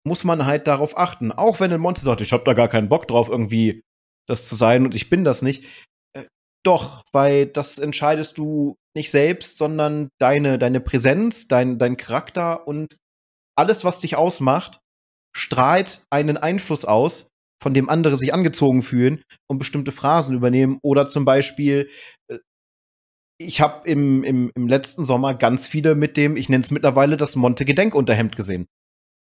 muss 0.03 0.23
man 0.23 0.45
halt 0.45 0.67
darauf 0.67 0.97
achten. 0.97 1.31
Auch 1.31 1.59
wenn 1.59 1.71
ein 1.71 1.81
Monte 1.81 2.01
sagt, 2.01 2.21
ich 2.21 2.33
habe 2.33 2.43
da 2.43 2.53
gar 2.53 2.67
keinen 2.67 2.89
Bock 2.89 3.07
drauf, 3.07 3.29
irgendwie 3.29 3.83
das 4.27 4.47
zu 4.47 4.55
sein 4.55 4.85
und 4.85 4.95
ich 4.95 5.09
bin 5.09 5.23
das 5.23 5.41
nicht. 5.41 5.65
Äh, 6.13 6.25
doch, 6.63 7.03
weil 7.11 7.45
das 7.45 7.77
entscheidest 7.77 8.37
du 8.37 8.75
nicht 8.95 9.11
selbst, 9.11 9.57
sondern 9.57 10.09
deine, 10.19 10.57
deine 10.57 10.81
Präsenz, 10.81 11.47
dein, 11.47 11.77
dein 11.77 11.97
Charakter 11.97 12.67
und 12.67 12.97
alles, 13.55 13.85
was 13.85 13.99
dich 13.99 14.15
ausmacht, 14.15 14.79
strahlt 15.35 16.03
einen 16.09 16.37
Einfluss 16.37 16.83
aus, 16.85 17.27
von 17.61 17.73
dem 17.73 17.89
andere 17.89 18.17
sich 18.17 18.33
angezogen 18.33 18.81
fühlen 18.81 19.23
und 19.47 19.59
bestimmte 19.59 19.91
Phrasen 19.91 20.35
übernehmen. 20.35 20.79
Oder 20.81 21.07
zum 21.07 21.25
Beispiel 21.25 21.89
äh, 22.27 22.39
ich 23.45 23.61
habe 23.61 23.87
im, 23.89 24.23
im, 24.23 24.51
im 24.55 24.67
letzten 24.67 25.05
Sommer 25.05 25.33
ganz 25.35 25.67
viele 25.67 25.95
mit 25.95 26.17
dem, 26.17 26.37
ich 26.37 26.49
nenne 26.49 26.63
es 26.63 26.71
mittlerweile 26.71 27.17
das 27.17 27.35
Monte-Gedenkunterhemd 27.35 28.35
gesehen. 28.35 28.67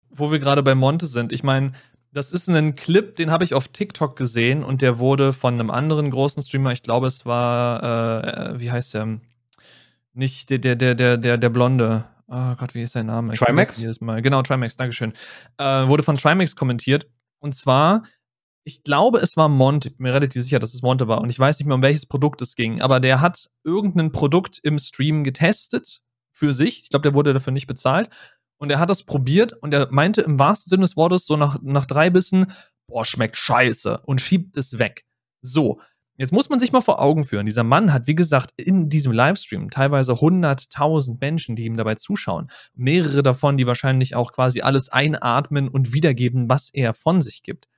Wo 0.10 0.32
wir 0.32 0.40
gerade 0.40 0.64
bei 0.64 0.76
Monte 0.76 1.06
sind, 1.06 1.32
ich 1.32 1.44
meine, 1.44 1.72
das 2.12 2.32
ist 2.32 2.50
ein 2.50 2.76
Clip, 2.76 3.16
den 3.16 3.32
habe 3.32 3.44
ich 3.44 3.54
auf 3.54 3.68
TikTok 3.68 4.16
gesehen 4.16 4.64
und 4.64 4.82
der 4.82 4.98
wurde 4.98 5.34
von 5.34 5.54
einem 5.54 5.70
anderen 5.70 6.10
großen 6.10 6.42
Streamer, 6.42 6.72
ich 6.72 6.82
glaube, 6.82 7.08
es 7.08 7.26
war, 7.26 7.84
äh, 7.84 8.60
wie 8.60 8.72
heißt 8.72 8.96
der? 8.96 9.20
Nicht 10.14 10.50
der, 10.50 10.58
der, 10.58 10.76
der, 10.76 10.96
der, 10.96 11.18
der, 11.18 11.38
der 11.38 11.50
Blonde. 11.50 12.06
Oh 12.28 12.56
Gott, 12.56 12.74
wie 12.74 12.82
ist 12.82 12.94
sein 12.94 13.06
Name? 13.06 13.34
Trimax? 13.34 13.80
Genau, 13.80 14.42
Trimax, 14.42 14.76
Dankeschön. 14.76 15.14
Äh, 15.58 15.88
wurde 15.88 16.04
von 16.04 16.18
Trimax 16.18 16.56
kommentiert. 16.56 17.08
Und 17.40 17.56
zwar 17.56 18.04
ich 18.70 18.84
glaube, 18.84 19.20
es 19.20 19.36
war 19.36 19.50
Monte, 19.50 19.90
ich 19.90 19.98
bin 19.98 20.04
mir 20.04 20.14
relativ 20.14 20.44
sicher, 20.44 20.60
dass 20.60 20.76
es 20.76 20.84
Monte 20.84 21.08
war 21.08 21.22
und 21.22 21.30
ich 21.30 21.40
weiß 21.40 21.58
nicht 21.58 21.66
mehr, 21.66 21.76
um 21.76 21.82
welches 21.82 22.06
Produkt 22.06 22.42
es 22.42 22.56
ging, 22.56 22.82
aber 22.82 23.00
der 23.00 23.20
hat 23.20 23.50
irgendein 23.64 24.12
Produkt 24.12 24.60
im 24.62 24.78
Stream 24.78 25.24
getestet 25.24 26.02
für 26.32 26.54
sich. 26.54 26.84
Ich 26.84 26.90
glaube, 26.90 27.04
der 27.04 27.16
wurde 27.16 27.34
dafür 27.34 27.52
nicht 27.52 27.68
bezahlt 27.68 28.10
und 28.60 28.70
er 28.70 28.80
hat 28.80 28.90
das 28.90 29.04
probiert 29.04 29.54
und 29.54 29.74
er 29.74 29.88
meinte 29.92 30.22
im 30.22 30.38
wahrsten 30.38 30.70
Sinne 30.70 30.84
des 30.84 30.96
Wortes 30.96 31.26
so 31.26 31.36
nach, 31.36 31.58
nach 31.62 31.86
drei 31.86 32.10
Bissen, 32.10 32.52
boah, 32.88 33.06
schmeckt 33.06 33.38
scheiße 33.38 34.02
und 34.06 34.22
schiebt 34.22 34.58
es 34.58 34.78
weg. 34.78 35.06
So, 35.42 35.80
Jetzt 36.20 36.34
muss 36.34 36.50
man 36.50 36.60
sich 36.60 36.74
mal 36.74 36.82
vor 36.82 37.02
Augen 37.02 37.24
führen. 37.24 37.46
Dieser 37.46 37.64
Mann 37.64 37.94
hat, 37.94 38.06
wie 38.06 38.16
gesagt, 38.16 38.52
in 38.58 38.90
diesem 38.90 39.14
Livestream 39.14 39.70
teilweise 39.70 40.12
100.000 40.12 41.18
Menschen, 41.22 41.56
die 41.56 41.64
ihm 41.64 41.78
dabei 41.78 41.96
zuschauen. 41.96 42.52
Mehrere 42.74 43.24
davon, 43.24 43.56
die 43.56 43.66
wahrscheinlich 43.66 44.16
auch 44.16 44.34
quasi 44.34 44.60
alles 44.60 44.90
einatmen 44.90 45.70
und 45.70 45.94
wiedergeben, 45.94 46.50
was 46.50 46.72
er 46.74 46.94
von 46.94 47.22
sich 47.22 47.42
gibt. 47.42 47.70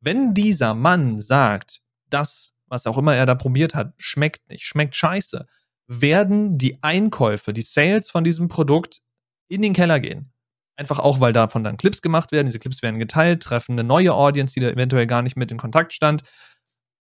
Wenn 0.00 0.32
dieser 0.32 0.72
Mann 0.72 1.18
sagt, 1.18 1.82
das, 2.08 2.54
was 2.68 2.86
auch 2.86 2.96
immer 2.96 3.14
er 3.14 3.26
da 3.26 3.34
probiert 3.34 3.74
hat, 3.74 3.92
schmeckt 3.98 4.48
nicht, 4.48 4.64
schmeckt 4.64 4.96
scheiße, 4.96 5.44
werden 5.86 6.56
die 6.56 6.82
Einkäufe, 6.82 7.52
die 7.52 7.60
Sales 7.60 8.10
von 8.10 8.24
diesem 8.24 8.48
Produkt 8.48 9.02
in 9.50 9.62
den 9.62 9.72
Keller 9.74 10.00
gehen. 10.00 10.32
Einfach 10.76 10.98
auch, 10.98 11.20
weil 11.20 11.34
davon 11.34 11.62
dann 11.62 11.76
Clips 11.76 12.00
gemacht 12.00 12.32
werden. 12.32 12.46
Diese 12.46 12.58
Clips 12.58 12.82
werden 12.82 12.98
geteilt, 12.98 13.42
treffen 13.42 13.72
eine 13.72 13.84
neue 13.84 14.14
Audience, 14.14 14.54
die 14.54 14.60
da 14.60 14.68
eventuell 14.70 15.06
gar 15.06 15.20
nicht 15.20 15.36
mit 15.36 15.50
in 15.50 15.58
Kontakt 15.58 15.92
stand. 15.92 16.22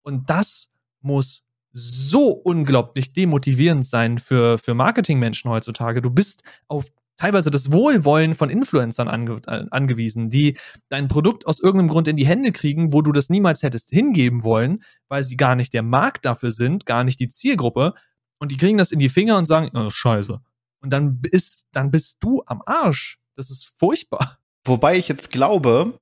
Und 0.01 0.29
das 0.29 0.73
muss 1.01 1.45
so 1.71 2.29
unglaublich 2.29 3.13
demotivierend 3.13 3.85
sein 3.85 4.17
für, 4.17 4.57
für 4.57 4.73
Marketingmenschen 4.73 5.49
heutzutage. 5.49 6.01
Du 6.01 6.09
bist 6.09 6.43
auf 6.67 6.87
teilweise 7.15 7.51
das 7.51 7.71
Wohlwollen 7.71 8.33
von 8.33 8.49
Influencern 8.49 9.07
ange 9.07 9.41
angewiesen, 9.71 10.29
die 10.29 10.57
dein 10.89 11.07
Produkt 11.07 11.45
aus 11.45 11.59
irgendeinem 11.59 11.89
Grund 11.89 12.07
in 12.07 12.17
die 12.17 12.25
Hände 12.25 12.51
kriegen, 12.51 12.91
wo 12.91 13.01
du 13.01 13.11
das 13.11 13.29
niemals 13.29 13.61
hättest 13.61 13.91
hingeben 13.91 14.43
wollen, 14.43 14.83
weil 15.09 15.23
sie 15.23 15.37
gar 15.37 15.55
nicht 15.55 15.73
der 15.73 15.83
Markt 15.83 16.25
dafür 16.25 16.51
sind, 16.51 16.85
gar 16.85 17.03
nicht 17.03 17.19
die 17.19 17.29
Zielgruppe. 17.29 17.93
Und 18.39 18.51
die 18.51 18.57
kriegen 18.57 18.77
das 18.77 18.91
in 18.91 18.99
die 18.99 19.09
Finger 19.09 19.37
und 19.37 19.45
sagen, 19.45 19.69
oh, 19.73 19.89
scheiße. 19.89 20.41
Und 20.81 20.91
dann 20.91 21.21
bist, 21.21 21.65
dann 21.71 21.91
bist 21.91 22.17
du 22.21 22.41
am 22.45 22.61
Arsch. 22.65 23.19
Das 23.35 23.49
ist 23.49 23.71
furchtbar. 23.77 24.39
Wobei 24.65 24.97
ich 24.97 25.07
jetzt 25.07 25.31
glaube, 25.31 25.97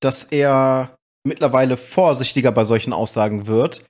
dass 0.00 0.24
er 0.24 0.96
mittlerweile 1.24 1.76
vorsichtiger 1.76 2.52
bei 2.52 2.64
solchen 2.64 2.92
Aussagen 2.92 3.46
wird, 3.46 3.84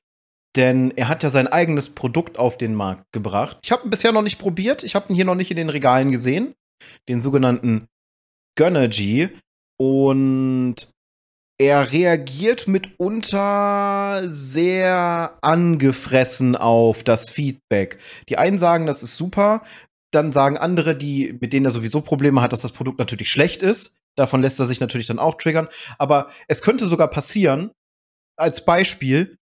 denn 0.56 0.90
er 0.92 1.08
hat 1.08 1.22
ja 1.22 1.30
sein 1.30 1.48
eigenes 1.48 1.88
Produkt 1.88 2.38
auf 2.38 2.58
den 2.58 2.74
Markt 2.74 3.04
gebracht. 3.12 3.58
Ich 3.62 3.72
habe 3.72 3.84
ihn 3.84 3.90
bisher 3.90 4.12
noch 4.12 4.22
nicht 4.22 4.38
probiert, 4.38 4.82
ich 4.82 4.94
habe 4.94 5.08
ihn 5.08 5.14
hier 5.14 5.24
noch 5.24 5.34
nicht 5.34 5.50
in 5.50 5.56
den 5.56 5.70
Regalen 5.70 6.12
gesehen, 6.12 6.54
den 7.08 7.20
sogenannten 7.20 7.88
Gönnergy 8.56 9.30
und 9.78 10.88
er 11.58 11.92
reagiert 11.92 12.66
mitunter 12.66 14.22
sehr 14.28 15.38
angefressen 15.42 16.56
auf 16.56 17.04
das 17.04 17.30
Feedback. 17.30 17.98
Die 18.28 18.36
einen 18.36 18.58
sagen, 18.58 18.86
das 18.86 19.02
ist 19.02 19.16
super, 19.16 19.62
dann 20.12 20.32
sagen 20.32 20.56
andere, 20.56 20.96
die, 20.96 21.36
mit 21.40 21.52
denen 21.52 21.66
er 21.66 21.72
sowieso 21.72 22.00
Probleme 22.00 22.40
hat, 22.40 22.52
dass 22.52 22.62
das 22.62 22.72
Produkt 22.72 22.98
natürlich 22.98 23.28
schlecht 23.28 23.62
ist. 23.62 23.96
Davon 24.16 24.42
lässt 24.42 24.60
er 24.60 24.66
sich 24.66 24.80
natürlich 24.80 25.06
dann 25.06 25.18
auch 25.18 25.36
triggern. 25.36 25.68
Aber 25.98 26.30
es 26.48 26.62
könnte 26.62 26.86
sogar 26.86 27.08
passieren, 27.08 27.72
als 28.36 28.64
Beispiel, 28.64 29.36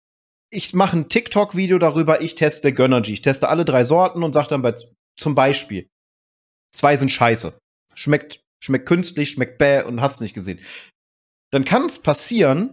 ich 0.51 0.75
mache 0.75 0.97
ein 0.97 1.09
TikTok-Video 1.09 1.79
darüber, 1.79 2.21
ich 2.21 2.35
teste 2.35 2.73
Gönnergy. 2.73 3.13
Ich 3.13 3.23
teste 3.23 3.49
alle 3.49 3.65
drei 3.65 3.85
Sorten 3.85 4.23
und 4.23 4.33
sage 4.33 4.49
dann 4.49 4.63
bei, 4.63 4.75
zum 5.17 5.35
Beispiel, 5.35 5.89
zwei 6.75 6.97
sind 6.97 7.11
scheiße. 7.11 7.59
Schmeckt, 7.95 8.41
schmeckt 8.63 8.87
künstlich, 8.87 9.31
schmeckt 9.31 9.59
bäh 9.59 9.83
und 9.83 10.01
hast 10.01 10.21
nicht 10.21 10.35
gesehen. 10.35 10.61
Dann 11.51 11.65
kann 11.65 11.87
es 11.87 12.03
passieren, 12.03 12.73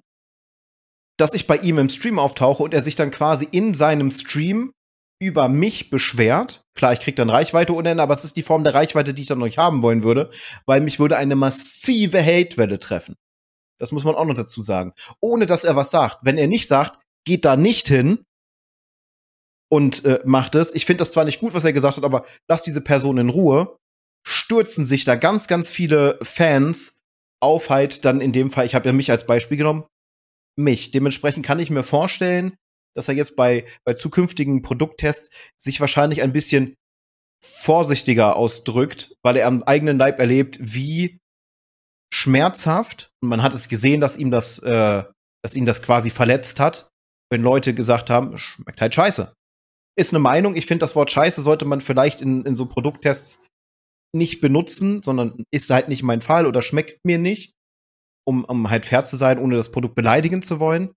dass 1.17 1.33
ich 1.33 1.47
bei 1.47 1.57
ihm 1.57 1.77
im 1.77 1.89
Stream 1.89 2.19
auftauche 2.19 2.61
und 2.61 2.73
er 2.73 2.83
sich 2.83 2.95
dann 2.95 3.11
quasi 3.11 3.47
in 3.49 3.73
seinem 3.73 4.11
Stream 4.11 4.73
über 5.21 5.47
mich 5.47 5.89
beschwert. 5.89 6.61
Klar, 6.75 6.93
ich 6.93 6.99
krieg 6.99 7.15
dann 7.15 7.29
Reichweite 7.29 7.73
ohne 7.73 7.89
Ende, 7.89 8.03
aber 8.03 8.13
es 8.13 8.25
ist 8.25 8.35
die 8.35 8.43
Form 8.43 8.63
der 8.63 8.73
Reichweite, 8.73 9.13
die 9.13 9.21
ich 9.21 9.27
dann 9.29 9.39
noch 9.39 9.45
nicht 9.45 9.57
haben 9.57 9.81
wollen 9.81 10.03
würde, 10.03 10.29
weil 10.65 10.81
mich 10.81 10.99
würde 10.99 11.17
eine 11.17 11.35
massive 11.35 12.21
Hatewelle 12.21 12.79
treffen. 12.79 13.15
Das 13.79 13.91
muss 13.91 14.03
man 14.03 14.15
auch 14.15 14.25
noch 14.25 14.35
dazu 14.35 14.61
sagen. 14.61 14.93
Ohne 15.21 15.45
dass 15.45 15.63
er 15.63 15.75
was 15.75 15.91
sagt. 15.91 16.19
Wenn 16.21 16.37
er 16.37 16.47
nicht 16.47 16.67
sagt, 16.67 16.99
geht 17.25 17.45
da 17.45 17.55
nicht 17.55 17.87
hin 17.87 18.25
und 19.69 20.05
äh, 20.05 20.19
macht 20.25 20.55
es. 20.55 20.73
Ich 20.75 20.85
finde 20.85 20.99
das 20.99 21.11
zwar 21.11 21.25
nicht 21.25 21.39
gut, 21.39 21.53
was 21.53 21.65
er 21.65 21.73
gesagt 21.73 21.97
hat, 21.97 22.03
aber 22.03 22.25
lass 22.49 22.63
diese 22.63 22.81
Person 22.81 23.17
in 23.17 23.29
Ruhe. 23.29 23.77
Stürzen 24.27 24.85
sich 24.85 25.05
da 25.05 25.15
ganz, 25.15 25.47
ganz 25.47 25.71
viele 25.71 26.19
Fans 26.21 26.99
auf 27.41 27.69
halt 27.69 28.05
dann 28.05 28.21
in 28.21 28.31
dem 28.31 28.51
Fall, 28.51 28.65
ich 28.65 28.75
habe 28.75 28.87
ja 28.87 28.93
mich 28.93 29.11
als 29.11 29.25
Beispiel 29.25 29.57
genommen, 29.57 29.85
mich. 30.57 30.91
Dementsprechend 30.91 31.45
kann 31.45 31.59
ich 31.59 31.69
mir 31.69 31.83
vorstellen, 31.83 32.57
dass 32.95 33.07
er 33.07 33.15
jetzt 33.15 33.35
bei, 33.35 33.65
bei 33.85 33.93
zukünftigen 33.93 34.61
Produkttests 34.61 35.29
sich 35.57 35.79
wahrscheinlich 35.79 36.21
ein 36.21 36.33
bisschen 36.33 36.75
vorsichtiger 37.43 38.35
ausdrückt, 38.35 39.15
weil 39.23 39.37
er 39.37 39.47
am 39.47 39.63
eigenen 39.63 39.97
Leib 39.97 40.19
erlebt, 40.19 40.57
wie 40.59 41.19
schmerzhaft, 42.13 43.09
und 43.21 43.29
man 43.29 43.43
hat 43.43 43.53
es 43.53 43.67
gesehen, 43.67 44.01
dass 44.01 44.17
ihm 44.17 44.31
das, 44.31 44.59
äh, 44.59 45.03
dass 45.43 45.55
ihn 45.55 45.65
das 45.65 45.81
quasi 45.81 46.09
verletzt 46.09 46.59
hat, 46.59 46.89
wenn 47.31 47.41
Leute 47.41 47.73
gesagt 47.73 48.09
haben, 48.09 48.37
schmeckt 48.37 48.81
halt 48.81 48.95
scheiße. 48.95 49.33
Ist 49.97 50.13
eine 50.13 50.19
Meinung. 50.19 50.55
Ich 50.55 50.65
finde, 50.65 50.83
das 50.83 50.95
Wort 50.95 51.11
scheiße 51.11 51.41
sollte 51.41 51.65
man 51.65 51.81
vielleicht 51.81 52.21
in, 52.21 52.43
in 52.45 52.55
so 52.55 52.65
Produkttests 52.65 53.43
nicht 54.13 54.41
benutzen, 54.41 55.03
sondern 55.03 55.43
ist 55.51 55.69
halt 55.69 55.89
nicht 55.89 56.03
mein 56.03 56.21
Fall 56.21 56.45
oder 56.45 56.61
schmeckt 56.61 57.03
mir 57.05 57.17
nicht, 57.17 57.53
um, 58.25 58.45
um 58.45 58.69
halt 58.69 58.85
fair 58.85 59.03
zu 59.05 59.17
sein, 59.17 59.39
ohne 59.39 59.55
das 59.55 59.71
Produkt 59.71 59.95
beleidigen 59.95 60.41
zu 60.41 60.59
wollen. 60.59 60.93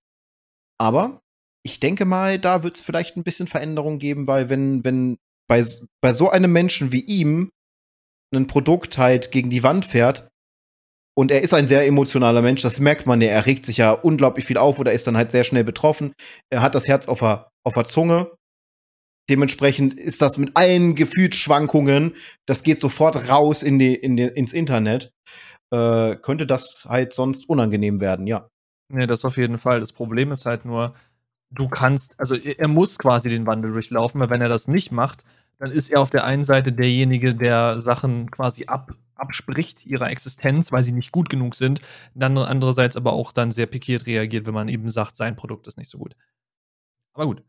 Aber 0.81 1.21
ich 1.65 1.81
denke 1.81 2.05
mal, 2.05 2.39
da 2.39 2.63
wird 2.63 2.77
es 2.77 2.83
vielleicht 2.83 3.17
ein 3.17 3.25
bisschen 3.25 3.47
Veränderung 3.47 3.99
geben, 3.99 4.27
weil 4.27 4.49
wenn, 4.49 4.85
wenn 4.85 5.19
bei, 5.49 5.65
bei 6.01 6.13
so 6.13 6.31
einem 6.31 6.53
Menschen 6.53 6.93
wie 6.93 7.01
ihm 7.01 7.51
ein 8.35 8.47
Produkt 8.47 8.99
halt 8.99 9.31
gegen 9.31 9.51
die 9.51 9.63
Wand 9.63 9.85
fährt, 9.85 10.29
und 11.19 11.33
er 11.33 11.43
ist 11.43 11.53
ein 11.53 11.67
sehr 11.67 11.85
emotionaler 11.85 12.43
Mensch, 12.43 12.63
das 12.63 12.79
merkt 12.79 13.09
man 13.09 13.21
ja. 13.21 13.27
Er 13.27 13.45
regt 13.45 13.67
sich 13.67 13.79
ja 13.79 13.91
unglaublich 13.91 14.45
viel 14.45 14.57
auf 14.57 14.79
oder 14.79 14.93
ist 14.93 15.05
dann 15.09 15.17
halt 15.17 15.33
sehr 15.33 15.43
schnell 15.43 15.65
betroffen. 15.65 16.13
Er 16.49 16.63
hat 16.63 16.77
das 16.77 16.87
Herz 16.87 17.09
auf 17.09 17.19
der, 17.19 17.51
auf 17.65 17.75
der 17.75 17.87
Zunge. 17.87 18.31
Dementsprechend 19.29 19.95
ist 19.99 20.23
das 20.23 20.39
mit 20.39 20.57
allen 20.57 20.95
Gefühlsschwankungen, 20.95 22.15
das 22.47 22.63
geht 22.63 22.81
sofort 22.81 23.29
raus 23.29 23.65
in 23.65 23.81
die, 23.81 23.97
in 23.97 24.17
die, 24.17 24.23
ins 24.23 24.53
Internet. 24.53 25.11
Äh, 25.73 26.15
könnte 26.23 26.47
das 26.47 26.87
halt 26.89 27.13
sonst 27.13 27.49
unangenehm 27.49 27.99
werden, 27.99 28.29
ja. 28.29 28.49
Nee, 28.89 29.09
das 29.09 29.25
auf 29.25 29.37
jeden 29.37 29.59
Fall. 29.59 29.81
Das 29.81 29.93
Problem 29.93 30.31
ist 30.31 30.47
halt 30.47 30.65
nur, 30.65 30.95
du 31.51 31.69
kannst, 31.69 32.19
also 32.19 32.35
er 32.35 32.69
muss 32.69 32.99
quasi 32.99 33.29
den 33.31 33.47
Wandel 33.47 33.73
durchlaufen, 33.73 34.21
weil 34.21 34.31
wenn 34.31 34.41
er 34.41 34.49
das 34.49 34.69
nicht 34.69 34.93
macht, 34.93 35.25
dann 35.59 35.71
ist 35.71 35.91
er 35.91 36.01
auf 36.01 36.11
der 36.11 36.25
einen 36.25 36.47
Seite 36.47 36.73
derjenige, 36.73 37.35
der 37.35 37.83
Sachen 37.83 38.31
quasi 38.31 38.67
ab, 38.67 38.93
abspricht 39.15 39.85
ihrer 39.87 40.11
Existenz, 40.11 40.71
weil 40.71 40.85
sie 40.85 40.93
nicht 40.93 41.11
gut 41.11 41.29
genug 41.29 41.55
sind, 41.55 41.81
dann 42.15 42.39
andererseits 42.39 42.97
aber 42.97 43.13
auch 43.13 43.33
dann 43.33 43.51
sehr 43.51 43.67
pikiert 43.67 44.07
reagiert, 44.07 44.47
wenn 44.47 44.55
man 44.55 44.69
eben 44.69 44.91
sagt, 44.91 45.17
sein 45.17 45.37
Produkt 45.37 45.67
ist 45.67 45.79
nicht 45.79 45.91
so 45.91 45.99
gut. 45.99 46.15
Aber 47.15 47.27
gut. 47.27 47.43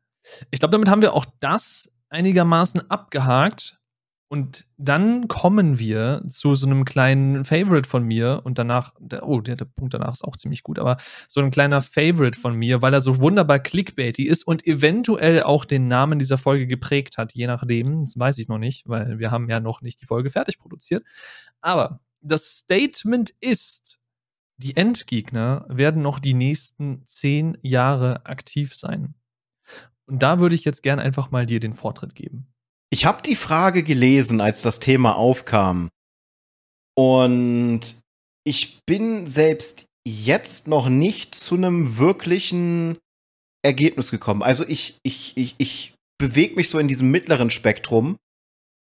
Ich 0.49 0.59
glaube, 0.59 0.71
damit 0.71 0.89
haben 0.89 1.01
wir 1.01 1.13
auch 1.13 1.25
das 1.39 1.91
einigermaßen 2.09 2.89
abgehakt. 2.89 3.78
Und 4.31 4.67
dann 4.77 5.27
kommen 5.27 5.79
wir 5.79 6.23
zu 6.29 6.53
so 6.53 6.67
einem 6.67 6.85
kleinen 6.85 7.45
Favorite 7.45 7.89
von 7.89 8.03
mir 8.03 8.41
und 8.43 8.59
danach, 8.59 8.93
der, 8.99 9.27
oh, 9.27 9.41
der, 9.41 9.55
der, 9.55 9.65
Punkt 9.65 9.95
danach 9.95 10.13
ist 10.13 10.23
auch 10.23 10.37
ziemlich 10.37 10.61
gut, 10.61 10.77
aber 10.77 10.97
so 11.27 11.41
ein 11.41 11.49
kleiner 11.49 11.81
Favorite 11.81 12.39
von 12.39 12.55
mir, 12.55 12.83
weil 12.83 12.93
er 12.93 13.01
so 13.01 13.17
wunderbar 13.17 13.57
clickbaity 13.57 14.27
ist 14.27 14.43
und 14.43 14.67
eventuell 14.67 15.41
auch 15.41 15.65
den 15.65 15.87
Namen 15.87 16.19
dieser 16.19 16.37
Folge 16.37 16.67
geprägt 16.67 17.17
hat, 17.17 17.33
je 17.33 17.47
nachdem. 17.47 18.05
Das 18.05 18.19
weiß 18.19 18.37
ich 18.37 18.47
noch 18.47 18.59
nicht, 18.59 18.87
weil 18.87 19.17
wir 19.17 19.31
haben 19.31 19.49
ja 19.49 19.59
noch 19.59 19.81
nicht 19.81 19.99
die 19.99 20.05
Folge 20.05 20.29
fertig 20.29 20.59
produziert. 20.59 21.03
Aber 21.59 21.99
das 22.21 22.59
Statement 22.59 23.33
ist, 23.41 23.99
die 24.57 24.77
Endgegner 24.77 25.65
werden 25.69 26.03
noch 26.03 26.19
die 26.19 26.35
nächsten 26.35 27.03
zehn 27.05 27.57
Jahre 27.63 28.27
aktiv 28.27 28.75
sein. 28.75 29.15
Und 30.05 30.21
da 30.21 30.39
würde 30.39 30.53
ich 30.53 30.65
jetzt 30.65 30.83
gern 30.83 30.99
einfach 30.99 31.31
mal 31.31 31.47
dir 31.47 31.59
den 31.59 31.73
Vortritt 31.73 32.13
geben. 32.13 32.47
Ich 32.91 33.05
habe 33.05 33.21
die 33.21 33.35
Frage 33.35 33.83
gelesen, 33.83 34.41
als 34.41 34.61
das 34.61 34.79
Thema 34.79 35.15
aufkam. 35.15 35.89
Und 36.97 37.81
ich 38.43 38.79
bin 38.85 39.27
selbst 39.27 39.85
jetzt 40.07 40.67
noch 40.67 40.89
nicht 40.89 41.35
zu 41.35 41.55
einem 41.55 41.97
wirklichen 41.97 42.97
Ergebnis 43.63 44.11
gekommen. 44.11 44.41
Also 44.41 44.65
ich, 44.67 44.97
ich, 45.03 45.37
ich, 45.37 45.55
ich 45.57 45.93
bewege 46.17 46.55
mich 46.55 46.69
so 46.69 46.79
in 46.79 46.87
diesem 46.87 47.11
mittleren 47.11 47.51
Spektrum. 47.51 48.17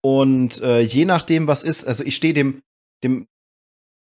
Und 0.03 0.61
äh, 0.61 0.81
je 0.81 1.05
nachdem, 1.05 1.47
was 1.47 1.61
ist, 1.61 1.85
also 1.85 2.03
ich 2.03 2.15
stehe 2.15 2.33
dem, 2.33 2.61
dem, 3.03 3.27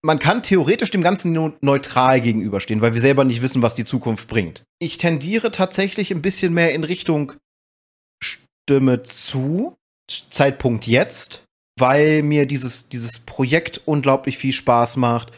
man 0.03 0.19
kann 0.19 0.43
theoretisch 0.43 0.91
dem 0.91 1.03
Ganzen 1.03 1.33
neutral 1.61 2.23
gegenüberstehen, 2.23 2.81
weil 2.81 2.95
wir 2.95 3.03
selber 3.03 3.25
nicht 3.25 3.43
wissen, 3.43 3.61
was 3.61 3.75
die 3.75 3.85
Zukunft 3.85 4.29
bringt. 4.29 4.65
Ich 4.79 4.97
tendiere 4.97 5.51
tatsächlich 5.51 6.11
ein 6.11 6.23
bisschen 6.23 6.55
mehr 6.55 6.73
in 6.73 6.85
Richtung 6.85 7.35
Stimme 8.23 9.03
zu, 9.03 9.77
Zeitpunkt 10.11 10.87
jetzt, 10.87 11.45
weil 11.79 12.23
mir 12.23 12.47
dieses, 12.47 12.89
dieses 12.89 13.21
Projekt 13.21 13.81
unglaublich 13.87 14.39
viel 14.39 14.53
Spaß 14.53 14.97
macht, 14.97 15.33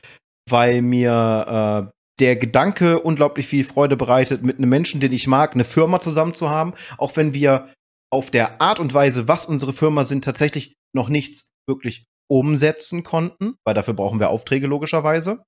weil 0.49 0.83
mir 0.83 1.89
äh, 1.89 1.93
der 2.21 2.37
Gedanke 2.37 3.01
unglaublich 3.01 3.47
viel 3.47 3.65
Freude 3.65 3.97
bereitet, 3.97 4.43
mit 4.43 4.59
einem 4.59 4.69
Menschen, 4.69 5.01
den 5.01 5.13
ich 5.13 5.27
mag, 5.27 5.55
eine 5.55 5.65
Firma 5.65 6.01
zusammen 6.01 6.35
zu 6.35 6.51
haben, 6.51 6.75
auch 6.99 7.17
wenn 7.17 7.35
wir 7.35 7.73
auf 8.13 8.31
der 8.31 8.61
Art 8.61 8.79
und 8.79 8.93
Weise, 8.93 9.29
was 9.29 9.47
unsere 9.47 9.73
Firma 9.73 10.05
sind, 10.05 10.25
tatsächlich 10.25 10.75
noch 10.95 11.09
nichts 11.09 11.49
wirklich 11.67 12.05
umsetzen 12.31 13.03
konnten, 13.03 13.55
weil 13.65 13.75
dafür 13.75 13.95
brauchen 13.95 14.21
wir 14.21 14.31
Aufträge 14.31 14.67
logischerweise. 14.67 15.43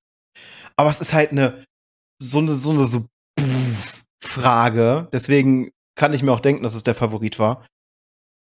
Aber 0.77 0.91
es 0.91 1.01
ist 1.01 1.13
halt 1.13 1.33
eine 1.33 1.65
so 2.21 2.39
eine 2.39 2.55
so 2.55 2.71
eine 2.71 2.87
so 2.87 3.07
Frage, 4.23 5.09
deswegen 5.13 5.71
kann 5.97 6.13
ich 6.15 6.23
mir 6.23 6.33
auch 6.33 6.41
denken, 6.41 6.63
dass 6.63 6.75
es 6.75 6.83
der 6.83 6.95
Favorit 6.95 7.39
war. 7.39 7.67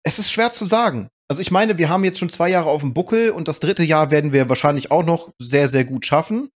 Es 0.04 0.20
ist 0.20 0.32
schwer 0.32 0.52
zu 0.52 0.66
sagen. 0.66 1.10
Also 1.30 1.42
ich 1.42 1.52
meine, 1.52 1.78
wir 1.78 1.90
haben 1.90 2.04
jetzt 2.04 2.19
schon 2.19 2.30
zwei 2.30 2.50
Jahre 2.50 2.69
auf 2.69 2.82
dem 2.82 2.94
Buckel 2.94 3.30
und 3.32 3.48
das 3.48 3.60
dritte 3.60 3.84
Jahr 3.84 4.12
werden 4.12 4.34
wir 4.34 4.50
wahrscheinlich 4.50 4.92
auch 4.92 5.06
noch 5.06 5.32
sehr, 5.40 5.69
sehr 5.69 5.86
gut 5.86 6.06
schaffen. 6.06 6.50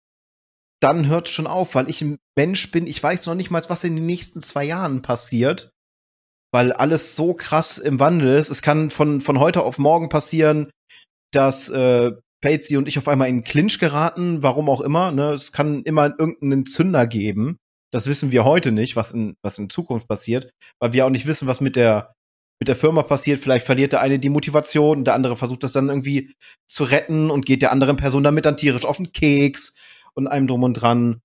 Dann 0.82 1.08
hört 1.08 1.30
schon 1.30 1.48
auf, 1.48 1.76
weil 1.76 1.90
ich 1.90 2.02
ein 2.02 2.18
Mensch 2.36 2.72
bin, 2.72 2.88
ich 2.88 3.02
weiß 3.02 3.28
noch 3.28 3.36
nicht 3.36 3.52
mal, 3.52 3.64
was 3.68 3.84
in 3.84 3.96
den 3.96 4.06
nächsten 4.06 4.42
zwei 4.42 4.64
Jahren 4.64 5.02
passiert, 5.02 5.72
weil 6.52 6.72
alles 6.74 7.16
so 7.16 7.34
krass 7.34 7.78
im 7.78 8.00
Wandel 8.00 8.36
ist. 8.38 8.50
Es 8.50 8.62
kann 8.62 8.90
von, 8.90 9.22
von 9.22 9.40
heute 9.40 9.64
auf 9.64 9.78
morgen 9.78 10.10
passieren, 10.10 10.72
dass 11.32 11.70
äh, 11.70 12.12
Patsy 12.42 12.76
und 12.76 12.88
ich 12.88 12.98
auf 12.98 13.08
einmal 13.08 13.30
in 13.30 13.44
Clinch 13.44 13.80
geraten, 13.80 14.44
warum 14.44 14.70
auch 14.70 14.82
immer. 14.82 15.12
Ne? 15.12 15.32
Es 15.32 15.52
kann 15.52 15.84
immer 15.84 16.08
irgendeinen 16.18 16.66
Zünder 16.66 17.08
geben, 17.08 17.58
Das 17.92 18.08
wissen 18.08 18.32
wir 18.32 18.44
heute 18.44 18.72
nicht, 18.72 18.96
was 18.96 19.12
in, 19.12 19.36
was 19.44 19.60
in 19.60 19.70
Zukunft 19.70 20.08
passiert, 20.08 20.50
weil 20.80 20.94
wir 20.94 21.06
auch 21.06 21.12
nicht 21.12 21.28
wissen, 21.28 21.48
was 21.48 21.62
mit 21.62 21.76
der, 21.76 22.14
mit 22.60 22.68
der 22.68 22.76
Firma 22.76 23.04
passiert. 23.04 23.42
Vielleicht 23.42 23.66
verliert 23.66 23.94
der 23.94 24.02
eine 24.02 24.20
die 24.20 24.30
Motivation, 24.30 25.04
der 25.04 25.16
andere 25.16 25.36
versucht 25.36 25.64
das 25.64 25.74
dann 25.74 25.90
irgendwie 25.90 26.34
zu 26.68 26.84
retten 26.84 27.30
und 27.30 27.46
geht 27.46 27.62
der 27.62 27.72
anderen 27.72 27.98
Person 27.98 28.24
damit 28.24 28.46
dann 28.46 28.58
tierisch 28.58 28.86
auf 28.86 28.98
den 28.98 29.12
Keks 29.12 29.74
und 30.14 30.28
einem 30.28 30.48
drum 30.48 30.64
und 30.64 30.74
dran. 30.74 31.22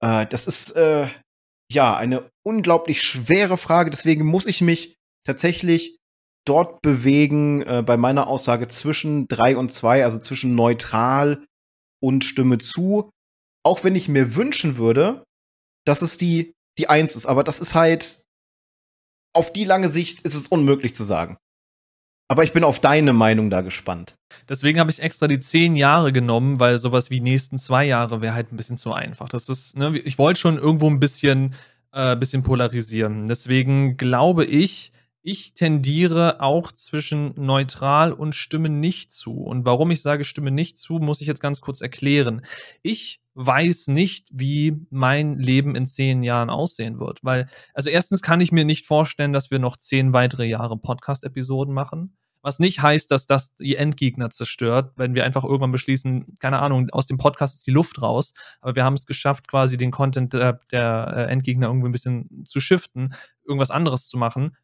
Äh, 0.00 0.26
das 0.26 0.46
ist 0.46 0.70
äh, 0.76 1.08
ja 1.70 1.96
eine 1.96 2.30
unglaublich 2.42 3.02
schwere 3.02 3.56
Frage. 3.56 3.90
Deswegen 3.90 4.24
muss 4.24 4.46
ich 4.46 4.60
mich 4.60 4.96
tatsächlich 5.26 5.98
dort 6.46 6.82
bewegen 6.82 7.62
äh, 7.62 7.82
bei 7.84 7.96
meiner 7.96 8.26
Aussage 8.26 8.68
zwischen 8.68 9.28
drei 9.28 9.56
und 9.56 9.72
zwei, 9.72 10.04
also 10.04 10.18
zwischen 10.18 10.54
neutral 10.54 11.44
und 12.02 12.24
Stimme 12.24 12.58
zu. 12.58 13.10
Auch 13.62 13.84
wenn 13.84 13.94
ich 13.94 14.08
mir 14.08 14.34
wünschen 14.36 14.78
würde, 14.78 15.24
dass 15.84 16.02
es 16.02 16.16
die, 16.16 16.54
die 16.78 16.88
Eins 16.88 17.16
ist. 17.16 17.26
Aber 17.26 17.44
das 17.44 17.60
ist 17.60 17.74
halt, 17.74 18.22
auf 19.32 19.52
die 19.52 19.64
lange 19.64 19.88
Sicht 19.88 20.20
ist 20.22 20.34
es 20.34 20.48
unmöglich 20.48 20.94
zu 20.94 21.04
sagen. 21.04 21.38
Aber 22.28 22.44
ich 22.44 22.52
bin 22.52 22.62
auf 22.62 22.78
deine 22.78 23.12
Meinung 23.12 23.50
da 23.50 23.60
gespannt. 23.60 24.16
Deswegen 24.48 24.78
habe 24.78 24.90
ich 24.90 25.00
extra 25.00 25.26
die 25.26 25.40
zehn 25.40 25.74
Jahre 25.74 26.12
genommen, 26.12 26.60
weil 26.60 26.78
sowas 26.78 27.10
wie 27.10 27.20
nächsten 27.20 27.58
zwei 27.58 27.84
Jahre 27.84 28.20
wäre 28.20 28.34
halt 28.34 28.52
ein 28.52 28.56
bisschen 28.56 28.78
zu 28.78 28.92
einfach. 28.92 29.28
Das 29.28 29.48
ist, 29.48 29.76
ne, 29.76 29.98
ich 29.98 30.16
wollte 30.16 30.38
schon 30.38 30.56
irgendwo 30.56 30.88
ein 30.88 31.00
bisschen, 31.00 31.54
äh, 31.92 32.14
bisschen 32.14 32.44
polarisieren. 32.44 33.26
Deswegen 33.26 33.96
glaube 33.96 34.44
ich, 34.44 34.92
ich 35.22 35.54
tendiere 35.54 36.40
auch 36.40 36.70
zwischen 36.70 37.34
neutral 37.36 38.12
und 38.12 38.34
Stimme 38.34 38.68
nicht 38.68 39.10
zu. 39.10 39.32
Und 39.32 39.66
warum 39.66 39.90
ich 39.90 40.00
sage 40.00 40.24
Stimme 40.24 40.52
nicht 40.52 40.78
zu, 40.78 40.94
muss 40.94 41.20
ich 41.20 41.26
jetzt 41.26 41.42
ganz 41.42 41.60
kurz 41.60 41.80
erklären. 41.80 42.42
Ich 42.82 43.19
weiß 43.34 43.88
nicht, 43.88 44.28
wie 44.32 44.86
mein 44.90 45.38
Leben 45.38 45.74
in 45.76 45.86
zehn 45.86 46.22
Jahren 46.22 46.50
aussehen 46.50 46.98
wird. 46.98 47.20
Weil, 47.22 47.48
also 47.74 47.90
erstens 47.90 48.22
kann 48.22 48.40
ich 48.40 48.52
mir 48.52 48.64
nicht 48.64 48.86
vorstellen, 48.86 49.32
dass 49.32 49.50
wir 49.50 49.58
noch 49.58 49.76
zehn 49.76 50.12
weitere 50.12 50.46
Jahre 50.46 50.76
Podcast-Episoden 50.76 51.72
machen. 51.72 52.16
Was 52.42 52.58
nicht 52.58 52.80
heißt, 52.80 53.10
dass 53.10 53.26
das 53.26 53.54
die 53.56 53.76
Endgegner 53.76 54.30
zerstört, 54.30 54.92
wenn 54.96 55.14
wir 55.14 55.24
einfach 55.24 55.44
irgendwann 55.44 55.72
beschließen, 55.72 56.34
keine 56.40 56.60
Ahnung, 56.60 56.88
aus 56.90 57.06
dem 57.06 57.18
Podcast 57.18 57.56
ist 57.56 57.66
die 57.66 57.70
Luft 57.70 58.00
raus. 58.00 58.32
Aber 58.60 58.76
wir 58.76 58.84
haben 58.84 58.94
es 58.94 59.06
geschafft, 59.06 59.46
quasi 59.46 59.76
den 59.76 59.90
Content 59.90 60.32
der, 60.32 60.60
der 60.72 61.12
äh, 61.14 61.32
Endgegner 61.32 61.66
irgendwie 61.66 61.90
ein 61.90 61.92
bisschen 61.92 62.44
zu 62.46 62.60
shiften, 62.60 63.14
irgendwas 63.44 63.70
anderes 63.70 64.08
zu 64.08 64.16
machen 64.16 64.56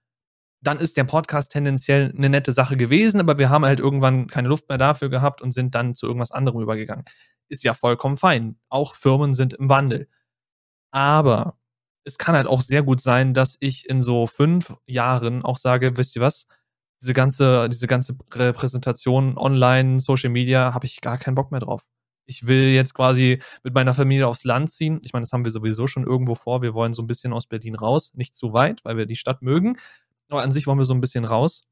dann 0.62 0.79
ist 0.79 0.97
der 0.97 1.05
Podcast 1.05 1.53
tendenziell 1.53 2.12
eine 2.17 2.29
nette 2.29 2.53
Sache 2.53 2.77
gewesen, 2.77 3.21
aber 3.21 3.39
wir 3.39 3.51
haben 3.51 3.64
halt 3.64 3.79
irgendwann 3.79 4.27
keine 4.27 4.49
Luft 4.49 4.69
mehr 4.69 4.79
dafür 4.79 5.09
gehabt 5.09 5.41
und 5.41 5.53
sind 5.53 5.75
dann 5.75 5.95
zu 5.95 6.07
irgendwas 6.07 6.33
anderem 6.33 6.61
übergegangen. 6.61 7.05
Ist 7.49 7.64
ja 7.64 7.74
vollkommen 7.74 8.16
fein. 8.16 8.59
Auch 8.68 8.94
Firmen 8.94 9.34
sind 9.34 9.55
im 9.55 9.68
Wandel. 9.68 10.09
Aber 10.90 11.59
es 12.05 12.18
kann 12.18 12.36
halt 12.36 12.47
auch 12.47 12.61
sehr 12.62 12.82
gut 12.82 13.01
sein, 13.01 13.34
dass 13.34 13.57
ich 13.61 13.88
in 13.88 14.01
so 14.01 14.26
fünf 14.26 14.74
Jahren 14.86 15.44
auch 15.44 15.59
sage, 15.59 15.97
wisst 15.97 16.16
ihr 16.16 16.22
was, 16.22 16.47
diese 17.03 17.12
ganze, 17.12 17.68
diese 17.68 17.86
ganze 17.86 18.16
Repräsentation 18.32 19.36
online, 19.36 20.01
Social 20.01 20.30
Media, 20.30 20.72
habe 20.74 20.86
ich 20.86 21.01
gar 21.01 21.18
keinen 21.18 21.34
Bock 21.34 21.51
mehr 21.51 21.61
drauf. 21.61 21.84
Ich 22.26 22.47
will 22.47 22.64
jetzt 22.64 22.94
quasi 22.94 23.40
mit 23.62 23.74
meiner 23.74 23.94
Familie 23.94 24.26
aufs 24.26 24.44
Land 24.44 24.70
ziehen. 24.72 25.01
Ich 25.05 25.12
meine, 25.12 25.22
das 25.22 25.32
haben 25.32 25.44
wir 25.44 25.53
sowieso 25.53 25.86
schon 25.86 26.05
irgendwo 26.05 26.34
vor. 26.34 26.62
Wir 26.62 26.74
wollen 26.74 26.92
so 26.92 27.03
ein 27.03 27.07
bisschen 27.07 27.32
aus 27.32 27.47
Berlin 27.47 27.76
raus. 27.76 28.12
Nicht 28.14 28.34
zu 28.34 28.53
weit, 28.53 28.84
weil 28.84 28.97
wir 28.97 29.07
die 29.07 29.16
Stadt 29.16 29.42
mögen. 29.42 29.76
Aber 30.28 30.42
an 30.42 30.51
sich 30.51 30.66
wollen 30.66 30.78
wir 30.78 30.84
so 30.84 30.94
ein 30.94 31.01
bisschen 31.01 31.24
raus. 31.24 31.66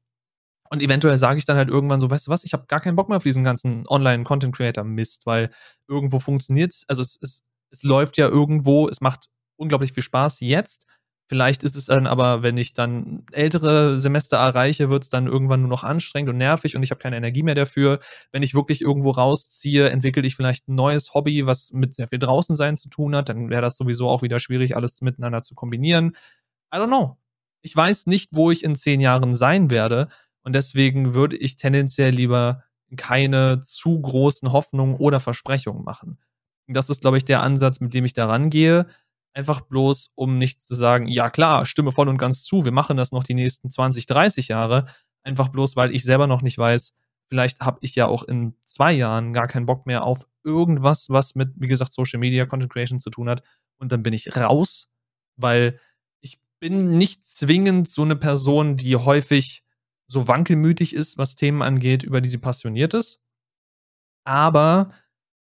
Und 0.69 0.81
eventuell 0.81 1.17
sage 1.17 1.37
ich 1.37 1.45
dann 1.45 1.57
halt 1.57 1.69
irgendwann 1.69 1.99
so, 2.01 2.09
weißt 2.09 2.27
du 2.27 2.31
was, 2.31 2.43
ich 2.43 2.53
habe 2.53 2.65
gar 2.67 2.79
keinen 2.79 2.95
Bock 2.95 3.09
mehr 3.09 3.17
auf 3.17 3.23
diesen 3.23 3.43
ganzen 3.43 3.85
Online-Content-Creator-Mist, 3.87 5.25
weil 5.25 5.51
irgendwo 5.87 6.19
funktioniert 6.19 6.71
es, 6.71 6.85
also 6.87 7.01
es, 7.01 7.17
es, 7.21 7.43
es 7.71 7.83
läuft 7.83 8.17
ja 8.17 8.27
irgendwo, 8.27 8.87
es 8.89 9.01
macht 9.01 9.29
unglaublich 9.57 9.93
viel 9.93 10.03
Spaß 10.03 10.39
jetzt. 10.41 10.87
Vielleicht 11.27 11.63
ist 11.63 11.75
es 11.75 11.85
dann 11.85 12.05
aber, 12.05 12.43
wenn 12.43 12.57
ich 12.57 12.73
dann 12.73 13.25
ältere 13.31 13.99
Semester 13.99 14.37
erreiche, 14.37 14.91
wird 14.91 15.03
es 15.03 15.09
dann 15.09 15.25
irgendwann 15.25 15.61
nur 15.61 15.69
noch 15.69 15.83
anstrengend 15.83 16.29
und 16.29 16.37
nervig 16.37 16.75
und 16.75 16.83
ich 16.83 16.91
habe 16.91 17.01
keine 17.01 17.17
Energie 17.17 17.41
mehr 17.41 17.55
dafür. 17.55 17.99
Wenn 18.31 18.43
ich 18.43 18.53
wirklich 18.53 18.81
irgendwo 18.81 19.09
rausziehe, 19.09 19.89
entwickle 19.89 20.25
ich 20.25 20.35
vielleicht 20.35 20.67
ein 20.67 20.75
neues 20.75 21.15
Hobby, 21.15 21.47
was 21.47 21.71
mit 21.71 21.95
sehr 21.95 22.07
viel 22.07 22.19
draußen 22.19 22.55
sein 22.55 22.75
zu 22.75 22.89
tun 22.89 23.15
hat. 23.15 23.29
Dann 23.29 23.49
wäre 23.49 23.63
das 23.63 23.75
sowieso 23.75 24.07
auch 24.07 24.21
wieder 24.21 24.39
schwierig, 24.39 24.75
alles 24.75 25.01
miteinander 25.01 25.41
zu 25.41 25.55
kombinieren. 25.55 26.15
I 26.73 26.77
don't 26.77 26.87
know 26.87 27.17
ich 27.65 27.75
weiß 27.75 28.05
nicht, 28.05 28.29
wo 28.31 28.51
ich 28.51 28.63
in 28.63 28.75
zehn 28.75 29.01
Jahren 29.01 29.35
sein 29.35 29.71
werde. 29.71 30.07
Und 30.45 30.53
deswegen 30.53 31.13
würde 31.13 31.35
ich 31.35 31.57
tendenziell 31.57 32.13
lieber 32.13 32.63
keine 32.95 33.59
zu 33.59 33.99
großen 33.99 34.51
Hoffnungen 34.51 34.95
oder 34.95 35.19
Versprechungen 35.19 35.83
machen. 35.83 36.17
Das 36.67 36.89
ist, 36.89 37.01
glaube 37.01 37.17
ich, 37.17 37.25
der 37.25 37.41
Ansatz, 37.41 37.79
mit 37.79 37.93
dem 37.93 38.05
ich 38.05 38.13
da 38.13 38.27
rangehe. 38.27 38.87
Einfach 39.33 39.61
bloß, 39.61 40.13
um 40.15 40.37
nicht 40.37 40.63
zu 40.63 40.75
sagen, 40.75 41.07
ja 41.07 41.29
klar, 41.29 41.65
stimme 41.65 41.91
voll 41.91 42.07
und 42.07 42.17
ganz 42.17 42.43
zu, 42.43 42.63
wir 42.63 42.71
machen 42.71 42.95
das 42.95 43.11
noch 43.11 43.23
die 43.23 43.33
nächsten 43.33 43.69
20, 43.69 44.05
30 44.05 44.47
Jahre. 44.47 44.85
Einfach 45.23 45.49
bloß, 45.49 45.75
weil 45.75 45.93
ich 45.93 46.03
selber 46.03 46.27
noch 46.27 46.41
nicht 46.41 46.57
weiß, 46.57 46.93
vielleicht 47.27 47.61
habe 47.61 47.79
ich 47.81 47.95
ja 47.95 48.05
auch 48.05 48.23
in 48.23 48.55
zwei 48.65 48.93
Jahren 48.93 49.33
gar 49.33 49.47
keinen 49.47 49.65
Bock 49.65 49.85
mehr 49.85 50.03
auf 50.03 50.27
irgendwas, 50.43 51.09
was 51.09 51.35
mit, 51.35 51.49
wie 51.55 51.67
gesagt, 51.67 51.91
Social 51.91 52.19
Media, 52.19 52.45
Content 52.45 52.71
Creation 52.71 52.99
zu 52.99 53.09
tun 53.09 53.29
hat. 53.29 53.43
Und 53.77 53.91
dann 53.91 54.03
bin 54.03 54.13
ich 54.13 54.37
raus, 54.37 54.91
weil 55.35 55.79
bin 56.59 56.97
nicht 56.97 57.25
zwingend 57.27 57.87
so 57.87 58.01
eine 58.01 58.15
Person, 58.15 58.77
die 58.77 58.95
häufig 58.95 59.64
so 60.07 60.27
wankelmütig 60.27 60.93
ist, 60.93 61.17
was 61.17 61.35
Themen 61.35 61.61
angeht, 61.61 62.03
über 62.03 62.21
die 62.21 62.29
sie 62.29 62.37
passioniert 62.37 62.93
ist. 62.93 63.21
Aber 64.25 64.91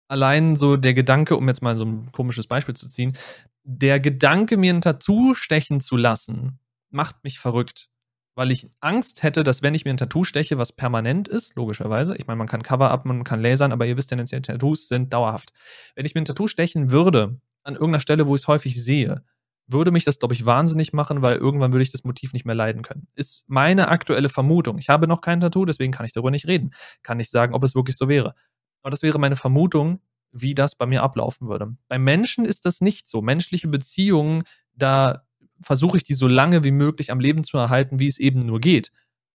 allein 0.08 0.56
so 0.56 0.78
der 0.78 0.94
Gedanke, 0.94 1.36
um 1.36 1.48
jetzt 1.48 1.62
mal 1.62 1.78
so 1.78 1.86
ein 1.86 2.12
komisches 2.12 2.48
Beispiel 2.48 2.76
zu 2.76 2.90
ziehen, 2.90 3.18
der 3.64 4.00
Gedanke, 4.00 4.58
mir 4.58 4.74
ein 4.74 4.82
Tattoo 4.82 5.34
stechen 5.34 5.82
zu 5.82 5.98
lassen, 5.98 6.60
macht 6.90 7.24
mich 7.24 7.40
verrückt. 7.40 7.90
Weil 8.36 8.52
ich 8.52 8.70
Angst 8.82 9.24
hätte, 9.24 9.44
dass 9.44 9.64
wenn 9.64 9.74
ich 9.74 9.84
mir 9.84 9.92
ein 9.92 9.98
Tattoo 9.98 10.24
steche, 10.24 10.58
was 10.58 10.72
permanent 10.72 11.28
ist, 11.28 11.56
logischerweise, 11.56 12.16
ich 12.16 12.28
meine, 12.28 12.38
man 12.38 12.48
kann 12.48 12.62
Cover-up, 12.62 13.04
man 13.06 13.24
kann 13.24 13.42
lasern, 13.42 13.72
aber 13.72 13.88
ihr 13.88 13.98
wisst 13.98 14.10
tendenziell, 14.10 14.42
Tattoos 14.44 14.88
sind 14.88 15.12
dauerhaft. 15.12 15.54
Wenn 15.96 16.06
ich 16.06 16.14
mir 16.14 16.22
ein 16.22 16.26
Tattoo 16.26 16.48
stechen 16.48 16.92
würde, 16.92 17.42
an 17.64 17.74
irgendeiner 17.74 18.00
Stelle, 18.00 18.28
wo 18.28 18.36
ich 18.36 18.42
es 18.44 18.48
häufig 18.48 18.82
sehe, 18.82 19.24
würde 19.68 19.92
mich 19.92 20.06
das, 20.06 20.20
glaube 20.20 20.34
ich, 20.34 20.46
wahnsinnig 20.46 20.94
machen, 20.94 21.22
weil 21.22 21.36
irgendwann 21.38 21.74
würde 21.74 21.84
ich 21.84 21.92
das 21.92 22.04
Motiv 22.04 22.34
nicht 22.34 22.46
mehr 22.46 22.56
leiden 22.56 22.82
können. 22.82 23.08
Ist 23.16 23.44
meine 23.48 23.90
aktuelle 23.90 24.30
Vermutung. 24.30 24.78
Ich 24.78 24.90
habe 24.90 25.08
noch 25.08 25.22
kein 25.22 25.42
Tattoo, 25.42 25.66
deswegen 25.66 25.92
kann 25.92 26.06
ich 26.06 26.14
darüber 26.14 26.32
nicht 26.32 26.48
reden. 26.48 26.72
Kann 27.04 27.18
nicht 27.18 27.32
sagen, 27.32 27.54
ob 27.54 27.64
es 27.64 27.76
wirklich 27.76 27.98
so 27.98 28.08
wäre. 28.08 28.34
Aber 28.82 28.92
das 28.92 29.04
wäre 29.04 29.20
meine 29.20 29.36
Vermutung, 29.36 30.00
wie 30.32 30.56
das 30.56 30.76
bei 30.76 30.86
mir 30.86 31.04
ablaufen 31.04 31.50
würde. 31.50 31.76
Bei 31.88 32.00
Menschen 32.00 32.46
ist 32.46 32.66
das 32.66 32.80
nicht 32.80 33.10
so. 33.10 33.22
Menschliche 33.22 33.68
Beziehungen, 33.68 34.44
da 34.74 35.26
versuche 35.62 35.98
ich 35.98 36.04
die 36.04 36.14
so 36.14 36.28
lange 36.28 36.64
wie 36.64 36.72
möglich 36.72 37.12
am 37.12 37.20
Leben 37.20 37.44
zu 37.44 37.58
erhalten, 37.58 38.00
wie 38.00 38.08
es 38.08 38.20
eben 38.20 38.40
nur 38.40 38.62
geht. 38.62 38.92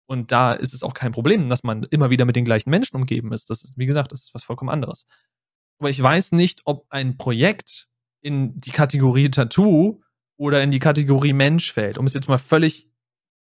Und 0.05 0.31
da 0.31 0.53
ist 0.53 0.73
es 0.73 0.83
auch 0.83 0.93
kein 0.93 1.11
Problem, 1.11 1.49
dass 1.49 1.63
man 1.63 1.83
immer 1.83 2.09
wieder 2.09 2.25
mit 2.25 2.35
den 2.35 2.45
gleichen 2.45 2.69
Menschen 2.69 2.95
umgeben 2.95 3.31
ist. 3.33 3.49
Das 3.49 3.63
ist, 3.63 3.77
wie 3.77 3.85
gesagt, 3.85 4.11
das 4.11 4.25
ist 4.25 4.33
was 4.33 4.43
vollkommen 4.43 4.69
anderes. 4.69 5.05
Aber 5.79 5.89
ich 5.89 6.01
weiß 6.01 6.33
nicht, 6.33 6.61
ob 6.65 6.85
ein 6.89 7.17
Projekt 7.17 7.87
in 8.21 8.55
die 8.57 8.71
Kategorie 8.71 9.31
Tattoo 9.31 10.01
oder 10.41 10.63
in 10.63 10.71
die 10.71 10.79
Kategorie 10.79 11.33
Mensch 11.33 11.71
fällt, 11.71 11.99
um 11.99 12.07
es 12.07 12.15
jetzt 12.15 12.27
mal 12.27 12.39
völlig 12.39 12.89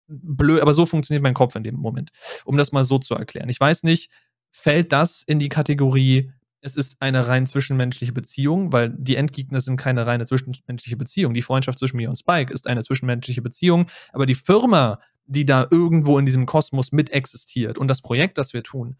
blöd, 0.06 0.60
aber 0.60 0.74
so 0.74 0.84
funktioniert 0.84 1.22
mein 1.22 1.32
Kopf 1.32 1.56
in 1.56 1.62
dem 1.62 1.76
Moment, 1.76 2.10
um 2.44 2.58
das 2.58 2.72
mal 2.72 2.84
so 2.84 2.98
zu 2.98 3.14
erklären. 3.14 3.48
Ich 3.48 3.58
weiß 3.58 3.84
nicht, 3.84 4.10
fällt 4.50 4.92
das 4.92 5.22
in 5.22 5.38
die 5.38 5.48
Kategorie, 5.48 6.30
es 6.60 6.76
ist 6.76 7.00
eine 7.00 7.26
rein 7.26 7.46
zwischenmenschliche 7.46 8.12
Beziehung, 8.12 8.74
weil 8.74 8.90
die 8.90 9.16
Endgegner 9.16 9.62
sind 9.62 9.78
keine 9.78 10.06
reine 10.06 10.26
zwischenmenschliche 10.26 10.98
Beziehung. 10.98 11.32
Die 11.32 11.40
Freundschaft 11.40 11.78
zwischen 11.78 11.96
mir 11.96 12.10
und 12.10 12.16
Spike 12.16 12.52
ist 12.52 12.66
eine 12.66 12.82
zwischenmenschliche 12.82 13.40
Beziehung, 13.40 13.86
aber 14.12 14.26
die 14.26 14.34
Firma, 14.34 15.00
die 15.24 15.46
da 15.46 15.66
irgendwo 15.70 16.18
in 16.18 16.26
diesem 16.26 16.44
Kosmos 16.44 16.92
mit 16.92 17.08
existiert 17.08 17.78
und 17.78 17.88
das 17.88 18.02
Projekt, 18.02 18.36
das 18.36 18.52
wir 18.52 18.62
tun, 18.62 18.98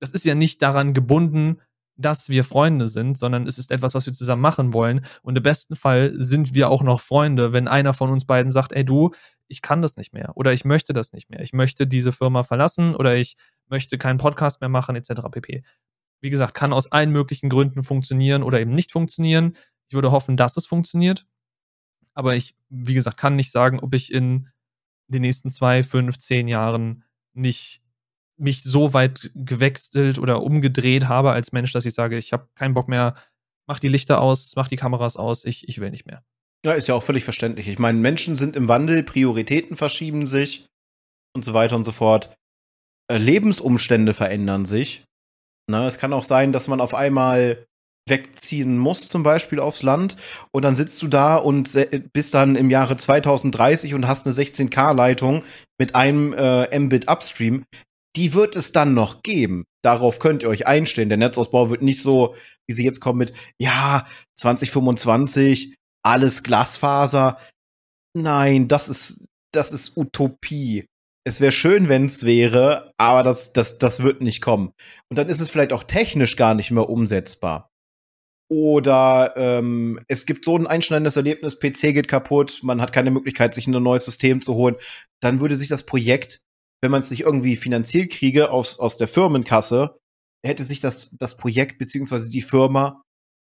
das 0.00 0.10
ist 0.10 0.26
ja 0.26 0.34
nicht 0.34 0.60
daran 0.60 0.92
gebunden, 0.92 1.62
dass 1.98 2.28
wir 2.28 2.44
Freunde 2.44 2.88
sind, 2.88 3.18
sondern 3.18 3.46
es 3.46 3.58
ist 3.58 3.72
etwas, 3.72 3.92
was 3.92 4.06
wir 4.06 4.12
zusammen 4.12 4.40
machen 4.40 4.72
wollen. 4.72 5.04
Und 5.22 5.36
im 5.36 5.42
besten 5.42 5.76
Fall 5.76 6.14
sind 6.16 6.54
wir 6.54 6.70
auch 6.70 6.82
noch 6.82 7.00
Freunde, 7.00 7.52
wenn 7.52 7.68
einer 7.68 7.92
von 7.92 8.10
uns 8.10 8.24
beiden 8.24 8.52
sagt, 8.52 8.72
ey 8.72 8.84
du, 8.84 9.10
ich 9.48 9.62
kann 9.62 9.82
das 9.82 9.96
nicht 9.96 10.12
mehr 10.12 10.36
oder 10.36 10.52
ich 10.52 10.64
möchte 10.64 10.92
das 10.92 11.12
nicht 11.12 11.28
mehr. 11.28 11.40
Ich 11.40 11.52
möchte 11.52 11.86
diese 11.86 12.12
Firma 12.12 12.44
verlassen 12.44 12.94
oder 12.94 13.16
ich 13.16 13.36
möchte 13.66 13.98
keinen 13.98 14.18
Podcast 14.18 14.60
mehr 14.60 14.68
machen, 14.68 14.94
etc. 14.94 15.22
pp. 15.30 15.62
Wie 16.20 16.30
gesagt, 16.30 16.54
kann 16.54 16.72
aus 16.72 16.92
allen 16.92 17.10
möglichen 17.10 17.48
Gründen 17.48 17.82
funktionieren 17.82 18.42
oder 18.42 18.60
eben 18.60 18.72
nicht 18.72 18.92
funktionieren. 18.92 19.56
Ich 19.88 19.94
würde 19.94 20.12
hoffen, 20.12 20.36
dass 20.36 20.56
es 20.56 20.66
funktioniert. 20.66 21.26
Aber 22.14 22.36
ich, 22.36 22.54
wie 22.68 22.94
gesagt, 22.94 23.16
kann 23.16 23.36
nicht 23.36 23.50
sagen, 23.50 23.80
ob 23.80 23.94
ich 23.94 24.12
in 24.12 24.48
den 25.08 25.22
nächsten 25.22 25.50
zwei, 25.50 25.82
fünf, 25.82 26.18
zehn 26.18 26.46
Jahren 26.46 27.04
nicht 27.32 27.82
mich 28.38 28.62
so 28.62 28.94
weit 28.94 29.30
gewechselt 29.34 30.18
oder 30.18 30.42
umgedreht 30.42 31.08
habe 31.08 31.32
als 31.32 31.52
Mensch, 31.52 31.72
dass 31.72 31.84
ich 31.84 31.94
sage, 31.94 32.16
ich 32.16 32.32
habe 32.32 32.48
keinen 32.54 32.74
Bock 32.74 32.88
mehr, 32.88 33.14
mach 33.66 33.80
die 33.80 33.88
Lichter 33.88 34.20
aus, 34.20 34.54
mach 34.56 34.68
die 34.68 34.76
Kameras 34.76 35.16
aus, 35.16 35.44
ich, 35.44 35.68
ich 35.68 35.80
will 35.80 35.90
nicht 35.90 36.06
mehr. 36.06 36.22
Ja, 36.64 36.72
ist 36.72 36.88
ja 36.88 36.94
auch 36.94 37.02
völlig 37.02 37.24
verständlich. 37.24 37.68
Ich 37.68 37.78
meine, 37.78 37.98
Menschen 37.98 38.34
sind 38.34 38.56
im 38.56 38.68
Wandel, 38.68 39.02
Prioritäten 39.02 39.76
verschieben 39.76 40.26
sich 40.26 40.66
und 41.36 41.44
so 41.44 41.54
weiter 41.54 41.76
und 41.76 41.84
so 41.84 41.92
fort. 41.92 42.36
Äh, 43.10 43.18
Lebensumstände 43.18 44.14
verändern 44.14 44.64
sich. 44.64 45.04
Na, 45.70 45.86
es 45.86 45.98
kann 45.98 46.12
auch 46.12 46.24
sein, 46.24 46.52
dass 46.52 46.66
man 46.66 46.80
auf 46.80 46.94
einmal 46.94 47.66
wegziehen 48.08 48.78
musst, 48.78 49.10
zum 49.10 49.22
Beispiel 49.22 49.60
aufs 49.60 49.82
Land, 49.82 50.16
und 50.50 50.62
dann 50.62 50.74
sitzt 50.74 51.00
du 51.02 51.08
da 51.08 51.36
und 51.36 51.76
bist 52.12 52.34
dann 52.34 52.56
im 52.56 52.70
Jahre 52.70 52.96
2030 52.96 53.92
und 53.94 54.08
hast 54.08 54.26
eine 54.26 54.34
16K-Leitung 54.34 55.44
mit 55.78 55.94
einem 55.94 56.32
äh, 56.32 56.78
Mbit 56.78 57.08
Upstream, 57.08 57.64
die 58.16 58.34
wird 58.34 58.56
es 58.56 58.72
dann 58.72 58.94
noch 58.94 59.22
geben. 59.22 59.64
Darauf 59.82 60.18
könnt 60.18 60.42
ihr 60.42 60.48
euch 60.48 60.66
einstellen. 60.66 61.08
Der 61.08 61.18
Netzausbau 61.18 61.70
wird 61.70 61.82
nicht 61.82 62.02
so, 62.02 62.34
wie 62.66 62.74
sie 62.74 62.84
jetzt 62.84 63.00
kommen 63.00 63.18
mit, 63.18 63.32
ja, 63.60 64.06
2025, 64.36 65.74
alles 66.04 66.42
Glasfaser. 66.42 67.38
Nein, 68.16 68.68
das 68.68 68.88
ist, 68.88 69.26
das 69.52 69.72
ist 69.72 69.96
Utopie. 69.96 70.86
Es 71.24 71.40
wäre 71.40 71.52
schön, 71.52 71.88
wenn 71.88 72.06
es 72.06 72.24
wäre, 72.24 72.90
aber 72.96 73.22
das, 73.22 73.52
das, 73.52 73.78
das 73.78 74.02
wird 74.02 74.22
nicht 74.22 74.40
kommen. 74.40 74.72
Und 75.10 75.18
dann 75.18 75.28
ist 75.28 75.40
es 75.40 75.50
vielleicht 75.50 75.72
auch 75.72 75.84
technisch 75.84 76.36
gar 76.36 76.54
nicht 76.54 76.70
mehr 76.70 76.88
umsetzbar. 76.88 77.68
Oder 78.50 79.34
ähm, 79.36 80.00
es 80.08 80.24
gibt 80.24 80.46
so 80.46 80.56
ein 80.56 80.66
einschneidendes 80.66 81.16
Erlebnis, 81.16 81.58
PC 81.58 81.92
geht 81.92 82.08
kaputt, 82.08 82.60
man 82.62 82.80
hat 82.80 82.94
keine 82.94 83.10
Möglichkeit, 83.10 83.52
sich 83.52 83.66
ein 83.66 83.82
neues 83.82 84.06
System 84.06 84.40
zu 84.40 84.54
holen. 84.54 84.76
Dann 85.20 85.40
würde 85.40 85.56
sich 85.56 85.68
das 85.68 85.84
Projekt, 85.84 86.40
wenn 86.82 86.90
man 86.90 87.00
es 87.00 87.10
nicht 87.10 87.22
irgendwie 87.22 87.56
finanziell 87.56 88.08
kriege 88.08 88.50
aus, 88.50 88.78
aus 88.78 88.96
der 88.96 89.08
Firmenkasse, 89.08 89.98
hätte 90.44 90.64
sich 90.64 90.80
das, 90.80 91.10
das 91.18 91.36
Projekt 91.36 91.78
beziehungsweise 91.78 92.28
die 92.28 92.42
Firma 92.42 93.02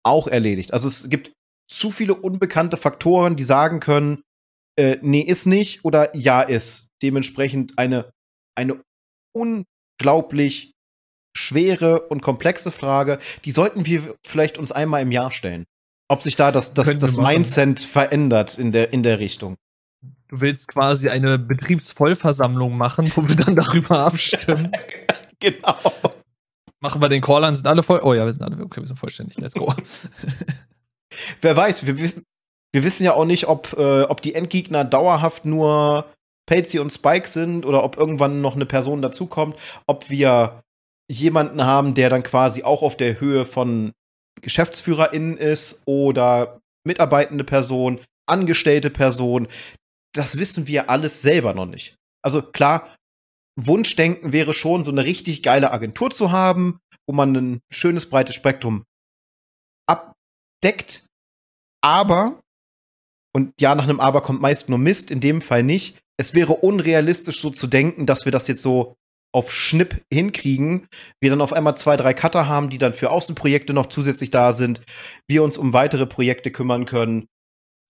auch 0.05 0.27
erledigt. 0.27 0.73
Also 0.73 0.89
es 0.89 1.09
gibt 1.11 1.33
zu 1.71 1.91
viele 1.91 2.15
unbekannte 2.15 2.77
Faktoren, 2.77 3.37
die 3.37 3.45
sagen 3.45 3.81
können, 3.81 4.23
äh, 4.79 4.99
nee, 5.03 5.21
ist 5.21 5.47
nicht 5.47 5.85
oder 5.85 6.17
ja 6.17 6.43
ist. 6.43 6.89
Dementsprechend 7.03 7.79
eine, 7.79 8.11
eine 8.57 8.83
unglaublich 9.35 10.73
schwere 11.37 12.09
und 12.09 12.23
komplexe 12.23 12.71
Frage, 12.71 13.19
die 13.45 13.53
sollten 13.53 13.87
wir 13.87 14.17
vielleicht 14.27 14.59
uns 14.59 14.73
einmal 14.73 15.03
im 15.03 15.13
Jahr 15.13 15.31
stellen. 15.31 15.65
Ob 16.09 16.23
sich 16.23 16.35
da 16.35 16.51
das, 16.51 16.75
das, 16.75 16.99
das 16.99 17.17
Mindset 17.17 17.79
verändert 17.81 18.59
in 18.59 18.73
der, 18.73 18.93
in 18.93 19.03
der 19.03 19.21
Richtung. 19.21 19.57
Du 20.31 20.41
willst 20.41 20.69
quasi 20.69 21.09
eine 21.09 21.41
Betriebsvollversammlung 21.41 22.77
machen, 22.77 23.11
wo 23.17 23.29
wir 23.29 23.35
dann 23.35 23.57
darüber 23.57 23.99
abstimmen. 24.07 24.71
genau. 25.41 25.75
Machen 26.79 27.03
wir 27.03 27.09
den 27.09 27.21
Call 27.21 27.43
an, 27.43 27.57
sind 27.57 27.67
alle 27.67 27.83
voll. 27.83 28.01
Oh 28.05 28.15
ja, 28.15 28.25
wir 28.25 28.33
sind 28.33 28.45
alle, 28.45 28.63
okay, 28.63 28.81
wir 28.81 28.87
sind 28.87 28.97
vollständig. 28.97 29.39
Let's 29.39 29.55
go. 29.55 29.75
Wer 31.41 31.57
weiß, 31.57 31.85
wir 31.85 31.99
wissen, 31.99 32.25
wir 32.73 32.85
wissen 32.85 33.03
ja 33.03 33.15
auch 33.15 33.25
nicht, 33.25 33.49
ob, 33.49 33.77
äh, 33.77 34.03
ob 34.03 34.23
die 34.23 34.37
Endgegner 34.37 34.85
dauerhaft 34.85 35.45
nur 35.45 36.07
Patsy 36.47 36.79
und 36.79 36.91
Spike 36.91 37.29
sind 37.29 37.67
oder 37.67 37.83
ob 37.83 37.97
irgendwann 37.97 38.41
noch 38.41 38.55
eine 38.55 38.67
Person 38.67 39.03
dazukommt, 39.03 39.57
ob 39.89 40.11
wir 40.11 40.63
jemanden 41.11 41.65
haben, 41.65 41.95
der 41.95 42.09
dann 42.09 42.23
quasi 42.23 42.63
auch 42.63 42.83
auf 42.83 42.97
der 42.97 43.19
Höhe 43.21 43.45
von 43.45 43.91
GeschäftsführerInnen 44.43 45.37
ist 45.37 45.83
oder 45.87 46.61
mitarbeitende 46.87 47.43
Person, 47.43 47.99
angestellte 48.27 48.91
Person. 48.91 49.49
Das 50.15 50.39
wissen 50.39 50.67
wir 50.67 50.91
alles 50.91 51.23
selber 51.23 51.55
noch 51.55 51.67
nicht. 51.67 51.97
Also 52.23 52.43
klar, 52.43 52.95
Wunschdenken 53.59 54.33
wäre 54.33 54.55
schon, 54.55 54.85
so 54.85 54.91
eine 54.91 55.05
richtig 55.05 55.43
geile 55.43 55.73
Agentur 55.73 56.11
zu 56.11 56.33
haben, 56.33 56.81
wo 57.07 57.15
man 57.15 57.35
ein 57.35 57.61
schönes 57.71 58.09
breites 58.09 58.35
Spektrum 58.35 58.85
abdeckt. 59.89 61.07
Aber, 61.83 62.41
und 63.35 63.53
ja, 63.61 63.75
nach 63.75 63.85
einem 63.85 64.01
Aber 64.01 64.21
kommt 64.23 64.41
meist 64.41 64.69
nur 64.69 64.79
Mist, 64.79 65.11
in 65.11 65.21
dem 65.21 65.41
Fall 65.41 65.63
nicht. 65.63 65.99
Es 66.19 66.35
wäre 66.35 66.55
unrealistisch, 66.55 67.41
so 67.41 67.51
zu 67.51 67.67
denken, 67.67 68.07
dass 68.07 68.25
wir 68.25 68.33
das 68.33 68.47
jetzt 68.49 68.63
so 68.63 68.97
auf 69.33 69.53
Schnipp 69.53 70.05
hinkriegen, 70.13 70.89
wir 71.21 71.31
dann 71.31 71.41
auf 71.41 71.53
einmal 71.53 71.77
zwei, 71.77 71.97
drei 71.97 72.15
Cutter 72.15 72.49
haben, 72.49 72.69
die 72.69 72.79
dann 72.79 72.93
für 72.93 73.11
Außenprojekte 73.11 73.73
noch 73.73 73.87
zusätzlich 73.87 74.31
da 74.31 74.53
sind, 74.53 74.83
wir 75.29 75.45
uns 75.45 75.57
um 75.57 75.73
weitere 75.73 76.07
Projekte 76.07 76.51
kümmern 76.51 76.85
können, 76.85 77.27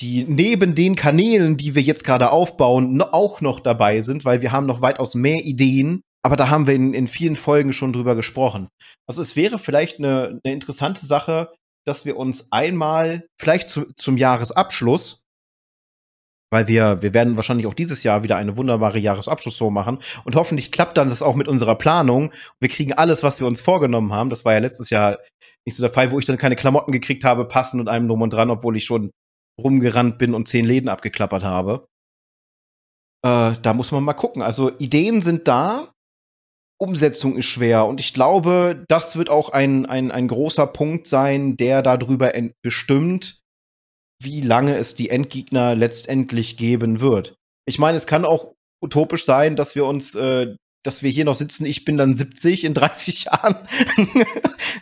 die 0.00 0.24
neben 0.24 0.74
den 0.74 0.96
Kanälen, 0.96 1.56
die 1.56 1.74
wir 1.74 1.82
jetzt 1.82 2.04
gerade 2.04 2.30
aufbauen, 2.30 3.02
auch 3.02 3.40
noch 3.40 3.60
dabei 3.60 4.00
sind, 4.00 4.24
weil 4.24 4.40
wir 4.42 4.52
haben 4.52 4.66
noch 4.66 4.80
weitaus 4.80 5.14
mehr 5.14 5.44
Ideen, 5.44 6.02
aber 6.22 6.36
da 6.36 6.48
haben 6.48 6.66
wir 6.66 6.74
in, 6.74 6.94
in 6.94 7.06
vielen 7.06 7.36
Folgen 7.36 7.72
schon 7.72 7.92
drüber 7.92 8.14
gesprochen. 8.14 8.68
Also 9.06 9.20
es 9.20 9.36
wäre 9.36 9.58
vielleicht 9.58 9.98
eine, 9.98 10.40
eine 10.42 10.54
interessante 10.54 11.04
Sache, 11.04 11.52
dass 11.86 12.04
wir 12.04 12.16
uns 12.16 12.52
einmal, 12.52 13.26
vielleicht 13.40 13.68
zu, 13.68 13.86
zum 13.96 14.16
Jahresabschluss, 14.16 15.22
weil 16.52 16.66
wir, 16.66 17.00
wir 17.00 17.14
werden 17.14 17.36
wahrscheinlich 17.36 17.66
auch 17.66 17.74
dieses 17.74 18.02
Jahr 18.02 18.22
wieder 18.22 18.36
eine 18.36 18.56
wunderbare 18.56 18.98
Jahresabschlussshow 18.98 19.70
machen 19.70 19.98
und 20.24 20.34
hoffentlich 20.34 20.72
klappt 20.72 20.96
dann 20.96 21.08
das 21.08 21.22
auch 21.22 21.36
mit 21.36 21.46
unserer 21.46 21.76
Planung. 21.76 22.32
Wir 22.58 22.68
kriegen 22.68 22.92
alles, 22.92 23.22
was 23.22 23.38
wir 23.38 23.46
uns 23.46 23.60
vorgenommen 23.60 24.12
haben. 24.12 24.30
Das 24.30 24.44
war 24.44 24.52
ja 24.52 24.58
letztes 24.58 24.90
Jahr 24.90 25.18
nicht 25.66 25.76
so 25.76 25.82
der 25.82 25.92
Fall, 25.92 26.10
wo 26.10 26.18
ich 26.18 26.24
dann 26.24 26.38
keine 26.38 26.56
Klamotten 26.56 26.90
gekriegt 26.90 27.22
habe, 27.22 27.46
passend 27.46 27.80
und 27.80 27.88
einem 27.88 28.08
drum 28.08 28.22
und 28.22 28.32
dran, 28.32 28.50
obwohl 28.50 28.76
ich 28.76 28.84
schon 28.84 29.10
rumgerannt 29.62 30.18
bin 30.18 30.34
und 30.34 30.48
zehn 30.48 30.64
Läden 30.64 30.88
abgeklappert 30.88 31.44
habe. 31.44 31.86
Äh, 33.24 33.52
da 33.62 33.74
muss 33.74 33.92
man 33.92 34.04
mal 34.04 34.14
gucken. 34.14 34.42
Also 34.42 34.76
Ideen 34.78 35.22
sind 35.22 35.48
da, 35.48 35.92
Umsetzung 36.80 37.36
ist 37.36 37.46
schwer 37.46 37.86
und 37.86 38.00
ich 38.00 38.14
glaube, 38.14 38.84
das 38.88 39.16
wird 39.16 39.28
auch 39.28 39.50
ein, 39.50 39.84
ein, 39.84 40.10
ein 40.10 40.28
großer 40.28 40.66
Punkt 40.66 41.06
sein, 41.06 41.56
der 41.56 41.82
darüber 41.82 42.32
bestimmt, 42.62 43.40
wie 44.22 44.40
lange 44.40 44.76
es 44.76 44.94
die 44.94 45.10
Endgegner 45.10 45.74
letztendlich 45.74 46.56
geben 46.56 47.00
wird. 47.00 47.34
Ich 47.66 47.78
meine, 47.78 47.96
es 47.96 48.06
kann 48.06 48.24
auch 48.24 48.54
utopisch 48.82 49.24
sein, 49.24 49.56
dass 49.56 49.74
wir 49.74 49.84
uns, 49.84 50.14
äh, 50.14 50.54
dass 50.82 51.02
wir 51.02 51.10
hier 51.10 51.26
noch 51.26 51.34
sitzen, 51.34 51.66
ich 51.66 51.84
bin 51.84 51.98
dann 51.98 52.14
70 52.14 52.64
in 52.64 52.72
30 52.72 53.24
Jahren 53.24 53.56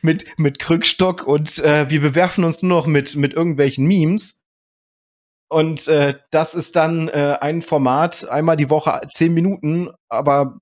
mit, 0.03 0.39
mit 0.39 0.61
Krückstock 0.61 1.26
und 1.26 1.59
äh, 1.59 1.91
wir 1.91 2.01
bewerfen 2.01 2.45
uns 2.45 2.62
nur 2.62 2.79
noch 2.79 2.87
mit, 2.87 3.16
mit 3.16 3.35
irgendwelchen 3.35 3.87
Memes. 3.87 4.38
Und 5.51 5.88
äh, 5.88 6.14
das 6.30 6.55
ist 6.55 6.76
dann 6.76 7.09
äh, 7.09 7.38
ein 7.40 7.62
Format, 7.62 8.28
einmal 8.28 8.57
die 8.57 8.70
Woche 8.70 9.01
zehn 9.11 9.32
Minuten, 9.32 9.90
aber 10.11 10.59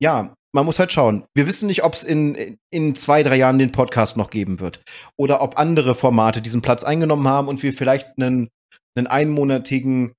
ja, 0.00 0.34
man 0.54 0.64
muss 0.64 0.78
halt 0.78 0.92
schauen. 0.92 1.26
Wir 1.34 1.46
wissen 1.46 1.66
nicht, 1.66 1.82
ob 1.82 1.94
es 1.94 2.04
in, 2.04 2.58
in 2.70 2.94
zwei, 2.94 3.22
drei 3.24 3.36
Jahren 3.36 3.58
den 3.58 3.72
Podcast 3.72 4.16
noch 4.16 4.30
geben 4.30 4.60
wird. 4.60 4.82
Oder 5.16 5.42
ob 5.42 5.58
andere 5.58 5.94
Formate 5.96 6.40
diesen 6.40 6.62
Platz 6.62 6.84
eingenommen 6.84 7.26
haben 7.26 7.48
und 7.48 7.62
wir 7.62 7.72
vielleicht 7.72 8.06
einen, 8.16 8.48
einen 8.96 9.08
einmonatigen 9.08 10.12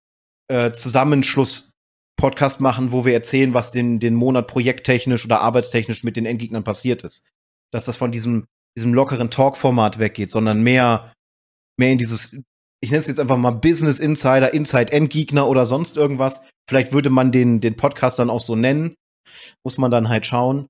äh, 0.50 0.72
Zusammenschluss-Podcast 0.72 2.60
machen, 2.60 2.92
wo 2.92 3.06
wir 3.06 3.14
erzählen, 3.14 3.54
was 3.54 3.72
den, 3.72 4.02
den 4.02 4.16
Monat 4.16 4.48
projekttechnisch 4.48 5.24
oder 5.24 5.40
arbeitstechnisch 5.40 6.04
mit 6.04 6.18
den 6.18 6.26
Endgegnern 6.26 6.66
passiert 6.66 7.04
ist. 7.04 7.26
Dass 7.72 7.86
das 7.86 7.96
von 7.96 8.12
diesem, 8.12 8.46
diesem 8.78 8.94
lockeren 8.94 9.30
Talk-Format 9.30 10.00
weggeht, 10.00 10.32
sondern 10.32 10.62
mehr, 10.64 11.14
mehr 11.80 11.92
in 11.92 11.98
dieses, 11.98 12.36
ich 12.86 12.92
nenne 12.92 13.02
es 13.02 13.08
jetzt 13.08 13.20
einfach 13.20 13.38
mal 13.38 13.52
Business 13.52 14.00
Insider, 14.00 14.54
Inside 14.54 14.92
Endgegner 14.92 15.48
oder 15.48 15.66
sonst 15.66 15.98
irgendwas. 15.98 16.42
Vielleicht 16.70 16.94
würde 16.94 17.10
man 17.10 17.32
den, 17.32 17.62
den 17.62 17.76
Podcast 17.76 18.18
dann 18.20 18.30
auch 18.30 18.42
so 18.42 18.56
nennen 18.56 18.96
muss 19.64 19.78
man 19.78 19.92
dann 19.92 20.10
halt 20.10 20.26
schauen. 20.26 20.68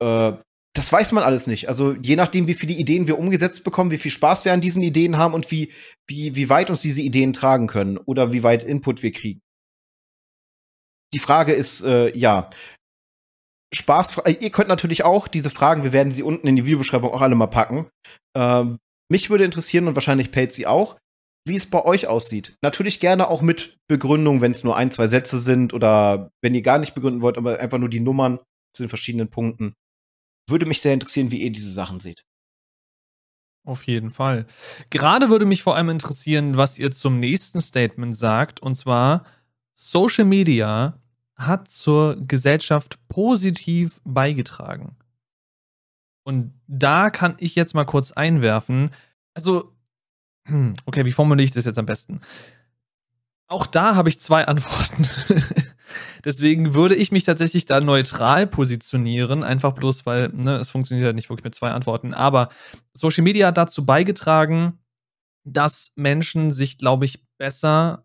Äh, 0.00 0.32
das 0.74 0.92
weiß 0.92 1.12
man 1.12 1.24
alles 1.24 1.46
nicht. 1.46 1.68
Also 1.68 1.94
je 1.94 2.16
nachdem, 2.16 2.46
wie 2.46 2.54
viele 2.54 2.74
Ideen 2.74 3.06
wir 3.06 3.18
umgesetzt 3.18 3.64
bekommen, 3.64 3.90
wie 3.90 3.98
viel 3.98 4.10
Spaß 4.10 4.44
wir 4.44 4.52
an 4.52 4.60
diesen 4.60 4.82
Ideen 4.82 5.16
haben 5.16 5.32
und 5.32 5.50
wie, 5.50 5.72
wie, 6.06 6.34
wie 6.34 6.48
weit 6.50 6.68
uns 6.68 6.82
diese 6.82 7.00
Ideen 7.00 7.32
tragen 7.32 7.66
können 7.66 7.96
oder 7.96 8.32
wie 8.32 8.42
weit 8.42 8.62
Input 8.62 9.02
wir 9.02 9.12
kriegen. 9.12 9.40
Die 11.14 11.18
Frage 11.18 11.54
ist, 11.54 11.82
äh, 11.82 12.16
ja, 12.16 12.50
Spaß. 13.72 14.22
Ihr 14.40 14.50
könnt 14.50 14.68
natürlich 14.68 15.02
auch 15.04 15.28
diese 15.28 15.50
Fragen, 15.50 15.82
wir 15.82 15.92
werden 15.92 16.12
sie 16.12 16.22
unten 16.22 16.46
in 16.46 16.56
die 16.56 16.66
Videobeschreibung 16.66 17.10
auch 17.10 17.22
alle 17.22 17.34
mal 17.34 17.46
packen. 17.46 17.88
Äh, 18.36 18.64
mich 19.10 19.30
würde 19.30 19.44
interessieren 19.44 19.88
und 19.88 19.94
wahrscheinlich 19.94 20.30
sie 20.52 20.66
auch 20.66 20.98
wie 21.46 21.54
es 21.54 21.66
bei 21.66 21.84
euch 21.84 22.08
aussieht. 22.08 22.56
Natürlich 22.62 23.00
gerne 23.00 23.28
auch 23.28 23.40
mit 23.40 23.78
Begründung, 23.88 24.40
wenn 24.40 24.52
es 24.52 24.64
nur 24.64 24.76
ein, 24.76 24.90
zwei 24.90 25.06
Sätze 25.06 25.38
sind 25.38 25.72
oder 25.72 26.30
wenn 26.42 26.54
ihr 26.54 26.62
gar 26.62 26.78
nicht 26.78 26.94
begründen 26.94 27.22
wollt, 27.22 27.38
aber 27.38 27.60
einfach 27.60 27.78
nur 27.78 27.88
die 27.88 28.00
Nummern 28.00 28.40
zu 28.74 28.82
den 28.82 28.88
verschiedenen 28.88 29.28
Punkten. 29.28 29.74
Würde 30.48 30.66
mich 30.66 30.80
sehr 30.80 30.92
interessieren, 30.92 31.30
wie 31.30 31.42
ihr 31.42 31.52
diese 31.52 31.70
Sachen 31.70 32.00
seht. 32.00 32.24
Auf 33.64 33.84
jeden 33.84 34.10
Fall. 34.10 34.46
Gerade 34.90 35.28
würde 35.28 35.44
mich 35.44 35.62
vor 35.62 35.76
allem 35.76 35.88
interessieren, 35.88 36.56
was 36.56 36.78
ihr 36.78 36.92
zum 36.92 37.18
nächsten 37.18 37.60
Statement 37.60 38.16
sagt. 38.16 38.60
Und 38.60 38.76
zwar, 38.76 39.24
Social 39.74 40.24
Media 40.24 41.00
hat 41.36 41.68
zur 41.70 42.16
Gesellschaft 42.26 42.98
positiv 43.08 44.00
beigetragen. 44.04 44.96
Und 46.24 46.54
da 46.66 47.10
kann 47.10 47.36
ich 47.38 47.54
jetzt 47.54 47.74
mal 47.74 47.84
kurz 47.84 48.12
einwerfen. 48.12 48.90
Also, 49.34 49.75
hm, 50.46 50.74
okay, 50.84 51.04
wie 51.04 51.12
formuliere 51.12 51.44
ich 51.44 51.52
das 51.52 51.64
jetzt 51.64 51.78
am 51.78 51.86
besten? 51.86 52.20
Auch 53.48 53.66
da 53.66 53.94
habe 53.94 54.08
ich 54.08 54.18
zwei 54.18 54.46
Antworten. 54.46 55.08
Deswegen 56.24 56.74
würde 56.74 56.96
ich 56.96 57.12
mich 57.12 57.22
tatsächlich 57.22 57.66
da 57.66 57.80
neutral 57.80 58.46
positionieren, 58.48 59.44
einfach 59.44 59.72
bloß, 59.72 60.06
weil 60.06 60.30
ne, 60.30 60.56
es 60.56 60.70
funktioniert 60.70 61.06
ja 61.06 61.12
nicht 61.12 61.30
wirklich 61.30 61.44
mit 61.44 61.54
zwei 61.54 61.70
Antworten. 61.70 62.14
Aber 62.14 62.48
Social 62.94 63.22
Media 63.22 63.48
hat 63.48 63.56
dazu 63.56 63.86
beigetragen, 63.86 64.80
dass 65.44 65.92
Menschen 65.94 66.50
sich, 66.50 66.78
glaube 66.78 67.04
ich, 67.04 67.24
besser 67.38 68.04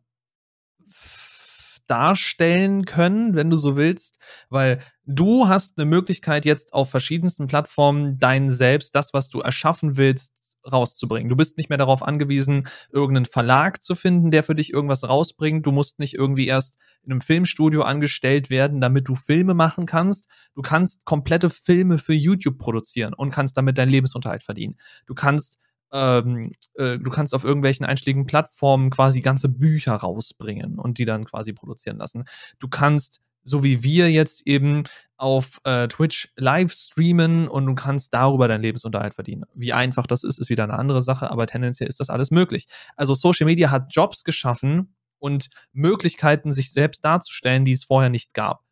darstellen 1.87 2.85
können, 2.85 3.35
wenn 3.35 3.49
du 3.49 3.57
so 3.57 3.75
willst, 3.75 4.19
weil 4.49 4.79
du 5.05 5.47
hast 5.47 5.77
eine 5.77 5.85
Möglichkeit 5.89 6.45
jetzt 6.45 6.73
auf 6.73 6.89
verschiedensten 6.89 7.47
Plattformen 7.47 8.17
dein 8.17 8.51
Selbst, 8.51 8.95
das, 8.95 9.13
was 9.13 9.29
du 9.29 9.41
erschaffen 9.41 9.97
willst, 9.97 10.40
rauszubringen. 10.69 11.29
Du 11.29 11.35
bist 11.35 11.57
nicht 11.57 11.69
mehr 11.69 11.77
darauf 11.77 12.03
angewiesen, 12.03 12.67
irgendeinen 12.91 13.25
Verlag 13.25 13.83
zu 13.83 13.95
finden, 13.95 14.31
der 14.31 14.43
für 14.43 14.55
dich 14.55 14.71
irgendwas 14.73 15.07
rausbringt. 15.07 15.65
Du 15.65 15.71
musst 15.71 15.99
nicht 15.99 16.13
irgendwie 16.13 16.47
erst 16.47 16.77
in 17.03 17.11
einem 17.11 17.21
Filmstudio 17.21 17.83
angestellt 17.83 18.49
werden, 18.49 18.81
damit 18.81 19.07
du 19.07 19.15
Filme 19.15 19.53
machen 19.53 19.85
kannst. 19.85 20.27
Du 20.55 20.61
kannst 20.61 21.05
komplette 21.05 21.49
Filme 21.49 21.97
für 21.97 22.13
YouTube 22.13 22.57
produzieren 22.57 23.13
und 23.13 23.31
kannst 23.31 23.57
damit 23.57 23.77
deinen 23.77 23.89
Lebensunterhalt 23.89 24.43
verdienen. 24.43 24.77
Du 25.05 25.15
kannst 25.15 25.57
ähm, 25.93 26.51
äh, 26.75 26.97
du 26.97 27.11
kannst 27.11 27.35
auf 27.35 27.43
irgendwelchen 27.43 27.85
einschlägigen 27.85 28.25
Plattformen 28.25 28.91
quasi 28.91 29.21
ganze 29.21 29.49
Bücher 29.49 29.93
rausbringen 29.93 30.79
und 30.79 30.97
die 30.97 31.05
dann 31.05 31.25
quasi 31.25 31.53
produzieren 31.53 31.97
lassen. 31.97 32.23
Du 32.59 32.69
kannst 32.69 33.21
so 33.43 33.63
wie 33.63 33.83
wir 33.83 34.11
jetzt 34.11 34.45
eben 34.47 34.83
auf 35.17 35.59
äh, 35.63 35.87
Twitch 35.87 36.31
live 36.35 36.73
streamen 36.73 37.47
und 37.47 37.65
du 37.65 37.75
kannst 37.75 38.13
darüber 38.13 38.47
deinen 38.47 38.61
Lebensunterhalt 38.61 39.13
verdienen. 39.13 39.45
Wie 39.53 39.73
einfach 39.73 40.07
das 40.07 40.23
ist, 40.23 40.39
ist 40.39 40.49
wieder 40.49 40.63
eine 40.63 40.77
andere 40.77 41.01
Sache, 41.01 41.29
aber 41.29 41.47
tendenziell 41.47 41.87
ist 41.87 41.99
das 41.99 42.09
alles 42.09 42.31
möglich. 42.31 42.65
Also 42.95 43.13
Social 43.13 43.45
Media 43.45 43.69
hat 43.69 43.93
Jobs 43.93 44.23
geschaffen 44.23 44.95
und 45.19 45.49
Möglichkeiten, 45.73 46.51
sich 46.51 46.71
selbst 46.71 47.05
darzustellen, 47.05 47.65
die 47.65 47.73
es 47.73 47.83
vorher 47.83 48.09
nicht 48.09 48.33
gab. 48.33 48.63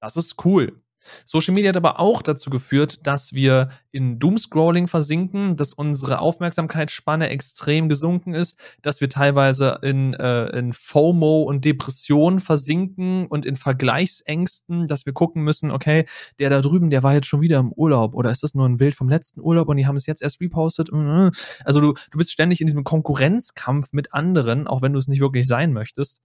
Das 0.00 0.16
ist 0.16 0.44
cool. 0.44 0.82
Social 1.24 1.54
Media 1.54 1.70
hat 1.70 1.76
aber 1.76 2.00
auch 2.00 2.22
dazu 2.22 2.50
geführt, 2.50 3.06
dass 3.06 3.32
wir 3.32 3.70
in 3.90 4.18
Doomscrolling 4.18 4.86
versinken, 4.88 5.56
dass 5.56 5.72
unsere 5.72 6.20
Aufmerksamkeitsspanne 6.20 7.28
extrem 7.28 7.88
gesunken 7.88 8.34
ist, 8.34 8.58
dass 8.80 9.00
wir 9.00 9.08
teilweise 9.08 9.78
in, 9.82 10.14
äh, 10.14 10.46
in 10.58 10.72
FOMO 10.72 11.42
und 11.42 11.64
Depression 11.64 12.40
versinken 12.40 13.26
und 13.26 13.44
in 13.44 13.56
Vergleichsängsten, 13.56 14.86
dass 14.86 15.06
wir 15.06 15.12
gucken 15.12 15.42
müssen, 15.42 15.70
okay, 15.70 16.06
der 16.38 16.50
da 16.50 16.60
drüben, 16.60 16.90
der 16.90 17.02
war 17.02 17.14
jetzt 17.14 17.26
schon 17.26 17.42
wieder 17.42 17.58
im 17.58 17.72
Urlaub 17.72 18.14
oder 18.14 18.30
ist 18.30 18.42
das 18.42 18.54
nur 18.54 18.68
ein 18.68 18.78
Bild 18.78 18.94
vom 18.94 19.08
letzten 19.08 19.40
Urlaub 19.40 19.68
und 19.68 19.76
die 19.76 19.86
haben 19.86 19.96
es 19.96 20.06
jetzt 20.06 20.22
erst 20.22 20.40
repostet? 20.40 20.90
Also 21.64 21.80
du, 21.80 21.94
du 22.10 22.18
bist 22.18 22.32
ständig 22.32 22.60
in 22.60 22.66
diesem 22.66 22.84
Konkurrenzkampf 22.84 23.92
mit 23.92 24.14
anderen, 24.14 24.66
auch 24.66 24.82
wenn 24.82 24.92
du 24.92 24.98
es 24.98 25.08
nicht 25.08 25.20
wirklich 25.20 25.46
sein 25.46 25.72
möchtest. 25.72 26.20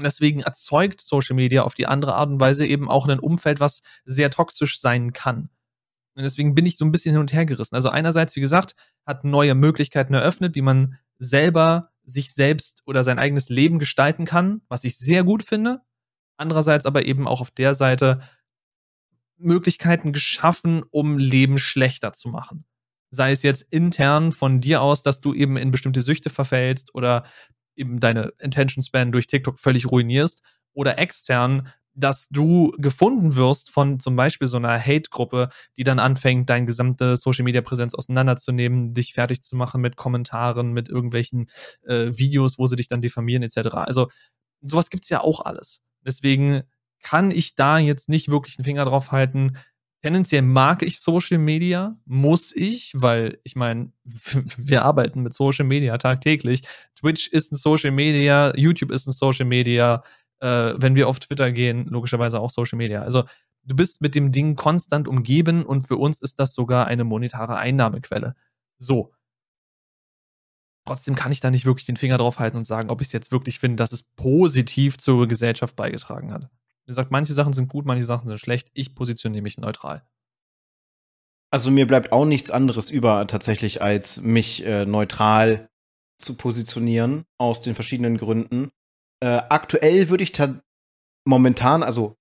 Und 0.00 0.04
deswegen 0.04 0.40
erzeugt 0.40 1.02
Social 1.02 1.36
Media 1.36 1.62
auf 1.62 1.74
die 1.74 1.86
andere 1.86 2.14
Art 2.14 2.30
und 2.30 2.40
Weise 2.40 2.64
eben 2.64 2.88
auch 2.88 3.06
ein 3.06 3.18
Umfeld, 3.18 3.60
was 3.60 3.82
sehr 4.06 4.30
toxisch 4.30 4.80
sein 4.80 5.12
kann. 5.12 5.50
Und 6.14 6.22
deswegen 6.22 6.54
bin 6.54 6.64
ich 6.64 6.78
so 6.78 6.86
ein 6.86 6.90
bisschen 6.90 7.12
hin 7.12 7.20
und 7.20 7.34
her 7.34 7.44
gerissen. 7.44 7.74
Also 7.74 7.90
einerseits, 7.90 8.34
wie 8.34 8.40
gesagt, 8.40 8.76
hat 9.04 9.24
neue 9.24 9.54
Möglichkeiten 9.54 10.14
eröffnet, 10.14 10.54
wie 10.54 10.62
man 10.62 10.96
selber 11.18 11.90
sich 12.02 12.32
selbst 12.32 12.82
oder 12.86 13.04
sein 13.04 13.18
eigenes 13.18 13.50
Leben 13.50 13.78
gestalten 13.78 14.24
kann, 14.24 14.62
was 14.70 14.84
ich 14.84 14.96
sehr 14.96 15.22
gut 15.22 15.42
finde. 15.42 15.82
Andererseits 16.38 16.86
aber 16.86 17.04
eben 17.04 17.28
auch 17.28 17.42
auf 17.42 17.50
der 17.50 17.74
Seite 17.74 18.22
Möglichkeiten 19.36 20.14
geschaffen, 20.14 20.82
um 20.90 21.18
Leben 21.18 21.58
schlechter 21.58 22.14
zu 22.14 22.30
machen. 22.30 22.64
Sei 23.10 23.32
es 23.32 23.42
jetzt 23.42 23.66
intern 23.68 24.32
von 24.32 24.62
dir 24.62 24.80
aus, 24.80 25.02
dass 25.02 25.20
du 25.20 25.34
eben 25.34 25.58
in 25.58 25.70
bestimmte 25.70 26.00
Süchte 26.00 26.30
verfällst 26.30 26.94
oder 26.94 27.24
eben 27.80 27.98
deine 27.98 28.32
Intention 28.38 28.84
Span 28.84 29.12
durch 29.12 29.26
TikTok 29.26 29.58
völlig 29.58 29.90
ruinierst 29.90 30.42
oder 30.72 30.98
extern, 30.98 31.68
dass 31.94 32.28
du 32.28 32.72
gefunden 32.78 33.34
wirst 33.34 33.70
von 33.70 33.98
zum 33.98 34.14
Beispiel 34.16 34.46
so 34.46 34.56
einer 34.56 34.78
Hate-Gruppe, 34.78 35.48
die 35.76 35.84
dann 35.84 35.98
anfängt, 35.98 36.48
deine 36.48 36.66
gesamte 36.66 37.16
Social-Media-Präsenz 37.16 37.94
auseinanderzunehmen, 37.94 38.94
dich 38.94 39.14
fertig 39.14 39.42
zu 39.42 39.56
machen 39.56 39.80
mit 39.80 39.96
Kommentaren, 39.96 40.72
mit 40.72 40.88
irgendwelchen 40.88 41.50
äh, 41.82 42.10
Videos, 42.16 42.58
wo 42.58 42.66
sie 42.66 42.76
dich 42.76 42.88
dann 42.88 43.00
diffamieren 43.00 43.42
etc. 43.42 43.74
Also 43.74 44.08
sowas 44.62 44.90
gibt 44.90 45.04
es 45.04 45.10
ja 45.10 45.20
auch 45.20 45.40
alles. 45.40 45.82
Deswegen 46.04 46.62
kann 47.02 47.30
ich 47.30 47.54
da 47.54 47.78
jetzt 47.78 48.08
nicht 48.08 48.30
wirklich 48.30 48.58
einen 48.58 48.64
Finger 48.64 48.84
drauf 48.84 49.10
halten, 49.10 49.56
Tendenziell 50.02 50.42
mag 50.42 50.82
ich 50.82 50.98
Social 51.00 51.36
Media, 51.36 51.96
muss 52.06 52.56
ich, 52.56 52.92
weil 52.96 53.38
ich 53.44 53.54
meine, 53.54 53.92
wir 54.04 54.84
arbeiten 54.84 55.22
mit 55.22 55.34
Social 55.34 55.66
Media 55.66 55.98
tagtäglich. 55.98 56.62
Twitch 56.96 57.28
ist 57.28 57.52
ein 57.52 57.56
Social 57.56 57.90
Media, 57.90 58.56
YouTube 58.56 58.92
ist 58.92 59.06
ein 59.06 59.12
Social 59.12 59.44
Media, 59.44 60.02
äh, 60.40 60.74
wenn 60.76 60.96
wir 60.96 61.06
auf 61.06 61.18
Twitter 61.20 61.52
gehen, 61.52 61.86
logischerweise 61.86 62.40
auch 62.40 62.50
Social 62.50 62.78
Media. 62.78 63.02
Also 63.02 63.24
du 63.64 63.76
bist 63.76 64.00
mit 64.00 64.14
dem 64.14 64.32
Ding 64.32 64.56
konstant 64.56 65.06
umgeben 65.06 65.64
und 65.66 65.82
für 65.82 65.96
uns 65.96 66.22
ist 66.22 66.38
das 66.38 66.54
sogar 66.54 66.86
eine 66.86 67.04
monetare 67.04 67.56
Einnahmequelle. 67.56 68.34
So. 68.78 69.12
Trotzdem 70.86 71.14
kann 71.14 71.30
ich 71.30 71.40
da 71.40 71.50
nicht 71.50 71.66
wirklich 71.66 71.84
den 71.86 71.98
Finger 71.98 72.16
drauf 72.16 72.38
halten 72.38 72.56
und 72.56 72.64
sagen, 72.64 72.88
ob 72.88 73.02
ich 73.02 73.08
es 73.08 73.12
jetzt 73.12 73.32
wirklich 73.32 73.58
finde, 73.58 73.76
dass 73.76 73.92
es 73.92 74.02
positiv 74.02 74.96
zur 74.96 75.28
Gesellschaft 75.28 75.76
beigetragen 75.76 76.32
hat. 76.32 76.48
Wie 76.90 76.92
gesagt, 76.92 77.12
manche 77.12 77.34
Sachen 77.34 77.52
sind 77.52 77.68
gut, 77.68 77.86
manche 77.86 78.04
Sachen 78.04 78.26
sind 78.26 78.40
schlecht. 78.40 78.68
Ich 78.74 78.96
positioniere 78.96 79.42
mich 79.42 79.58
neutral. 79.58 80.02
Also 81.52 81.70
mir 81.70 81.86
bleibt 81.86 82.10
auch 82.10 82.24
nichts 82.24 82.50
anderes 82.50 82.90
über 82.90 83.28
tatsächlich, 83.28 83.80
als 83.80 84.20
mich 84.22 84.66
äh, 84.66 84.86
neutral 84.86 85.68
zu 86.18 86.34
positionieren, 86.34 87.26
aus 87.38 87.62
den 87.62 87.76
verschiedenen 87.76 88.18
Gründen. 88.18 88.72
Äh, 89.20 89.40
aktuell 89.50 90.08
würde 90.08 90.24
ich 90.24 90.32
momentan, 91.24 91.84
also 91.84 92.16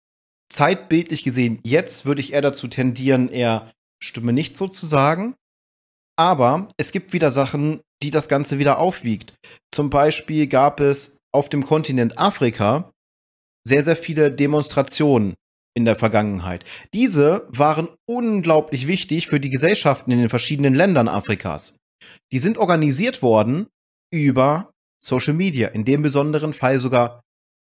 zeitbildlich 0.53 1.23
gesehen, 1.23 1.59
jetzt 1.63 2.05
würde 2.05 2.21
ich 2.21 2.33
eher 2.33 2.43
dazu 2.43 2.67
tendieren, 2.67 3.27
eher 3.27 3.71
Stimme 3.99 4.33
nicht 4.33 4.55
so 4.55 4.67
zu 4.67 4.85
sagen. 4.85 5.33
Aber 6.15 6.69
es 6.77 6.91
gibt 6.91 7.11
wieder 7.11 7.31
Sachen, 7.31 7.81
die 8.03 8.11
das 8.11 8.27
Ganze 8.27 8.59
wieder 8.59 8.77
aufwiegt. 8.77 9.33
Zum 9.73 9.89
Beispiel 9.89 10.45
gab 10.45 10.79
es 10.79 11.17
auf 11.31 11.49
dem 11.49 11.65
Kontinent 11.65 12.19
Afrika 12.19 12.93
sehr, 13.65 13.83
sehr 13.83 13.95
viele 13.95 14.31
Demonstrationen 14.31 15.35
in 15.75 15.85
der 15.85 15.95
Vergangenheit. 15.95 16.65
Diese 16.93 17.47
waren 17.49 17.89
unglaublich 18.05 18.87
wichtig 18.87 19.27
für 19.27 19.39
die 19.39 19.49
Gesellschaften 19.49 20.11
in 20.11 20.19
den 20.19 20.29
verschiedenen 20.29 20.73
Ländern 20.73 21.07
Afrikas. 21.07 21.77
Die 22.31 22.39
sind 22.39 22.57
organisiert 22.57 23.21
worden 23.21 23.67
über 24.11 24.71
Social 25.03 25.33
Media, 25.33 25.69
in 25.69 25.85
dem 25.85 26.01
besonderen 26.01 26.53
Fall 26.53 26.79
sogar 26.79 27.21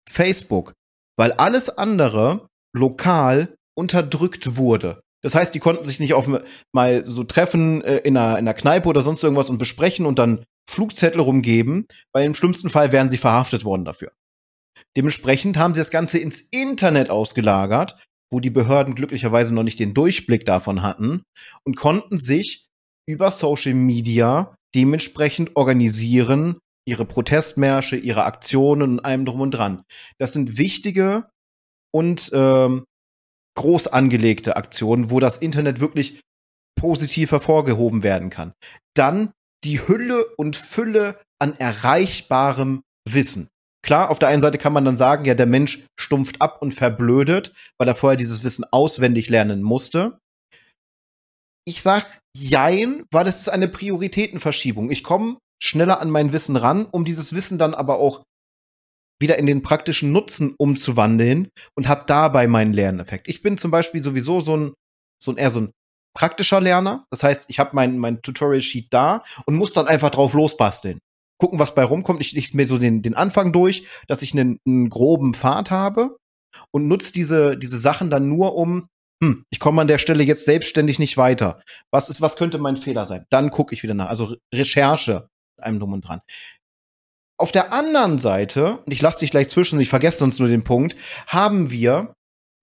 Facebook, 0.09 0.73
weil 1.17 1.31
alles 1.31 1.69
andere 1.69 2.47
lokal 2.75 3.55
unterdrückt 3.77 4.57
wurde. 4.57 5.01
Das 5.23 5.33
heißt, 5.33 5.55
die 5.55 5.59
konnten 5.59 5.86
sich 5.86 5.99
nicht 5.99 6.13
auf 6.13 6.29
mal 6.71 7.03
so 7.07 7.23
treffen 7.23 7.83
äh, 7.83 7.97
in, 7.97 8.15
einer, 8.15 8.38
in 8.38 8.47
einer 8.47 8.53
Kneipe 8.53 8.88
oder 8.88 9.01
sonst 9.01 9.23
irgendwas 9.23 9.49
und 9.49 9.57
besprechen 9.57 10.05
und 10.05 10.19
dann 10.19 10.43
Flugzettel 10.69 11.21
rumgeben, 11.21 11.88
weil 12.13 12.25
im 12.25 12.36
schlimmsten 12.36 12.69
Fall 12.69 12.91
wären 12.91 13.09
sie 13.09 13.17
verhaftet 13.17 13.65
worden 13.65 13.86
dafür. 13.86 14.11
Dementsprechend 14.97 15.57
haben 15.57 15.73
sie 15.73 15.81
das 15.81 15.91
Ganze 15.91 16.19
ins 16.19 16.39
Internet 16.39 17.09
ausgelagert, 17.09 17.97
wo 18.31 18.39
die 18.39 18.49
Behörden 18.49 18.95
glücklicherweise 18.95 19.53
noch 19.53 19.63
nicht 19.63 19.79
den 19.79 19.93
Durchblick 19.93 20.45
davon 20.45 20.81
hatten 20.81 21.23
und 21.65 21.75
konnten 21.75 22.17
sich 22.17 22.65
über 23.07 23.31
Social 23.31 23.73
Media 23.73 24.55
dementsprechend 24.73 25.55
organisieren, 25.55 26.59
ihre 26.87 27.05
Protestmärsche, 27.05 27.95
ihre 27.95 28.25
Aktionen 28.25 28.81
und 28.83 28.99
allem 28.99 29.25
drum 29.25 29.41
und 29.41 29.51
dran. 29.51 29.83
Das 30.19 30.33
sind 30.33 30.57
wichtige 30.57 31.29
und 31.93 32.29
ähm, 32.33 32.85
groß 33.57 33.87
angelegte 33.87 34.55
Aktionen, 34.57 35.09
wo 35.09 35.19
das 35.19 35.37
Internet 35.37 35.79
wirklich 35.79 36.21
positiv 36.77 37.31
hervorgehoben 37.31 38.03
werden 38.03 38.29
kann. 38.29 38.53
Dann 38.95 39.31
die 39.63 39.87
Hülle 39.87 40.25
und 40.35 40.55
Fülle 40.55 41.19
an 41.39 41.55
erreichbarem 41.57 42.81
Wissen. 43.07 43.49
Klar, 43.86 44.09
auf 44.09 44.17
der 44.17 44.29
einen 44.29 44.41
Seite 44.41 44.57
kann 44.57 44.73
man 44.73 44.83
dann 44.83 44.97
sagen, 44.97 45.25
ja, 45.25 45.36
der 45.36 45.45
Mensch 45.45 45.86
stumpft 45.95 46.41
ab 46.41 46.59
und 46.59 46.73
verblödet, 46.73 47.53
weil 47.77 47.88
er 47.88 47.93
vorher 47.93 48.17
dieses 48.17 48.43
Wissen 48.43 48.65
auswendig 48.71 49.29
lernen 49.29 49.61
musste. 49.61 50.17
Ich 51.67 51.83
sag 51.83 52.19
jein, 52.36 53.05
weil 53.11 53.27
es 53.27 53.41
ist 53.41 53.49
eine 53.49 53.67
Prioritätenverschiebung. 53.67 54.89
Ich 54.89 55.03
komme 55.03 55.38
schneller 55.61 56.01
an 56.01 56.09
mein 56.09 56.33
Wissen 56.33 56.55
ran, 56.55 56.86
um 56.86 57.05
dieses 57.05 57.36
Wissen 57.36 57.59
dann 57.59 57.75
aber 57.75 57.99
auch 57.99 58.23
wieder 59.21 59.38
in 59.38 59.45
den 59.45 59.61
praktischen 59.61 60.11
Nutzen 60.11 60.55
umzuwandeln 60.57 61.49
und 61.77 61.88
habe 61.88 62.05
dabei 62.07 62.47
meinen 62.47 62.73
Lerneffekt. 62.73 63.27
Ich 63.27 63.43
bin 63.43 63.59
zum 63.59 63.69
Beispiel 63.69 64.01
sowieso 64.01 64.41
so 64.41 64.57
ein, 64.57 64.73
so 65.21 65.31
ein 65.31 65.38
eher 65.38 65.51
so 65.51 65.61
ein 65.61 65.71
praktischer 66.17 66.59
Lerner. 66.59 67.05
Das 67.11 67.21
heißt, 67.21 67.45
ich 67.49 67.59
habe 67.59 67.69
mein, 67.73 67.99
mein 67.99 68.23
Tutorial-Sheet 68.23 68.88
da 68.89 69.23
und 69.45 69.55
muss 69.55 69.73
dann 69.73 69.88
einfach 69.88 70.09
drauf 70.09 70.33
losbasteln 70.33 70.97
gucken, 71.38 71.59
was 71.59 71.75
bei 71.75 71.83
rumkommt. 71.83 72.21
Ich 72.21 72.31
lichte 72.31 72.57
mir 72.57 72.67
so 72.67 72.77
den, 72.77 73.01
den 73.01 73.15
Anfang 73.15 73.51
durch, 73.51 73.88
dass 74.07 74.21
ich 74.21 74.33
einen, 74.33 74.59
einen 74.65 74.89
groben 74.89 75.33
Pfad 75.33 75.71
habe 75.71 76.17
und 76.71 76.88
nutze 76.88 77.13
diese, 77.13 77.57
diese 77.57 77.77
Sachen 77.77 78.09
dann 78.09 78.29
nur 78.29 78.55
um, 78.55 78.88
hm, 79.23 79.43
ich 79.49 79.59
komme 79.59 79.81
an 79.81 79.88
der 79.88 79.97
Stelle 79.97 80.23
jetzt 80.23 80.45
selbstständig 80.45 80.99
nicht 80.99 81.17
weiter. 81.17 81.61
Was 81.91 82.09
ist, 82.09 82.21
was 82.21 82.36
könnte 82.36 82.57
mein 82.57 82.77
Fehler 82.77 83.05
sein? 83.05 83.25
Dann 83.29 83.51
gucke 83.51 83.73
ich 83.73 83.83
wieder 83.83 83.93
nach. 83.93 84.09
Also 84.09 84.36
Recherche 84.53 85.29
einem 85.57 85.79
drum 85.79 85.93
und 85.93 86.01
dran. 86.01 86.21
Auf 87.38 87.51
der 87.51 87.73
anderen 87.73 88.17
Seite, 88.17 88.77
und 88.86 88.93
ich 88.93 89.01
lasse 89.01 89.19
dich 89.19 89.31
gleich 89.31 89.49
zwischen, 89.49 89.79
ich 89.79 89.89
vergesse 89.89 90.19
sonst 90.19 90.39
nur 90.39 90.47
den 90.47 90.63
Punkt, 90.63 90.95
haben 91.27 91.69
wir, 91.69 92.13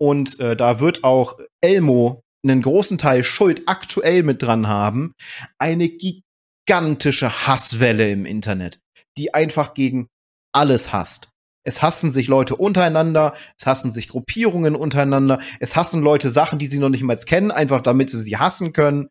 und 0.00 0.40
äh, 0.40 0.56
da 0.56 0.80
wird 0.80 1.04
auch 1.04 1.38
Elmo 1.60 2.22
einen 2.42 2.62
großen 2.62 2.98
Teil 2.98 3.22
Schuld 3.22 3.62
aktuell 3.66 4.22
mit 4.22 4.42
dran 4.42 4.68
haben, 4.68 5.14
eine 5.58 5.88
gigantische 5.88 6.31
gigantische 6.66 7.46
Hasswelle 7.46 8.10
im 8.10 8.24
Internet, 8.24 8.80
die 9.18 9.34
einfach 9.34 9.74
gegen 9.74 10.08
alles 10.54 10.92
hasst. 10.92 11.28
Es 11.64 11.80
hassen 11.80 12.10
sich 12.10 12.26
Leute 12.26 12.56
untereinander, 12.56 13.34
es 13.58 13.66
hassen 13.66 13.92
sich 13.92 14.08
Gruppierungen 14.08 14.74
untereinander, 14.74 15.40
es 15.60 15.76
hassen 15.76 16.02
Leute 16.02 16.30
Sachen, 16.30 16.58
die 16.58 16.66
sie 16.66 16.78
noch 16.78 16.88
nicht 16.88 17.04
mal 17.04 17.16
kennen, 17.16 17.50
einfach 17.50 17.82
damit 17.82 18.10
sie 18.10 18.20
sie 18.20 18.36
hassen 18.36 18.72
können. 18.72 19.08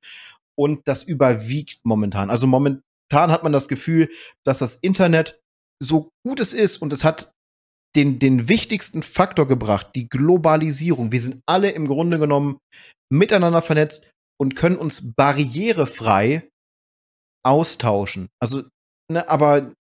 Und 0.58 0.82
das 0.86 1.04
überwiegt 1.04 1.80
momentan. 1.84 2.30
Also 2.30 2.48
momentan 2.48 3.32
hat 3.32 3.44
man 3.44 3.54
das 3.54 3.68
Gefühl, 3.70 4.10
dass 4.46 4.60
das 4.60 4.76
Internet 4.76 5.40
so 5.82 6.12
gut 6.26 6.40
es 6.40 6.54
ist 6.54 6.82
und 6.82 6.92
es 6.94 7.04
hat 7.04 7.32
den, 7.96 8.20
den 8.20 8.48
wichtigsten 8.48 9.02
Faktor 9.02 9.48
gebracht, 9.48 9.92
die 9.96 10.08
Globalisierung. 10.08 11.12
Wir 11.12 11.22
sind 11.22 11.42
alle 11.46 11.72
im 11.72 11.88
Grunde 11.88 12.20
genommen 12.20 12.58
miteinander 13.10 13.62
vernetzt 13.62 14.12
und 14.40 14.56
können 14.56 14.78
uns 14.78 15.14
barrierefrei 15.16 16.50
austauschen. 17.44 18.30
Also, 18.40 18.64
ne, 19.10 19.28
aber 19.28 19.72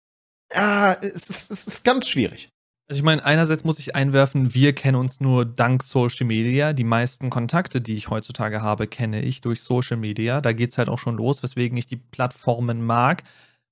ja, 0.53 0.95
es 0.95 1.31
ist, 1.31 1.51
es 1.51 1.67
ist 1.67 1.85
ganz 1.85 2.09
schwierig. 2.09 2.51
Also 2.89 2.99
ich 2.99 3.05
meine, 3.05 3.25
einerseits 3.25 3.63
muss 3.63 3.79
ich 3.79 3.95
einwerfen, 3.95 4.53
wir 4.53 4.75
kennen 4.75 4.97
uns 4.97 5.21
nur 5.21 5.45
dank 5.45 5.85
Social 5.85 6.27
Media. 6.27 6.73
Die 6.73 6.83
meisten 6.83 7.31
Kontakte, 7.31 7.81
die 7.81 7.95
ich 7.95 8.11
heutzutage 8.11 8.63
habe, 8.63 8.89
kenne 8.89 9.23
ich 9.23 9.41
durch 9.41 9.63
Social 9.63 9.97
Media. 9.97 10.41
Da 10.41 10.53
geht 10.53 10.71
es 10.71 10.79
halt 10.79 10.89
auch 10.89 10.99
schon 10.99 11.17
los, 11.17 11.41
weswegen 11.45 11.79
ich 11.79 11.87
die 11.87 11.99
Plattformen 11.99 12.85
mag. 12.85 13.23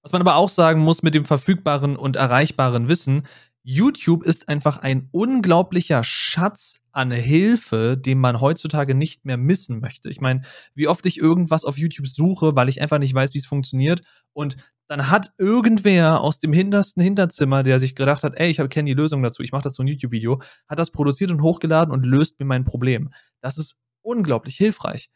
Was 0.03 0.13
man 0.13 0.21
aber 0.21 0.37
auch 0.37 0.49
sagen 0.49 0.83
muss 0.83 1.03
mit 1.03 1.15
dem 1.15 1.25
verfügbaren 1.25 1.97
und 1.97 2.15
erreichbaren 2.15 2.89
Wissen, 2.89 3.25
YouTube 3.71 4.25
ist 4.25 4.49
einfach 4.49 4.79
ein 4.79 5.11
unglaublicher 5.13 6.03
Schatz 6.03 6.81
an 6.91 7.11
Hilfe, 7.11 7.99
den 7.99 8.19
man 8.19 8.41
heutzutage 8.41 8.95
nicht 8.95 9.27
mehr 9.27 9.37
missen 9.37 9.81
möchte. 9.81 10.09
Ich 10.09 10.23
meine, 10.23 10.41
wie 10.75 10.89
oft 10.89 11.05
ich 11.05 11.19
irgendwas 11.19 11.67
auf 11.67 11.77
YouTube 11.77 12.07
suche, 12.07 12.57
weil 12.57 12.71
ich 12.71 12.81
einfach 12.81 12.99
nicht 12.99 13.13
weiß, 13.13 13.35
wie 13.35 13.39
es 13.39 13.45
funktioniert 13.45 14.01
und 14.33 14.57
dann 14.87 15.11
hat 15.11 15.35
irgendwer 15.37 16.23
aus 16.23 16.39
dem 16.39 16.55
hintersten 16.55 17.03
Hinterzimmer, 17.03 17.63
der 17.63 17.79
sich 17.79 17.95
gedacht 17.95 18.23
hat, 18.23 18.37
ey, 18.37 18.49
ich 18.49 18.57
kenne 18.71 18.89
die 18.89 18.95
Lösung 18.95 19.23
dazu, 19.23 19.43
ich 19.43 19.53
mache 19.53 19.65
dazu 19.65 19.83
ein 19.83 19.89
YouTube-Video, 19.89 20.41
hat 20.67 20.79
das 20.79 20.91
produziert 20.91 21.31
und 21.31 21.43
hochgeladen 21.43 21.93
und 21.93 22.07
löst 22.07 22.41
mir 22.41 22.47
mein 22.47 22.65
Problem. 22.65 23.13
Das 23.43 23.59
ist 23.59 23.79
unglaublich 24.01 24.57
hilfreich. 24.57 25.11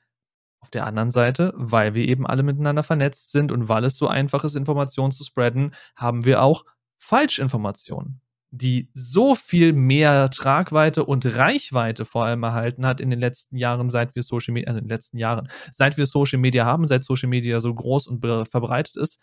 Auf 0.61 0.69
der 0.69 0.85
anderen 0.85 1.11
Seite, 1.11 1.55
weil 1.57 1.95
wir 1.95 2.07
eben 2.07 2.27
alle 2.27 2.43
miteinander 2.43 2.83
vernetzt 2.83 3.31
sind 3.31 3.51
und 3.51 3.71
weil 3.71 3.85
es 3.85 3.97
so 3.97 4.09
einfach 4.09 4.45
ist, 4.45 4.57
Informationen 4.57 5.11
zu 5.11 5.25
spreaden, 5.25 5.75
haben 5.97 6.27
wir 6.27 6.43
auch 6.43 6.67
Falschinformationen 6.99 8.22
die 8.55 8.91
so 8.93 9.35
viel 9.35 9.73
mehr 9.73 10.29
Tragweite 10.31 11.05
und 11.07 11.25
Reichweite 11.25 12.05
vor 12.05 12.27
allem 12.27 12.43
erhalten 12.43 12.85
hat 12.85 13.01
in 13.01 13.09
den 13.09 13.19
letzten 13.19 13.57
Jahren, 13.57 13.89
seit 13.89 14.15
wir 14.15 14.23
Social 14.23 14.53
Media, 14.53 14.69
also 14.69 14.79
in 14.79 14.85
den 14.85 14.91
letzten 14.91 15.17
Jahren, 15.17 15.49
seit 15.73 15.97
wir 15.97 16.05
Social 16.05 16.39
Media 16.39 16.67
haben, 16.67 16.87
seit 16.87 17.03
Social 17.03 17.31
Media 17.31 17.61
so 17.61 17.73
groß 17.73 18.07
und 18.09 18.21
verbreitet 18.47 18.97
ist, 18.97 19.19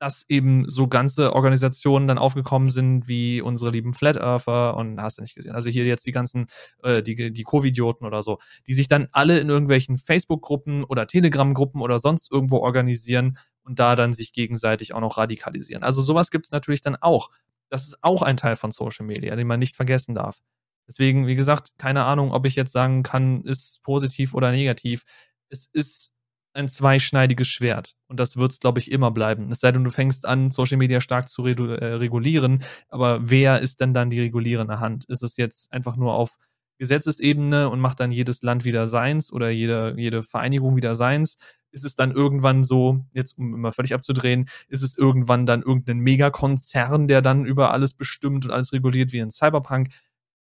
dass 0.00 0.24
eben 0.28 0.68
so 0.68 0.88
ganze 0.88 1.34
Organisationen 1.34 2.08
dann 2.08 2.18
aufgekommen 2.18 2.70
sind, 2.70 3.08
wie 3.08 3.42
unsere 3.42 3.70
lieben 3.70 3.92
Flat 3.92 4.16
Earther 4.16 4.74
und 4.76 5.00
hast 5.00 5.18
du 5.18 5.22
nicht 5.22 5.34
gesehen. 5.34 5.54
Also 5.54 5.68
hier 5.68 5.84
jetzt 5.84 6.06
die 6.06 6.10
ganzen, 6.10 6.46
äh, 6.82 7.02
die, 7.02 7.30
die 7.30 7.42
Covidioten 7.44 8.06
oder 8.06 8.22
so, 8.22 8.38
die 8.66 8.74
sich 8.74 8.88
dann 8.88 9.08
alle 9.12 9.38
in 9.38 9.50
irgendwelchen 9.50 9.98
Facebook-Gruppen 9.98 10.82
oder 10.82 11.06
Telegram-Gruppen 11.06 11.82
oder 11.82 11.98
sonst 11.98 12.32
irgendwo 12.32 12.56
organisieren 12.56 13.36
und 13.64 13.78
da 13.78 13.94
dann 13.94 14.12
sich 14.14 14.32
gegenseitig 14.32 14.94
auch 14.94 15.00
noch 15.00 15.18
radikalisieren. 15.18 15.84
Also 15.84 16.02
sowas 16.02 16.30
gibt 16.30 16.46
es 16.46 16.52
natürlich 16.52 16.80
dann 16.80 16.96
auch. 16.96 17.30
Das 17.72 17.84
ist 17.86 17.96
auch 18.02 18.20
ein 18.20 18.36
Teil 18.36 18.56
von 18.56 18.70
Social 18.70 19.06
Media, 19.06 19.34
den 19.34 19.46
man 19.46 19.58
nicht 19.58 19.76
vergessen 19.76 20.14
darf. 20.14 20.42
Deswegen, 20.86 21.26
wie 21.26 21.36
gesagt, 21.36 21.70
keine 21.78 22.04
Ahnung, 22.04 22.30
ob 22.30 22.44
ich 22.44 22.54
jetzt 22.54 22.72
sagen 22.72 23.02
kann, 23.02 23.40
ist 23.44 23.82
positiv 23.82 24.34
oder 24.34 24.50
negativ. 24.50 25.04
Es 25.48 25.70
ist 25.72 26.12
ein 26.52 26.68
zweischneidiges 26.68 27.48
Schwert. 27.48 27.94
Und 28.08 28.20
das 28.20 28.36
wird 28.36 28.52
es, 28.52 28.60
glaube 28.60 28.78
ich, 28.78 28.92
immer 28.92 29.10
bleiben. 29.10 29.50
Es 29.50 29.60
sei 29.60 29.72
denn, 29.72 29.84
du 29.84 29.90
fängst 29.90 30.26
an, 30.26 30.50
Social 30.50 30.76
Media 30.76 31.00
stark 31.00 31.30
zu 31.30 31.46
äh, 31.46 31.52
regulieren. 31.94 32.62
Aber 32.90 33.30
wer 33.30 33.60
ist 33.60 33.80
denn 33.80 33.94
dann 33.94 34.10
die 34.10 34.20
regulierende 34.20 34.78
Hand? 34.78 35.06
Ist 35.06 35.22
es 35.22 35.38
jetzt 35.38 35.72
einfach 35.72 35.96
nur 35.96 36.12
auf 36.12 36.36
Gesetzesebene 36.76 37.70
und 37.70 37.80
macht 37.80 38.00
dann 38.00 38.12
jedes 38.12 38.42
Land 38.42 38.66
wieder 38.66 38.86
seins 38.86 39.32
oder 39.32 39.48
jede, 39.48 39.94
jede 39.96 40.22
Vereinigung 40.22 40.76
wieder 40.76 40.94
seins? 40.94 41.38
Ist 41.72 41.84
es 41.84 41.94
dann 41.94 42.12
irgendwann 42.12 42.62
so, 42.62 43.04
jetzt 43.12 43.38
um 43.38 43.54
immer 43.54 43.72
völlig 43.72 43.94
abzudrehen, 43.94 44.48
ist 44.68 44.82
es 44.82 44.96
irgendwann 44.96 45.46
dann 45.46 45.62
irgendein 45.62 45.98
Megakonzern, 45.98 47.08
der 47.08 47.22
dann 47.22 47.44
über 47.46 47.72
alles 47.72 47.94
bestimmt 47.94 48.44
und 48.44 48.50
alles 48.50 48.72
reguliert 48.72 49.12
wie 49.12 49.18
in 49.18 49.30
Cyberpunk? 49.30 49.88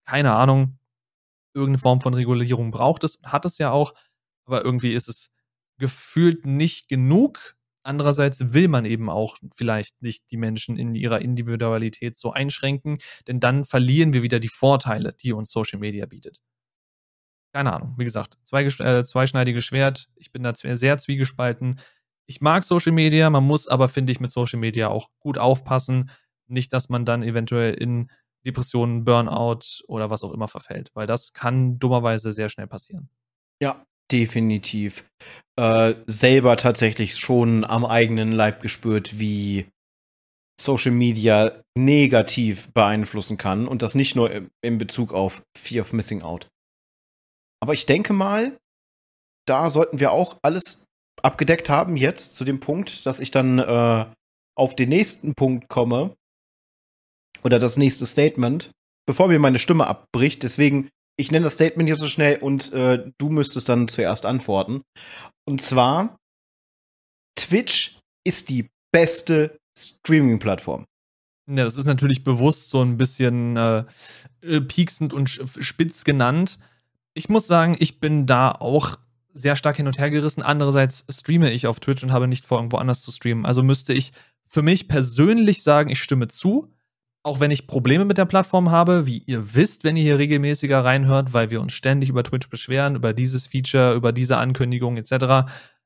Keine 0.05 0.33
Ahnung. 0.33 0.79
Irgendeine 1.53 1.79
Form 1.79 2.01
von 2.01 2.13
Regulierung 2.13 2.71
braucht 2.71 3.03
es, 3.03 3.19
hat 3.23 3.45
es 3.45 3.57
ja 3.57 3.71
auch, 3.71 3.93
aber 4.45 4.63
irgendwie 4.63 4.93
ist 4.93 5.09
es 5.09 5.31
gefühlt 5.77 6.45
nicht 6.45 6.87
genug. 6.87 7.55
Andererseits 7.83 8.53
will 8.53 8.67
man 8.67 8.85
eben 8.85 9.09
auch 9.09 9.37
vielleicht 9.55 10.01
nicht 10.01 10.29
die 10.31 10.37
Menschen 10.37 10.77
in 10.77 10.93
ihrer 10.93 11.21
Individualität 11.21 12.17
so 12.17 12.31
einschränken, 12.31 12.99
denn 13.27 13.39
dann 13.39 13.63
verlieren 13.63 14.13
wir 14.13 14.23
wieder 14.23 14.39
die 14.39 14.49
Vorteile, 14.49 15.13
die 15.13 15.33
uns 15.33 15.51
Social 15.51 15.79
Media 15.79 16.05
bietet 16.05 16.41
keine 17.57 17.73
Ahnung, 17.73 17.95
wie 17.97 18.03
gesagt, 18.03 18.37
zwei, 18.43 18.63
äh, 18.65 19.03
zweischneidiges 19.03 19.65
Schwert. 19.65 20.09
Ich 20.15 20.31
bin 20.31 20.43
da 20.43 20.53
sehr 20.53 20.99
zwiegespalten. 20.99 21.79
Ich 22.27 22.39
mag 22.39 22.63
Social 22.63 22.91
Media, 22.91 23.31
man 23.31 23.45
muss 23.45 23.67
aber, 23.67 23.87
finde 23.87 24.11
ich, 24.11 24.19
mit 24.19 24.29
Social 24.29 24.59
Media 24.59 24.89
auch 24.89 25.09
gut 25.19 25.39
aufpassen. 25.39 26.11
Nicht, 26.45 26.71
dass 26.71 26.89
man 26.89 27.03
dann 27.03 27.23
eventuell 27.23 27.73
in 27.73 28.11
Depressionen, 28.45 29.05
Burnout 29.05 29.81
oder 29.87 30.11
was 30.11 30.23
auch 30.23 30.33
immer 30.33 30.47
verfällt, 30.47 30.91
weil 30.93 31.07
das 31.07 31.33
kann 31.33 31.79
dummerweise 31.79 32.31
sehr 32.31 32.49
schnell 32.49 32.67
passieren. 32.67 33.09
Ja, 33.59 33.83
definitiv. 34.11 35.03
Äh, 35.59 35.95
selber 36.05 36.57
tatsächlich 36.57 37.17
schon 37.17 37.63
am 37.63 37.85
eigenen 37.85 38.33
Leib 38.33 38.61
gespürt, 38.61 39.17
wie 39.17 39.65
Social 40.61 40.91
Media 40.91 41.63
negativ 41.75 42.71
beeinflussen 42.73 43.37
kann 43.37 43.67
und 43.67 43.81
das 43.81 43.95
nicht 43.95 44.15
nur 44.15 44.47
in 44.61 44.77
Bezug 44.77 45.11
auf 45.11 45.41
Fear 45.57 45.81
of 45.81 45.91
Missing 45.91 46.21
Out. 46.21 46.47
Aber 47.59 47.73
ich 47.73 47.85
denke 47.85 48.13
mal, 48.13 48.57
da 49.47 49.69
sollten 49.69 49.99
wir 49.99 50.11
auch 50.11 50.37
alles 50.41 50.85
abgedeckt 51.21 51.69
haben 51.69 51.97
jetzt 51.97 52.35
zu 52.35 52.45
dem 52.45 52.59
Punkt, 52.59 53.05
dass 53.05 53.19
ich 53.19 53.31
dann 53.31 53.59
äh, 53.59 54.05
auf 54.55 54.75
den 54.75 54.89
nächsten 54.89 55.33
Punkt 55.33 55.67
komme 55.67 56.15
oder 57.43 57.59
das 57.59 57.77
nächste 57.77 58.05
Statement, 58.05 58.71
bevor 59.07 59.27
mir 59.27 59.39
meine 59.39 59.59
Stimme 59.59 59.87
abbricht. 59.87 60.43
Deswegen, 60.43 60.89
ich 61.17 61.31
nenne 61.31 61.45
das 61.45 61.55
Statement 61.55 61.87
hier 61.87 61.97
so 61.97 62.07
schnell 62.07 62.37
und 62.39 62.71
äh, 62.73 63.11
du 63.17 63.29
müsstest 63.29 63.69
dann 63.69 63.87
zuerst 63.87 64.25
antworten. 64.25 64.81
Und 65.45 65.61
zwar, 65.61 66.17
Twitch 67.35 67.99
ist 68.25 68.49
die 68.49 68.69
beste 68.91 69.57
Streaming-Plattform. 69.77 70.85
Ja, 71.49 71.63
das 71.63 71.77
ist 71.77 71.85
natürlich 71.85 72.23
bewusst 72.23 72.69
so 72.69 72.81
ein 72.81 72.97
bisschen 72.97 73.55
äh, 73.55 73.85
äh 74.41 74.59
pieksend 74.59 75.13
und 75.13 75.29
spitz 75.29 76.03
genannt 76.03 76.59
ich 77.17 77.29
muss 77.29 77.47
sagen, 77.47 77.75
ich 77.79 77.99
bin 77.99 78.27
da 78.27 78.51
auch 78.51 78.97
sehr 79.33 79.55
stark 79.55 79.77
hin 79.77 79.87
und 79.87 79.97
her 79.97 80.09
gerissen. 80.09 80.43
Andererseits 80.43 81.05
streame 81.09 81.51
ich 81.51 81.67
auf 81.67 81.79
Twitch 81.79 82.03
und 82.03 82.11
habe 82.11 82.27
nicht 82.27 82.45
vor, 82.45 82.59
irgendwo 82.59 82.77
anders 82.77 83.01
zu 83.01 83.11
streamen. 83.11 83.45
Also 83.45 83.63
müsste 83.63 83.93
ich 83.93 84.13
für 84.45 84.61
mich 84.61 84.87
persönlich 84.87 85.63
sagen, 85.63 85.89
ich 85.89 86.01
stimme 86.01 86.27
zu. 86.27 86.71
Auch 87.23 87.39
wenn 87.39 87.51
ich 87.51 87.67
Probleme 87.67 88.05
mit 88.05 88.17
der 88.17 88.25
Plattform 88.25 88.71
habe, 88.71 89.05
wie 89.05 89.23
ihr 89.25 89.55
wisst, 89.55 89.83
wenn 89.83 89.97
ihr 89.97 90.03
hier 90.03 90.19
regelmäßiger 90.19 90.85
reinhört, 90.85 91.33
weil 91.33 91.49
wir 91.49 91.59
uns 91.59 91.73
ständig 91.73 92.09
über 92.09 92.23
Twitch 92.23 92.49
beschweren, 92.49 92.95
über 92.95 93.13
dieses 93.13 93.47
Feature, 93.47 93.95
über 93.95 94.11
diese 94.11 94.37
Ankündigung 94.37 94.95
etc. 94.95 95.11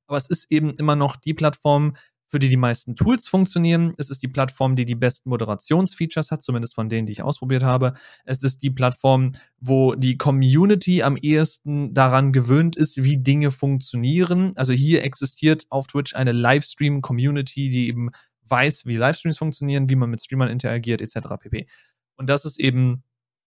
Aber 0.08 0.18
es 0.18 0.30
ist 0.30 0.52
eben 0.52 0.76
immer 0.76 0.96
noch 0.96 1.16
die 1.16 1.34
Plattform, 1.34 1.96
für 2.32 2.40
die 2.40 2.48
die 2.48 2.58
meisten 2.58 2.96
Tools 2.96 3.28
funktionieren. 3.28 3.94
Es 3.98 4.10
ist 4.10 4.24
die 4.24 4.30
Plattform, 4.30 4.78
die 4.78 4.86
die 4.86 4.96
besten 4.96 5.30
Moderationsfeatures 5.30 6.32
hat, 6.32 6.42
zumindest 6.42 6.76
von 6.76 6.88
denen, 6.88 7.06
die 7.06 7.12
ich 7.12 7.24
ausprobiert 7.24 7.62
habe. 7.62 7.94
Es 8.24 8.42
ist 8.42 8.64
die 8.64 8.70
Plattform, 8.70 9.34
wo 9.60 9.96
die 9.96 10.18
Community 10.18 11.04
am 11.04 11.18
ehesten 11.18 11.94
daran 11.94 12.32
gewöhnt 12.32 12.78
ist, 12.78 13.04
wie 13.04 13.18
Dinge 13.18 13.52
funktionieren. 13.52 14.54
Also 14.56 14.72
hier 14.72 15.04
existiert 15.04 15.66
auf 15.70 15.88
Twitch 15.88 16.16
eine 16.16 16.32
Livestream-Community, 16.32 17.70
die 17.70 17.90
eben 17.90 18.12
weiß, 18.48 18.86
wie 18.86 18.96
Livestreams 18.96 19.38
funktionieren, 19.38 19.90
wie 19.90 19.96
man 19.96 20.10
mit 20.10 20.22
Streamern 20.22 20.50
interagiert, 20.50 21.02
etc. 21.02 21.36
pp. 21.38 21.68
Und 22.16 22.30
das 22.30 22.46
ist 22.46 22.62
eben 22.62 23.04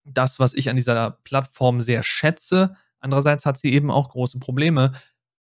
das, 0.02 0.40
was 0.40 0.52
ich 0.54 0.68
an 0.68 0.74
dieser 0.74 1.20
Plattform 1.22 1.80
sehr 1.80 2.02
schätze. 2.02 2.76
Andererseits 2.98 3.46
hat 3.46 3.56
sie 3.56 3.72
eben 3.72 3.92
auch 3.92 4.08
große 4.08 4.40
Probleme, 4.40 4.94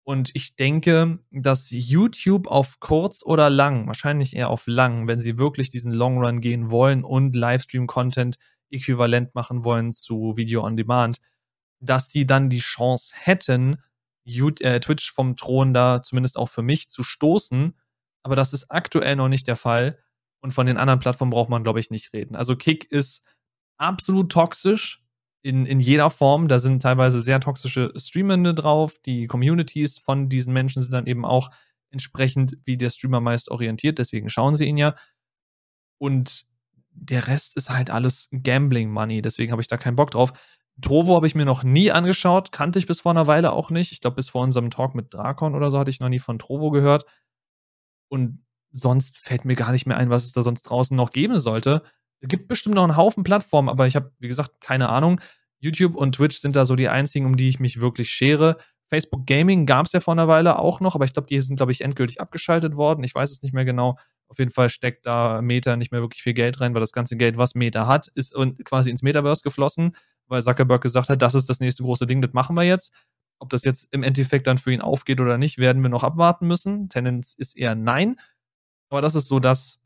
und 0.05 0.31
ich 0.33 0.55
denke, 0.57 1.19
dass 1.31 1.69
YouTube 1.69 2.47
auf 2.47 2.79
kurz 2.79 3.23
oder 3.23 3.49
lang, 3.49 3.87
wahrscheinlich 3.87 4.35
eher 4.35 4.49
auf 4.49 4.67
lang, 4.67 5.07
wenn 5.07 5.21
sie 5.21 5.37
wirklich 5.37 5.69
diesen 5.69 5.93
Long 5.93 6.17
Run 6.23 6.41
gehen 6.41 6.69
wollen 6.69 7.03
und 7.03 7.35
Livestream-Content 7.35 8.37
äquivalent 8.69 9.33
machen 9.33 9.63
wollen 9.63 9.93
zu 9.93 10.35
Video 10.35 10.63
on 10.63 10.75
Demand, 10.75 11.19
dass 11.79 12.09
sie 12.09 12.25
dann 12.25 12.49
die 12.49 12.59
Chance 12.59 13.13
hätten, 13.17 13.77
äh, 14.25 14.79
Twitch 14.79 15.11
vom 15.11 15.37
Thron 15.37 15.73
da 15.73 16.01
zumindest 16.01 16.37
auch 16.37 16.49
für 16.49 16.63
mich 16.63 16.89
zu 16.89 17.03
stoßen. 17.03 17.77
Aber 18.23 18.35
das 18.35 18.53
ist 18.53 18.71
aktuell 18.71 19.15
noch 19.15 19.29
nicht 19.29 19.47
der 19.47 19.57
Fall. 19.57 19.99
Und 20.41 20.51
von 20.51 20.65
den 20.65 20.77
anderen 20.77 20.99
Plattformen 20.99 21.31
braucht 21.31 21.49
man, 21.49 21.63
glaube 21.63 21.79
ich, 21.79 21.91
nicht 21.91 22.13
reden. 22.13 22.35
Also 22.35 22.55
Kick 22.55 22.91
ist 22.91 23.23
absolut 23.77 24.31
toxisch 24.31 25.02
in, 25.43 25.65
in 25.65 25.79
jeder 25.79 26.09
Form. 26.09 26.47
Da 26.47 26.57
sind 26.57 26.81
teilweise 26.81 27.21
sehr 27.21 27.39
toxische 27.39 27.93
Streamende 27.95 28.55
drauf. 28.55 28.97
Die 29.05 29.27
Communities 29.27 29.99
von 29.99 30.29
diesen 30.29 30.53
Menschen 30.53 30.81
sind 30.81 30.93
dann 30.93 31.05
eben 31.05 31.25
auch 31.25 31.51
entsprechend, 31.91 32.57
wie 32.63 32.77
der 32.77 32.89
Streamer 32.89 33.19
meist 33.19 33.51
orientiert. 33.51 33.99
Deswegen 33.99 34.29
schauen 34.29 34.55
sie 34.55 34.65
ihn 34.65 34.77
ja. 34.77 34.95
Und 35.99 36.45
der 36.95 37.27
Rest 37.27 37.57
ist 37.57 37.69
halt 37.69 37.89
alles 37.89 38.29
Gambling-Money, 38.31 39.21
deswegen 39.21 39.51
habe 39.51 39.61
ich 39.61 39.67
da 39.67 39.77
keinen 39.77 39.95
Bock 39.95 40.11
drauf. 40.11 40.33
Trovo 40.81 41.15
habe 41.15 41.27
ich 41.27 41.35
mir 41.35 41.45
noch 41.45 41.63
nie 41.63 41.91
angeschaut, 41.91 42.51
kannte 42.51 42.79
ich 42.79 42.87
bis 42.87 43.01
vor 43.01 43.11
einer 43.11 43.27
Weile 43.27 43.51
auch 43.51 43.69
nicht. 43.69 43.91
Ich 43.91 44.01
glaube, 44.01 44.15
bis 44.15 44.29
vor 44.29 44.41
unserem 44.41 44.71
Talk 44.71 44.95
mit 44.95 45.13
Drakon 45.13 45.55
oder 45.55 45.69
so 45.69 45.77
hatte 45.77 45.91
ich 45.91 45.99
noch 45.99 46.09
nie 46.09 46.19
von 46.19 46.39
Trovo 46.39 46.71
gehört. 46.71 47.05
Und 48.09 48.43
sonst 48.71 49.17
fällt 49.17 49.45
mir 49.45 49.55
gar 49.55 49.71
nicht 49.71 49.85
mehr 49.85 49.97
ein, 49.97 50.09
was 50.09 50.25
es 50.25 50.33
da 50.33 50.41
sonst 50.41 50.63
draußen 50.63 50.97
noch 50.97 51.11
geben 51.11 51.39
sollte. 51.39 51.83
Es 52.23 52.29
gibt 52.29 52.47
bestimmt 52.47 52.75
noch 52.75 52.83
einen 52.83 52.95
Haufen 52.95 53.25
Plattformen, 53.25 53.67
aber 53.67 53.85
ich 53.85 53.97
habe, 53.97 54.13
wie 54.19 54.29
gesagt, 54.29 54.61
keine 54.61 54.87
Ahnung. 54.87 55.19
YouTube 55.59 55.93
und 55.95 56.15
Twitch 56.15 56.37
sind 56.37 56.55
da 56.55 56.65
so 56.65 56.77
die 56.77 56.87
einzigen, 56.87 57.25
um 57.25 57.35
die 57.35 57.49
ich 57.49 57.59
mich 57.59 57.81
wirklich 57.81 58.11
schere. 58.11 58.57
Facebook 58.87 59.27
Gaming 59.27 59.65
gab 59.65 59.87
es 59.87 59.91
ja 59.91 59.99
vor 59.99 60.13
einer 60.13 60.29
Weile 60.29 60.57
auch 60.57 60.79
noch, 60.79 60.95
aber 60.95 61.03
ich 61.03 61.11
glaube, 61.11 61.27
die 61.27 61.41
sind, 61.41 61.57
glaube 61.57 61.73
ich, 61.73 61.81
endgültig 61.81 62.21
abgeschaltet 62.21 62.77
worden. 62.77 63.03
Ich 63.03 63.13
weiß 63.13 63.29
es 63.29 63.41
nicht 63.41 63.53
mehr 63.53 63.65
genau. 63.65 63.97
Auf 64.29 64.39
jeden 64.39 64.51
Fall 64.51 64.69
steckt 64.69 65.05
da 65.05 65.41
Meta 65.41 65.75
nicht 65.75 65.91
mehr 65.91 65.99
wirklich 65.99 66.23
viel 66.23 66.33
Geld 66.33 66.61
rein, 66.61 66.73
weil 66.73 66.79
das 66.79 66.93
ganze 66.93 67.17
Geld, 67.17 67.37
was 67.37 67.55
Meta 67.55 67.87
hat, 67.87 68.07
ist 68.15 68.33
quasi 68.63 68.89
ins 68.89 69.01
Metaverse 69.01 69.41
geflossen, 69.43 69.93
weil 70.27 70.41
Zuckerberg 70.41 70.81
gesagt 70.81 71.09
hat, 71.09 71.21
das 71.21 71.35
ist 71.35 71.49
das 71.49 71.59
nächste 71.59 71.83
große 71.83 72.07
Ding, 72.07 72.21
das 72.21 72.31
machen 72.31 72.55
wir 72.55 72.63
jetzt. 72.63 72.93
Ob 73.39 73.49
das 73.49 73.65
jetzt 73.65 73.93
im 73.93 74.01
Endeffekt 74.01 74.47
dann 74.47 74.57
für 74.57 74.71
ihn 74.71 74.79
aufgeht 74.79 75.19
oder 75.19 75.37
nicht, 75.37 75.57
werden 75.57 75.81
wir 75.83 75.89
noch 75.89 76.05
abwarten 76.05 76.47
müssen. 76.47 76.87
Tendenz 76.87 77.33
ist 77.37 77.57
eher 77.57 77.75
nein. 77.75 78.15
Aber 78.89 79.01
das 79.01 79.15
ist 79.15 79.27
so 79.27 79.41
das, 79.41 79.81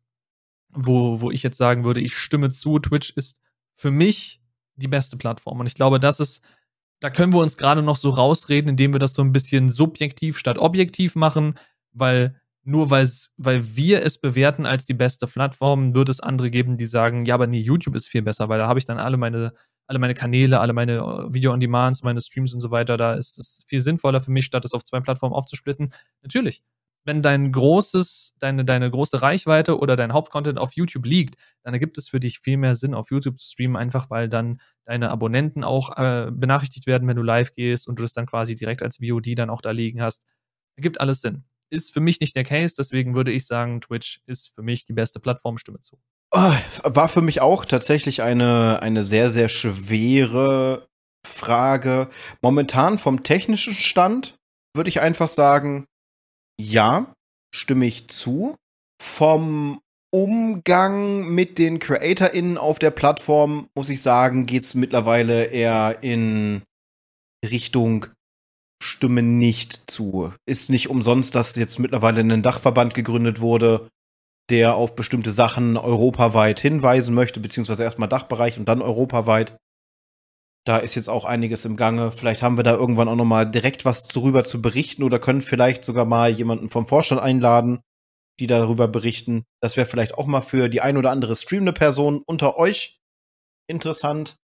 wo, 0.78 1.22
wo 1.22 1.32
ich 1.32 1.44
jetzt 1.44 1.58
sagen 1.58 1.84
würde, 1.84 2.00
ich 2.00 2.16
stimme 2.16 2.50
zu. 2.50 2.80
Twitch 2.80 3.12
ist 3.12 3.42
für 3.76 3.92
mich 3.92 4.42
die 4.76 4.88
beste 4.88 5.18
Plattform. 5.18 5.60
Und 5.60 5.68
ich 5.68 5.76
glaube, 5.76 6.00
das 6.00 6.20
ist, 6.20 6.42
da 7.00 7.10
können 7.10 7.34
wir 7.34 7.40
uns 7.40 7.58
gerade 7.58 7.82
noch 7.82 7.96
so 7.96 8.10
rausreden, 8.12 8.70
indem 8.70 8.94
wir 8.94 9.00
das 9.00 9.14
so 9.14 9.22
ein 9.22 9.32
bisschen 9.32 9.70
subjektiv 9.70 10.38
statt 10.38 10.58
objektiv 10.58 11.16
machen, 11.16 11.58
weil 11.94 12.40
nur 12.64 12.92
weil 12.92 13.08
wir 13.76 14.04
es 14.04 14.18
bewerten 14.18 14.66
als 14.66 14.86
die 14.86 14.94
beste 14.94 15.26
Plattform, 15.26 15.96
wird 15.96 16.10
es 16.10 16.20
andere 16.20 16.52
geben, 16.52 16.76
die 16.76 16.86
sagen, 16.86 17.24
ja, 17.26 17.36
aber 17.36 17.48
nee, 17.48 17.60
YouTube 17.60 17.96
ist 17.96 18.10
viel 18.10 18.22
besser, 18.22 18.50
weil 18.50 18.60
da 18.60 18.68
habe 18.68 18.78
ich 18.78 18.86
dann 18.86 19.00
alle 19.00 19.16
meine, 19.16 19.54
alle 19.88 20.00
meine 20.00 20.14
Kanäle, 20.14 20.60
alle 20.60 20.74
meine 20.74 20.98
äh, 20.98 21.34
Video-on-Demands, 21.34 22.04
meine 22.04 22.20
Streams 22.20 22.54
und 22.54 22.60
so 22.60 22.70
weiter, 22.70 22.98
da 22.98 23.14
ist 23.14 23.38
es 23.38 23.64
viel 23.70 23.80
sinnvoller 23.80 24.20
für 24.20 24.32
mich, 24.32 24.46
statt 24.46 24.66
es 24.66 24.74
auf 24.74 24.84
zwei 24.84 25.00
Plattformen 25.00 25.34
aufzusplitten. 25.34 25.94
Natürlich, 26.22 26.62
wenn 27.08 27.22
dein 27.22 27.54
großes, 27.54 28.36
deine, 28.38 28.66
deine 28.66 28.92
große 28.92 29.22
Reichweite 29.22 29.80
oder 29.80 29.96
dein 29.96 30.12
Hauptcontent 30.12 30.60
auf 30.60 30.74
YouTube 30.74 31.06
liegt, 31.06 31.36
dann 31.64 31.74
ergibt 31.74 31.98
es 31.98 32.10
für 32.10 32.20
dich 32.20 32.40
viel 32.40 32.58
mehr 32.58 32.76
Sinn, 32.76 32.94
auf 32.94 33.12
YouTube 33.12 33.40
zu 33.40 33.48
streamen, 33.50 33.78
einfach 33.78 34.10
weil 34.10 34.28
dann 34.28 34.60
deine 34.84 35.10
Abonnenten 35.10 35.64
auch 35.64 35.98
äh, 35.98 36.30
benachrichtigt 36.30 36.86
werden, 36.86 37.08
wenn 37.08 37.16
du 37.16 37.24
live 37.24 37.54
gehst 37.54 37.88
und 37.88 37.98
du 37.98 38.04
das 38.04 38.12
dann 38.12 38.26
quasi 38.26 38.56
direkt 38.56 38.84
als 38.84 38.98
VOD 38.98 39.40
dann 39.40 39.50
auch 39.50 39.62
da 39.62 39.72
liegen 39.72 40.02
hast. 40.02 40.26
Ergibt 40.76 41.00
alles 41.00 41.22
Sinn. 41.22 41.46
Ist 41.70 41.94
für 41.94 42.02
mich 42.02 42.20
nicht 42.20 42.36
der 42.36 42.44
Case, 42.44 42.76
deswegen 42.78 43.16
würde 43.16 43.32
ich 43.32 43.48
sagen, 43.48 43.80
Twitch 43.80 44.20
ist 44.26 44.54
für 44.54 44.62
mich 44.62 44.84
die 44.84 44.94
beste 44.94 45.22
Plattform, 45.22 45.58
stimme 45.58 45.80
zu. 45.80 45.98
Oh, 46.32 46.54
war 46.84 47.08
für 47.08 47.22
mich 47.22 47.40
auch 47.40 47.64
tatsächlich 47.64 48.22
eine, 48.22 48.82
eine 48.82 49.06
sehr, 49.06 49.32
sehr 49.32 49.48
schwere 49.48 50.90
Frage. 51.26 52.10
Momentan 52.42 52.98
vom 52.98 53.24
technischen 53.24 53.74
Stand 53.74 54.38
würde 54.74 54.90
ich 54.90 55.00
einfach 55.00 55.30
sagen, 55.30 55.88
ja, 56.60 57.14
stimme 57.54 57.86
ich 57.86 58.08
zu. 58.08 58.56
Vom 59.02 59.80
Umgang 60.12 61.28
mit 61.30 61.58
den 61.58 61.80
CreatorInnen 61.80 62.58
auf 62.58 62.80
der 62.80 62.92
Plattform, 62.92 63.68
muss 63.76 63.90
ich 63.90 64.02
sagen, 64.02 64.46
geht 64.46 64.64
es 64.64 64.74
mittlerweile 64.74 65.46
eher 65.46 66.00
in 66.02 66.64
Richtung 67.46 68.08
Stimme 68.82 69.24
nicht 69.24 69.82
zu. 69.88 70.34
Ist 70.48 70.70
nicht 70.70 70.90
umsonst, 70.90 71.36
dass 71.36 71.56
jetzt 71.56 71.80
mittlerweile 71.80 72.22
ein 72.22 72.44
Dachverband 72.44 72.94
gegründet 72.94 73.42
wurde, 73.42 73.90
der 74.50 74.76
auf 74.76 74.96
bestimmte 74.96 75.32
Sachen 75.32 75.78
europaweit 75.78 76.60
hinweisen 76.60 77.14
möchte, 77.14 77.40
beziehungsweise 77.40 77.84
erstmal 77.84 78.08
Dachbereich 78.08 78.58
und 78.58 78.68
dann 78.68 78.82
europaweit. 78.82 79.58
Da 80.68 80.80
ist 80.80 80.96
jetzt 80.96 81.08
auch 81.08 81.24
einiges 81.24 81.64
im 81.64 81.78
Gange. 81.78 82.12
Vielleicht 82.12 82.42
haben 82.42 82.58
wir 82.58 82.64
da 82.66 82.76
irgendwann 82.76 83.08
auch 83.08 83.16
noch 83.16 83.24
mal 83.24 83.46
direkt 83.46 83.86
was 83.86 84.06
darüber 84.06 84.44
zu 84.44 84.62
berichten 84.62 85.04
oder 85.04 85.18
können 85.18 85.42
vielleicht 85.42 85.86
sogar 85.86 86.04
mal 86.04 86.30
jemanden 86.30 86.70
vom 86.70 86.88
Vorstand 86.88 87.22
einladen, 87.22 87.80
die 88.42 88.48
darüber 88.48 88.90
berichten. 88.90 89.46
Das 89.62 89.78
wäre 89.78 89.88
vielleicht 89.88 90.16
auch 90.16 90.26
mal 90.26 90.42
für 90.42 90.68
die 90.68 90.82
ein 90.82 90.98
oder 90.98 91.12
andere 91.12 91.38
streamende 91.38 91.72
Person 91.72 92.22
unter 92.26 92.58
euch 92.58 93.00
interessant. 93.70 94.36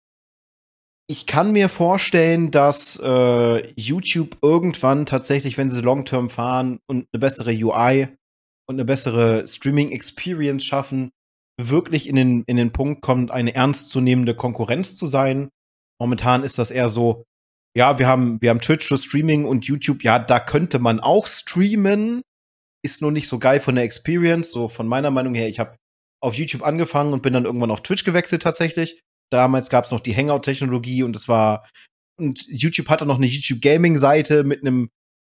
Ich 1.09 1.27
kann 1.27 1.51
mir 1.51 1.69
vorstellen, 1.69 2.53
dass 2.53 3.01
äh, 3.03 3.73
YouTube 3.75 4.39
irgendwann 4.43 5.07
tatsächlich, 5.07 5.59
wenn 5.59 5.71
sie 5.71 5.81
Long-Term 5.81 6.31
fahren 6.31 6.79
und 6.87 7.09
eine 7.13 7.19
bessere 7.19 7.51
UI 7.51 8.07
und 8.69 8.77
eine 8.77 8.85
bessere 8.85 9.49
Streaming-Experience 9.49 10.65
schaffen, 10.65 11.11
wirklich 11.61 12.09
in 12.09 12.15
den, 12.15 12.45
in 12.47 12.57
den 12.57 12.73
Punkt 12.73 13.03
kommt, 13.03 13.33
eine 13.33 13.57
ernstzunehmende 13.57 14.37
Konkurrenz 14.37 14.95
zu 14.95 15.09
sein 15.09 15.49
Momentan 16.03 16.43
ist 16.43 16.59
das 16.59 16.73
eher 16.73 16.89
so, 16.89 17.23
ja, 17.77 18.01
wir 18.01 18.09
haben, 18.09 18.43
wir 18.43 18.51
haben 18.51 18.61
Twitch 18.61 18.89
für 18.89 18.99
Streaming 18.99 19.45
und 19.45 19.67
YouTube, 19.67 20.03
ja, 20.03 20.19
da 20.19 20.41
könnte 20.41 20.81
man 20.81 20.99
auch 20.99 21.29
streamen. 21.29 22.23
Ist 22.85 23.03
nur 23.03 23.13
nicht 23.13 23.29
so 23.29 23.39
geil 23.39 23.61
von 23.61 23.77
der 23.77 23.85
Experience. 23.85 24.51
So 24.51 24.67
von 24.67 24.89
meiner 24.89 25.13
Meinung 25.13 25.37
her, 25.37 25.49
ich 25.49 25.61
habe 25.61 25.77
auf 26.21 26.35
YouTube 26.35 26.65
angefangen 26.65 27.13
und 27.13 27.23
bin 27.23 27.35
dann 27.35 27.45
irgendwann 27.45 27.71
auf 27.71 27.85
Twitch 27.85 28.03
gewechselt 28.03 28.43
tatsächlich. 28.43 29.01
Damals 29.31 29.71
gab 29.71 29.85
es 29.85 29.93
noch 29.93 30.01
die 30.01 30.17
Hangout-Technologie 30.17 31.05
und 31.05 31.15
es 31.15 31.29
war 31.29 31.69
und 32.19 32.45
YouTube 32.49 32.89
hatte 32.89 33.07
noch 33.07 33.19
eine 33.19 33.27
YouTube 33.27 33.63
Gaming-Seite 33.63 34.43
mit 34.43 34.63
einem 34.63 34.89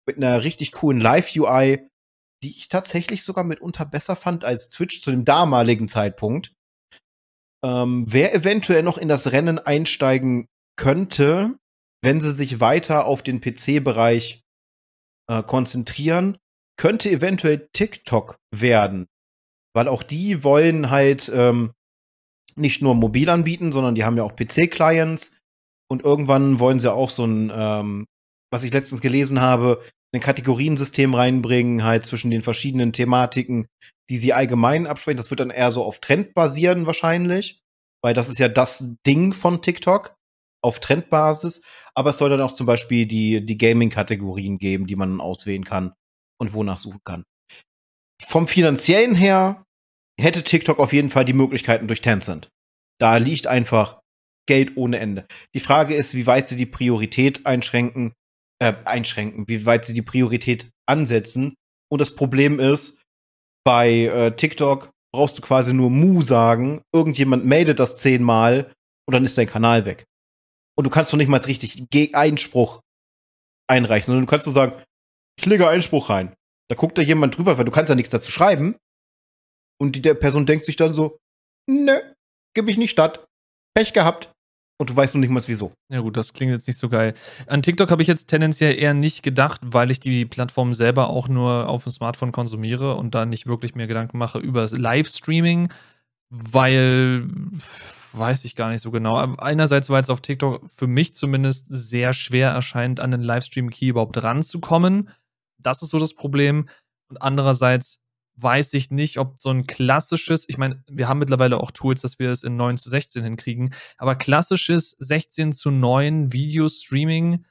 mit 0.08 0.16
einer 0.16 0.42
richtig 0.42 0.72
coolen 0.72 1.02
Live-UI, 1.02 1.86
die 2.42 2.56
ich 2.56 2.70
tatsächlich 2.70 3.24
sogar 3.24 3.44
mitunter 3.44 3.84
besser 3.84 4.16
fand 4.16 4.46
als 4.46 4.70
Twitch 4.70 5.02
zu 5.02 5.10
dem 5.10 5.26
damaligen 5.26 5.86
Zeitpunkt. 5.86 6.54
Ähm, 7.62 8.06
wer 8.08 8.34
eventuell 8.34 8.82
noch 8.82 8.96
in 8.96 9.08
das 9.08 9.32
Rennen 9.32 9.58
einsteigen 9.58 10.48
könnte, 10.76 11.58
wenn 12.02 12.20
sie 12.20 12.32
sich 12.32 12.60
weiter 12.60 13.06
auf 13.06 13.22
den 13.22 13.40
PC-Bereich 13.40 14.42
äh, 15.28 15.42
konzentrieren, 15.42 16.38
könnte 16.76 17.10
eventuell 17.10 17.68
TikTok 17.72 18.38
werden. 18.54 19.06
Weil 19.74 19.88
auch 19.88 20.02
die 20.02 20.44
wollen 20.44 20.90
halt 20.90 21.30
ähm, 21.34 21.72
nicht 22.56 22.82
nur 22.82 22.94
mobil 22.94 23.28
anbieten, 23.30 23.72
sondern 23.72 23.94
die 23.94 24.04
haben 24.04 24.16
ja 24.16 24.22
auch 24.22 24.36
PC-Clients. 24.36 25.38
Und 25.88 26.02
irgendwann 26.02 26.58
wollen 26.58 26.80
sie 26.80 26.92
auch 26.92 27.10
so 27.10 27.24
ein, 27.24 27.52
ähm, 27.54 28.06
was 28.50 28.64
ich 28.64 28.72
letztens 28.72 29.00
gelesen 29.00 29.40
habe, 29.40 29.82
ein 30.14 30.20
Kategoriensystem 30.20 31.14
reinbringen, 31.14 31.84
halt 31.84 32.04
zwischen 32.04 32.30
den 32.30 32.42
verschiedenen 32.42 32.92
Thematiken, 32.92 33.66
die 34.10 34.16
sie 34.16 34.32
allgemein 34.32 34.86
absprechen. 34.86 35.16
Das 35.16 35.30
wird 35.30 35.40
dann 35.40 35.50
eher 35.50 35.72
so 35.72 35.84
auf 35.84 36.00
Trend 36.00 36.34
basieren 36.34 36.86
wahrscheinlich, 36.86 37.60
weil 38.02 38.14
das 38.14 38.28
ist 38.28 38.38
ja 38.38 38.48
das 38.48 38.94
Ding 39.06 39.32
von 39.32 39.62
TikTok 39.62 40.14
auf 40.62 40.80
Trendbasis, 40.80 41.60
aber 41.94 42.10
es 42.10 42.18
soll 42.18 42.30
dann 42.30 42.40
auch 42.40 42.52
zum 42.52 42.66
Beispiel 42.66 43.06
die, 43.06 43.44
die 43.44 43.58
Gaming-Kategorien 43.58 44.58
geben, 44.58 44.86
die 44.86 44.96
man 44.96 45.20
auswählen 45.20 45.64
kann 45.64 45.92
und 46.40 46.54
wonach 46.54 46.78
suchen 46.78 47.00
kann. 47.04 47.24
Vom 48.22 48.46
finanziellen 48.46 49.14
her 49.14 49.64
hätte 50.20 50.42
TikTok 50.42 50.78
auf 50.78 50.92
jeden 50.92 51.08
Fall 51.08 51.24
die 51.24 51.32
Möglichkeiten 51.32 51.88
durch 51.88 52.00
Tencent. 52.00 52.48
Da 52.98 53.16
liegt 53.16 53.46
einfach 53.46 54.00
Geld 54.46 54.76
ohne 54.76 54.98
Ende. 54.98 55.26
Die 55.54 55.60
Frage 55.60 55.94
ist, 55.94 56.14
wie 56.14 56.26
weit 56.26 56.48
sie 56.48 56.56
die 56.56 56.66
Priorität 56.66 57.46
einschränken, 57.46 58.14
äh, 58.60 58.74
einschränken, 58.84 59.48
wie 59.48 59.66
weit 59.66 59.84
sie 59.84 59.94
die 59.94 60.02
Priorität 60.02 60.70
ansetzen. 60.86 61.54
Und 61.90 62.00
das 62.00 62.14
Problem 62.14 62.60
ist, 62.60 63.02
bei 63.64 64.06
äh, 64.06 64.36
TikTok 64.36 64.90
brauchst 65.12 65.38
du 65.38 65.42
quasi 65.42 65.72
nur 65.72 65.90
Mu 65.90 66.22
sagen, 66.22 66.82
irgendjemand 66.92 67.44
meldet 67.44 67.78
das 67.78 67.96
zehnmal 67.96 68.72
und 69.06 69.14
dann 69.14 69.24
ist 69.24 69.38
dein 69.38 69.46
Kanal 69.46 69.84
weg. 69.84 70.06
Und 70.74 70.84
du 70.84 70.90
kannst 70.90 71.12
doch 71.12 71.18
nicht 71.18 71.28
mal 71.28 71.40
richtig 71.40 71.86
Einspruch 72.14 72.80
einreichen, 73.68 74.06
sondern 74.06 74.24
du 74.26 74.30
kannst 74.30 74.46
nur 74.46 74.54
sagen, 74.54 74.82
ich 75.38 75.46
lege 75.46 75.68
Einspruch 75.68 76.10
rein. 76.10 76.34
Da 76.68 76.76
guckt 76.76 76.96
da 76.96 77.02
jemand 77.02 77.36
drüber, 77.36 77.58
weil 77.58 77.64
du 77.64 77.70
kannst 77.70 77.90
ja 77.90 77.94
nichts 77.94 78.10
dazu 78.10 78.30
schreiben. 78.30 78.76
Und 79.78 79.96
die 79.96 80.02
der 80.02 80.14
Person 80.14 80.46
denkt 80.46 80.64
sich 80.64 80.76
dann 80.76 80.94
so, 80.94 81.18
ne, 81.68 82.14
gib 82.54 82.68
ich 82.68 82.78
nicht 82.78 82.90
statt. 82.90 83.26
Pech 83.74 83.92
gehabt. 83.92 84.30
Und 84.78 84.90
du 84.90 84.96
weißt 84.96 85.14
nur 85.14 85.20
nicht 85.20 85.30
mal 85.30 85.42
wieso. 85.46 85.72
Ja 85.90 86.00
gut, 86.00 86.16
das 86.16 86.32
klingt 86.32 86.52
jetzt 86.52 86.66
nicht 86.66 86.78
so 86.78 86.88
geil. 86.88 87.14
An 87.46 87.62
TikTok 87.62 87.90
habe 87.90 88.02
ich 88.02 88.08
jetzt 88.08 88.26
tendenziell 88.28 88.76
eher 88.76 88.94
nicht 88.94 89.22
gedacht, 89.22 89.60
weil 89.64 89.90
ich 89.90 90.00
die 90.00 90.24
Plattform 90.24 90.74
selber 90.74 91.08
auch 91.08 91.28
nur 91.28 91.68
auf 91.68 91.84
dem 91.84 91.92
Smartphone 91.92 92.32
konsumiere 92.32 92.96
und 92.96 93.14
da 93.14 93.24
nicht 93.24 93.46
wirklich 93.46 93.74
mehr 93.74 93.86
Gedanken 93.86 94.18
mache 94.18 94.38
über 94.38 94.66
Livestreaming, 94.66 95.72
weil 96.30 97.28
weiß 98.16 98.44
ich 98.44 98.56
gar 98.56 98.70
nicht 98.70 98.82
so 98.82 98.90
genau. 98.90 99.16
Einerseits, 99.36 99.90
weil 99.90 100.02
es 100.02 100.10
auf 100.10 100.20
TikTok 100.20 100.68
für 100.74 100.86
mich 100.86 101.14
zumindest 101.14 101.66
sehr 101.68 102.12
schwer 102.12 102.50
erscheint, 102.50 103.00
an 103.00 103.10
den 103.10 103.22
Livestream-Key 103.22 103.88
überhaupt 103.88 104.22
ranzukommen. 104.22 105.10
Das 105.58 105.82
ist 105.82 105.90
so 105.90 105.98
das 105.98 106.14
Problem. 106.14 106.68
Und 107.08 107.20
andererseits 107.20 108.02
weiß 108.36 108.74
ich 108.74 108.90
nicht, 108.90 109.18
ob 109.18 109.38
so 109.40 109.50
ein 109.50 109.66
klassisches, 109.66 110.48
ich 110.48 110.58
meine, 110.58 110.82
wir 110.88 111.08
haben 111.08 111.18
mittlerweile 111.18 111.58
auch 111.58 111.70
Tools, 111.70 112.00
dass 112.00 112.18
wir 112.18 112.30
es 112.30 112.44
in 112.44 112.56
9 112.56 112.78
zu 112.78 112.88
16 112.88 113.22
hinkriegen, 113.22 113.74
aber 113.98 114.16
klassisches 114.16 114.96
16 114.98 115.52
zu 115.52 115.70
9 115.70 116.32
Video-Streaming 116.32 117.44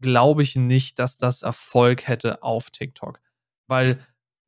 glaube 0.00 0.42
ich 0.42 0.56
nicht, 0.56 0.98
dass 0.98 1.16
das 1.16 1.42
Erfolg 1.42 2.06
hätte 2.08 2.42
auf 2.42 2.70
TikTok. 2.70 3.20
Weil 3.68 4.00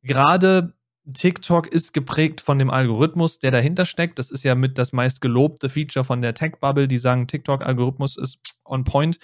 gerade 0.03 0.73
TikTok 1.13 1.67
ist 1.67 1.93
geprägt 1.93 2.41
von 2.41 2.59
dem 2.59 2.69
Algorithmus, 2.69 3.39
der 3.39 3.51
dahinter 3.51 3.85
steckt. 3.85 4.19
Das 4.19 4.31
ist 4.31 4.43
ja 4.43 4.55
mit 4.55 4.77
das 4.77 4.93
meist 4.93 5.21
gelobte 5.21 5.69
Feature 5.69 6.03
von 6.03 6.21
der 6.21 6.33
Tech-Bubble, 6.33 6.87
die 6.87 6.97
sagen, 6.97 7.27
TikTok-Algorithmus 7.27 8.17
ist 8.17 8.39
on 8.65 8.83
point. 8.83 9.19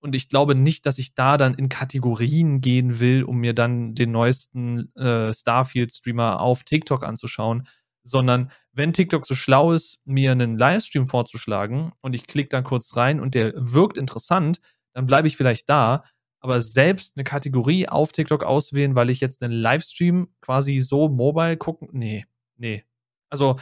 Und 0.00 0.14
ich 0.16 0.28
glaube 0.28 0.54
nicht, 0.54 0.84
dass 0.84 0.98
ich 0.98 1.14
da 1.14 1.36
dann 1.36 1.54
in 1.54 1.68
Kategorien 1.68 2.60
gehen 2.60 2.98
will, 2.98 3.22
um 3.22 3.38
mir 3.38 3.54
dann 3.54 3.94
den 3.94 4.10
neuesten 4.10 4.94
äh, 4.96 5.32
Starfield-Streamer 5.32 6.40
auf 6.40 6.64
TikTok 6.64 7.04
anzuschauen, 7.04 7.68
sondern 8.02 8.50
wenn 8.72 8.92
TikTok 8.92 9.24
so 9.24 9.34
schlau 9.34 9.72
ist, 9.72 10.00
mir 10.04 10.32
einen 10.32 10.58
Livestream 10.58 11.06
vorzuschlagen 11.06 11.92
und 12.00 12.14
ich 12.14 12.26
klicke 12.26 12.48
dann 12.48 12.64
kurz 12.64 12.96
rein 12.96 13.20
und 13.20 13.34
der 13.34 13.52
wirkt 13.54 13.96
interessant, 13.96 14.60
dann 14.92 15.06
bleibe 15.06 15.28
ich 15.28 15.36
vielleicht 15.36 15.68
da. 15.68 16.04
Aber 16.42 16.60
selbst 16.60 17.16
eine 17.16 17.24
Kategorie 17.24 17.88
auf 17.88 18.12
TikTok 18.12 18.42
auswählen, 18.42 18.96
weil 18.96 19.10
ich 19.10 19.20
jetzt 19.20 19.42
einen 19.42 19.54
Livestream 19.54 20.28
quasi 20.40 20.80
so 20.80 21.08
mobile 21.08 21.56
gucken, 21.56 21.88
nee, 21.92 22.26
nee. 22.56 22.84
Also 23.30 23.56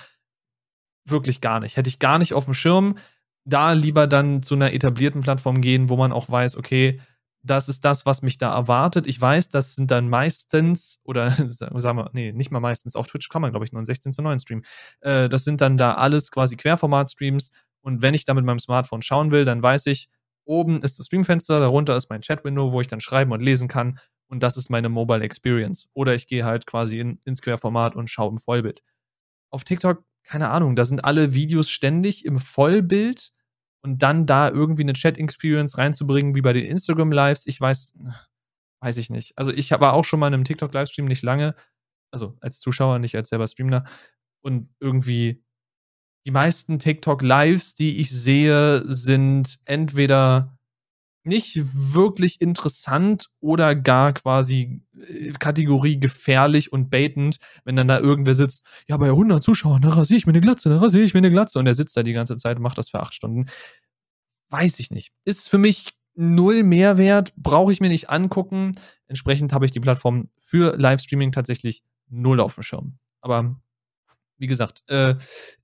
wirklich 1.07 1.41
gar 1.41 1.61
nicht. 1.61 1.77
Hätte 1.77 1.89
ich 1.89 1.99
gar 1.99 2.19
nicht 2.19 2.35
auf 2.35 2.47
dem 2.47 2.55
Schirm. 2.55 2.97
Da 3.45 3.73
lieber 3.73 4.07
dann 4.07 4.43
zu 4.43 4.55
einer 4.55 4.73
etablierten 4.73 5.21
Plattform 5.21 5.61
gehen, 5.61 5.89
wo 5.91 5.97
man 5.97 6.13
auch 6.13 6.31
weiß, 6.31 6.57
okay, 6.57 7.01
das 7.43 7.69
ist 7.69 7.85
das, 7.85 8.05
was 8.05 8.23
mich 8.23 8.39
da 8.39 8.55
erwartet. 8.55 9.07
Ich 9.07 9.21
weiß, 9.21 9.49
das 9.49 9.75
sind 9.75 9.91
dann 9.91 10.09
meistens, 10.09 11.01
oder 11.05 11.31
sagen 11.31 11.99
wir, 11.99 12.11
nee, 12.13 12.33
nicht 12.33 12.51
mal 12.51 12.61
meistens, 12.61 12.97
auf 12.97 13.07
Twitch 13.07 13.29
kann 13.29 13.43
man, 13.43 13.51
glaube 13.51 13.65
ich, 13.65 13.73
nur 13.73 13.79
einen 13.81 13.87
16 13.87 14.13
zu 14.13 14.23
9 14.23 14.39
Stream. 14.41 14.63
Äh, 15.01 15.29
das 15.29 15.45
sind 15.45 15.61
dann 15.61 15.77
da 15.77 15.95
alles 15.95 16.31
quasi 16.31 16.57
Querformat-Streams. 16.57 17.51
Und 17.83 18.03
wenn 18.03 18.15
ich 18.15 18.25
da 18.25 18.35
mit 18.35 18.45
meinem 18.45 18.59
Smartphone 18.59 19.03
schauen 19.03 19.31
will, 19.31 19.45
dann 19.45 19.63
weiß 19.63 19.87
ich, 19.87 20.09
oben 20.51 20.83
ist 20.83 20.99
das 20.99 21.07
Streamfenster, 21.07 21.61
darunter 21.61 21.97
ist 21.97 22.11
mein 22.11 22.23
Chat-Window, 22.23 22.73
wo 22.73 22.81
ich 22.81 22.89
dann 22.89 23.01
schreiben 23.01 23.33
und 23.33 23.41
lesen 23.41 23.69
kann. 23.69 23.99
Und 24.29 24.43
das 24.43 24.57
ist 24.57 24.69
meine 24.69 24.89
Mobile 24.89 25.23
Experience. 25.23 25.89
Oder 25.95 26.15
ich 26.15 26.27
gehe 26.27 26.45
halt 26.45 26.67
quasi 26.67 26.99
in, 26.99 27.19
ins 27.25 27.41
Querformat 27.41 27.95
und 27.95 28.11
schaue 28.11 28.31
im 28.31 28.39
Vollbild. 28.39 28.83
Auf 29.51 29.65
TikTok, 29.65 30.05
keine 30.25 30.51
Ahnung, 30.51 30.77
da 30.77 30.85
sind 30.85 31.05
alle 31.05 31.35
Videos 31.35 31.71
ständig 31.71 32.25
im 32.25 32.39
Vollbild 32.39 33.33
und 33.83 34.03
dann 34.03 34.27
da 34.27 34.51
irgendwie 34.51 34.83
eine 34.83 34.93
Chat-Experience 34.93 35.79
reinzubringen, 35.79 36.35
wie 36.35 36.43
bei 36.43 36.53
den 36.53 36.67
Instagram-Lives, 36.67 37.47
ich 37.47 37.61
weiß, 37.61 37.97
weiß 38.83 38.97
ich 38.99 39.09
nicht. 39.09 39.39
Also 39.39 39.53
ich 39.53 39.71
war 39.71 39.93
auch 39.95 40.05
schon 40.05 40.21
mal 40.21 40.29
in 40.29 40.35
einem 40.35 40.45
TikTok-Livestream 40.45 41.07
nicht 41.07 41.23
lange, 41.23 41.55
also 42.13 42.37
als 42.41 42.61
Zuschauer, 42.61 42.99
nicht 42.99 43.17
als 43.17 43.29
selber 43.31 43.47
Streamer. 43.47 43.85
Und 44.43 44.69
irgendwie 44.81 45.43
die 46.27 46.31
meisten 46.31 46.79
TikTok-Lives, 46.79 47.75
die 47.75 48.01
ich 48.01 48.11
sehe, 48.11 48.85
sind 48.87 49.59
entweder 49.65 50.57
nicht 51.25 51.61
wirklich 51.95 52.41
interessant 52.41 53.29
oder 53.41 53.75
gar 53.75 54.13
quasi 54.15 54.83
äh, 54.99 55.33
Kategorie 55.33 56.01
gefährlich 56.01 56.73
und 56.73 56.91
baitend, 56.91 57.39
wenn 57.65 57.77
dann 57.77 57.89
da 57.89 58.01
irgendwer 58.01 58.35
sitzt, 58.35 58.65
ja, 58.89 58.97
bei 58.97 59.09
100 59.09 59.43
Zuschauern, 59.43 59.83
da 59.83 59.91
rasiere 59.91 60.19
ich 60.19 60.27
mir 60.27 60.33
eine 60.33 60.41
Glatze, 60.41 60.71
da 60.71 60.79
rasiere 60.79 61.05
ich 61.05 61.13
mir 61.13 61.19
eine 61.19 61.31
Glatze 61.31 61.59
und 61.59 61.67
der 61.67 61.75
sitzt 61.75 61.97
da 61.97 62.03
die 62.03 62.15
ganze 62.15 62.37
Zeit 62.37 62.57
und 62.57 62.63
macht 62.63 62.79
das 62.79 62.89
für 62.89 63.01
acht 63.01 63.15
Stunden. 63.15 63.47
Weiß 64.51 64.81
ich 64.81 64.91
nicht. 64.91 65.13
Ist 65.25 65.49
für 65.49 65.59
mich 65.59 65.95
null 66.15 66.63
Mehrwert, 66.63 67.35
brauche 67.37 67.73
ich 67.73 67.81
mir 67.81 67.89
nicht 67.89 68.11
angucken. 68.11 68.73
Entsprechend 69.07 69.53
habe 69.53 69.65
ich 69.67 69.71
die 69.73 69.81
Plattform 69.81 70.31
für 70.39 70.77
Livestreaming 70.77 71.33
tatsächlich 71.33 71.83
null 72.09 72.41
auf 72.41 72.55
dem 72.55 72.63
Schirm. 72.63 72.99
Aber 73.21 73.61
wie 74.41 74.47
gesagt, 74.47 74.83
äh, 74.89 75.15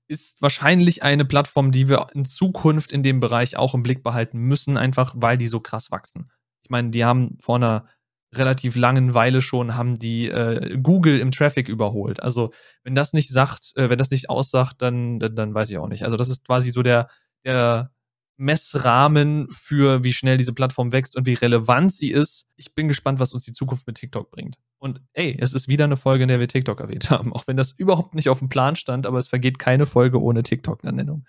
ist 0.07 0.41
wahrscheinlich 0.41 1.03
eine 1.03 1.25
Plattform, 1.25 1.71
die 1.71 1.89
wir 1.89 2.07
in 2.13 2.25
Zukunft 2.25 2.91
in 2.93 3.03
dem 3.03 3.19
Bereich 3.19 3.57
auch 3.57 3.73
im 3.73 3.83
Blick 3.83 4.03
behalten 4.03 4.39
müssen, 4.39 4.77
einfach 4.77 5.13
weil 5.17 5.37
die 5.37 5.47
so 5.47 5.59
krass 5.59 5.91
wachsen. 5.91 6.31
Ich 6.63 6.69
meine, 6.69 6.91
die 6.91 7.03
haben 7.03 7.37
vor 7.41 7.57
einer 7.57 7.85
relativ 8.33 8.75
langen 8.75 9.13
Weile 9.13 9.41
schon 9.41 9.75
haben 9.75 9.95
die 9.95 10.29
äh, 10.29 10.77
Google 10.77 11.19
im 11.19 11.31
Traffic 11.31 11.69
überholt. 11.69 12.21
Also 12.21 12.51
wenn 12.83 12.95
das 12.95 13.13
nicht 13.13 13.29
sagt, 13.29 13.71
äh, 13.75 13.89
wenn 13.89 13.97
das 13.97 14.11
nicht 14.11 14.29
aussagt, 14.29 14.81
dann, 14.81 15.19
dann, 15.19 15.35
dann 15.35 15.53
weiß 15.53 15.69
ich 15.69 15.77
auch 15.77 15.87
nicht. 15.87 16.03
Also 16.03 16.17
das 16.17 16.29
ist 16.29 16.45
quasi 16.45 16.71
so 16.71 16.83
der, 16.83 17.07
der 17.45 17.91
Messrahmen 18.37 19.49
für, 19.51 20.03
wie 20.03 20.13
schnell 20.13 20.37
diese 20.37 20.53
Plattform 20.53 20.91
wächst 20.91 21.15
und 21.15 21.25
wie 21.25 21.33
relevant 21.33 21.91
sie 21.91 22.11
ist. 22.11 22.47
Ich 22.55 22.75
bin 22.75 22.87
gespannt, 22.87 23.19
was 23.19 23.33
uns 23.33 23.43
die 23.43 23.51
Zukunft 23.51 23.87
mit 23.87 23.97
TikTok 23.97 24.31
bringt. 24.31 24.57
Und 24.77 25.01
ey, 25.13 25.35
es 25.39 25.53
ist 25.53 25.67
wieder 25.67 25.85
eine 25.85 25.97
Folge, 25.97 26.23
in 26.23 26.27
der 26.27 26.39
wir 26.39 26.47
TikTok 26.47 26.79
erwähnt 26.79 27.09
haben, 27.09 27.33
auch 27.33 27.47
wenn 27.47 27.57
das 27.57 27.71
überhaupt 27.71 28.13
nicht 28.13 28.29
auf 28.29 28.39
dem 28.39 28.49
Plan 28.49 28.75
stand, 28.75 29.07
aber 29.07 29.17
es 29.17 29.27
vergeht 29.27 29.59
keine 29.59 29.85
Folge 29.85 30.21
ohne 30.21 30.43
TikTok-Ernennung. 30.43 31.25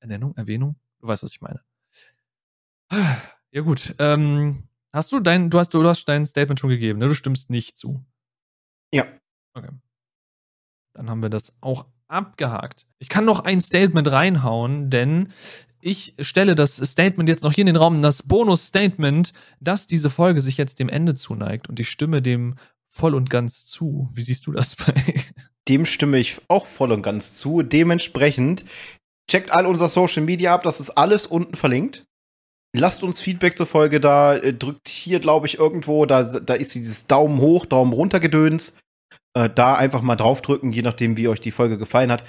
Ernennung? 0.00 0.36
Erwähnung? 0.36 0.76
Du 1.00 1.06
weißt, 1.06 1.22
was 1.22 1.32
ich 1.32 1.40
meine. 1.40 1.60
Ja, 3.52 3.62
gut. 3.62 3.94
Ähm, 3.98 4.64
hast 4.92 5.12
du 5.12 5.20
dein, 5.20 5.50
du 5.50 5.58
hast, 5.58 5.74
du 5.74 5.84
hast 5.84 6.04
dein 6.06 6.26
Statement 6.26 6.58
schon 6.58 6.70
gegeben, 6.70 6.98
ne? 6.98 7.06
Du 7.06 7.14
stimmst 7.14 7.50
nicht 7.50 7.78
zu. 7.78 8.04
Ja. 8.92 9.06
Okay. 9.54 9.70
Dann 10.94 11.08
haben 11.08 11.22
wir 11.22 11.30
das 11.30 11.52
auch 11.60 11.86
abgehakt. 12.08 12.86
Ich 12.98 13.08
kann 13.08 13.24
noch 13.24 13.40
ein 13.40 13.60
Statement 13.60 14.10
reinhauen, 14.10 14.90
denn 14.90 15.32
ich 15.80 16.14
stelle 16.20 16.54
das 16.54 16.76
Statement 16.76 17.28
jetzt 17.28 17.42
noch 17.42 17.52
hier 17.52 17.62
in 17.62 17.66
den 17.66 17.76
Raum, 17.76 18.02
das 18.02 18.22
Bonus-Statement, 18.22 19.32
dass 19.60 19.86
diese 19.86 20.10
Folge 20.10 20.40
sich 20.40 20.56
jetzt 20.56 20.78
dem 20.78 20.88
Ende 20.88 21.14
zuneigt 21.14 21.68
und 21.68 21.80
ich 21.80 21.88
stimme 21.88 22.22
dem 22.22 22.56
voll 22.88 23.14
und 23.14 23.30
ganz 23.30 23.66
zu. 23.66 24.08
Wie 24.14 24.22
siehst 24.22 24.46
du 24.46 24.52
das 24.52 24.76
bei? 24.76 24.94
Dem 25.68 25.86
stimme 25.86 26.18
ich 26.18 26.40
auch 26.48 26.66
voll 26.66 26.90
und 26.90 27.02
ganz 27.02 27.34
zu. 27.34 27.62
Dementsprechend 27.62 28.64
checkt 29.30 29.52
all 29.52 29.66
unser 29.66 29.88
Social 29.88 30.22
Media 30.22 30.52
ab, 30.52 30.62
das 30.64 30.80
ist 30.80 30.90
alles 30.90 31.26
unten 31.26 31.54
verlinkt. 31.54 32.04
Lasst 32.72 33.02
uns 33.02 33.20
Feedback 33.20 33.56
zur 33.56 33.66
Folge 33.66 34.00
da, 34.00 34.36
äh, 34.36 34.52
drückt 34.52 34.88
hier, 34.88 35.20
glaube 35.20 35.46
ich, 35.46 35.58
irgendwo, 35.58 36.06
da, 36.06 36.22
da 36.22 36.54
ist 36.54 36.74
dieses 36.74 37.06
Daumen 37.06 37.40
hoch, 37.40 37.66
Daumen 37.66 37.92
runter 37.92 38.20
Gedöns. 38.20 38.74
Äh, 39.34 39.48
da 39.48 39.76
einfach 39.76 40.02
mal 40.02 40.16
draufdrücken, 40.16 40.72
je 40.72 40.82
nachdem, 40.82 41.16
wie 41.16 41.28
euch 41.28 41.40
die 41.40 41.52
Folge 41.52 41.78
gefallen 41.78 42.10
hat. 42.10 42.24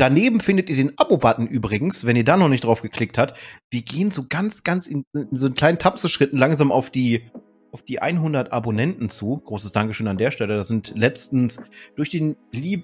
Daneben 0.00 0.40
findet 0.40 0.70
ihr 0.70 0.76
den 0.76 0.98
Abo-Button 0.98 1.46
übrigens, 1.46 2.06
wenn 2.06 2.16
ihr 2.16 2.24
da 2.24 2.38
noch 2.38 2.48
nicht 2.48 2.64
drauf 2.64 2.80
geklickt 2.80 3.18
habt. 3.18 3.38
Wir 3.70 3.82
gehen 3.82 4.10
so 4.10 4.24
ganz, 4.26 4.64
ganz 4.64 4.86
in, 4.86 5.04
in 5.12 5.28
so 5.32 5.44
einen 5.44 5.54
kleinen 5.54 5.78
Tapseschritten 5.78 6.38
langsam 6.38 6.72
auf 6.72 6.88
die, 6.88 7.24
auf 7.70 7.82
die 7.82 8.00
100 8.00 8.50
Abonnenten 8.50 9.10
zu. 9.10 9.42
Großes 9.44 9.72
Dankeschön 9.72 10.08
an 10.08 10.16
der 10.16 10.30
Stelle. 10.30 10.56
Das 10.56 10.68
sind 10.68 10.94
letztens 10.96 11.60
durch, 11.96 12.08
den, 12.08 12.36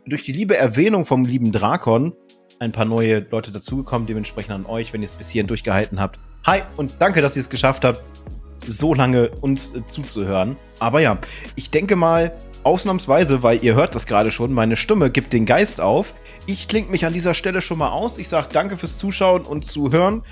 durch 0.05 0.25
die 0.25 0.33
liebe 0.33 0.59
Erwähnung 0.59 1.07
vom 1.07 1.25
lieben 1.25 1.53
Drakon 1.53 2.13
ein 2.59 2.73
paar 2.73 2.85
neue 2.85 3.21
Leute 3.31 3.51
dazugekommen. 3.51 4.07
Dementsprechend 4.07 4.53
an 4.53 4.67
euch, 4.67 4.93
wenn 4.93 5.01
ihr 5.01 5.07
es 5.07 5.13
bis 5.13 5.31
hierhin 5.31 5.47
durchgehalten 5.47 5.99
habt. 5.99 6.21
Hi 6.45 6.65
und 6.77 6.97
danke, 6.99 7.23
dass 7.23 7.35
ihr 7.35 7.41
es 7.41 7.49
geschafft 7.49 7.87
habt, 7.87 8.05
so 8.69 8.93
lange 8.93 9.31
uns 9.41 9.75
äh, 9.75 9.87
zuzuhören. 9.87 10.57
Aber 10.81 11.01
ja, 11.01 11.17
ich 11.55 11.71
denke 11.71 11.97
mal, 11.97 12.37
ausnahmsweise, 12.67 13.43
weil 13.43 13.63
ihr 13.65 13.75
hört 13.75 13.95
das 13.95 14.07
gerade 14.07 14.31
schon, 14.31 14.53
meine 14.53 14.77
Stimme 14.77 15.11
gibt 15.11 15.33
den 15.33 15.47
Geist 15.47 15.81
auf. 15.81 16.15
Ich 16.47 16.69
klinge 16.69 16.91
mich 16.91 17.07
an 17.07 17.13
dieser 17.13 17.33
Stelle 17.33 17.63
schon 17.63 17.79
mal 17.79 17.91
aus. 17.91 18.19
Ich 18.19 18.29
sage 18.29 18.49
danke 18.53 18.77
fürs 18.77 18.99
Zuschauen 18.99 19.43
und 19.43 19.65
Zuhören. 19.65 20.23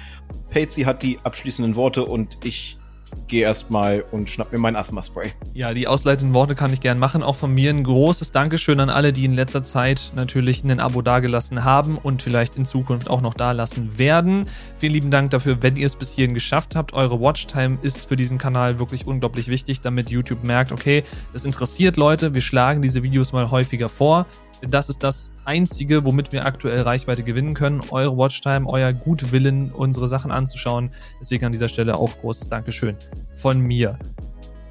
Patsy 0.50 0.82
hat 0.82 1.02
die 1.02 1.18
abschließenden 1.22 1.76
Worte 1.76 2.04
und 2.04 2.38
ich 2.44 2.76
gehe 3.26 3.42
erstmal 3.42 4.04
und 4.12 4.28
schnapp 4.28 4.52
mir 4.52 4.58
mein 4.58 4.76
Asthma-Spray. 4.76 5.32
Ja, 5.54 5.72
die 5.74 5.88
ausleitenden 5.88 6.34
Worte 6.34 6.54
kann 6.54 6.72
ich 6.72 6.80
gern 6.80 6.98
machen. 6.98 7.22
Auch 7.22 7.36
von 7.36 7.52
mir 7.52 7.70
ein 7.70 7.84
großes 7.84 8.32
Dankeschön 8.32 8.80
an 8.80 8.90
alle, 8.90 9.12
die 9.12 9.24
in 9.24 9.34
letzter 9.34 9.62
Zeit 9.62 10.12
natürlich 10.14 10.64
ein 10.64 10.80
Abo 10.80 11.02
dagelassen 11.02 11.64
haben 11.64 11.98
und 11.98 12.22
vielleicht 12.22 12.56
in 12.56 12.64
Zukunft 12.64 13.08
auch 13.08 13.20
noch 13.20 13.34
dalassen 13.34 13.98
werden. 13.98 14.48
Vielen 14.76 14.92
lieben 14.92 15.10
Dank 15.10 15.30
dafür, 15.30 15.62
wenn 15.62 15.76
ihr 15.76 15.86
es 15.86 15.96
bis 15.96 16.12
hierhin 16.12 16.34
geschafft 16.34 16.76
habt. 16.76 16.92
Eure 16.92 17.20
Watchtime 17.20 17.78
ist 17.82 18.06
für 18.06 18.16
diesen 18.16 18.38
Kanal 18.38 18.78
wirklich 18.78 19.06
unglaublich 19.06 19.48
wichtig, 19.48 19.80
damit 19.80 20.10
YouTube 20.10 20.44
merkt, 20.44 20.72
okay, 20.72 21.04
das 21.32 21.44
interessiert 21.44 21.96
Leute, 21.96 22.34
wir 22.34 22.40
schlagen 22.40 22.82
diese 22.82 23.02
Videos 23.02 23.32
mal 23.32 23.50
häufiger 23.50 23.88
vor. 23.88 24.26
Das 24.68 24.88
ist 24.88 25.02
das 25.02 25.30
Einzige, 25.44 26.06
womit 26.06 26.32
wir 26.32 26.46
aktuell 26.46 26.80
Reichweite 26.82 27.22
gewinnen 27.22 27.54
können. 27.54 27.82
Eure 27.90 28.16
Watchtime, 28.16 28.66
euer 28.68 28.92
Gutwillen, 28.92 29.70
unsere 29.72 30.08
Sachen 30.08 30.30
anzuschauen. 30.30 30.90
Deswegen 31.20 31.44
an 31.44 31.52
dieser 31.52 31.68
Stelle 31.68 31.96
auch 31.96 32.18
großes 32.18 32.48
Dankeschön 32.48 32.96
von 33.34 33.60
mir. 33.60 33.98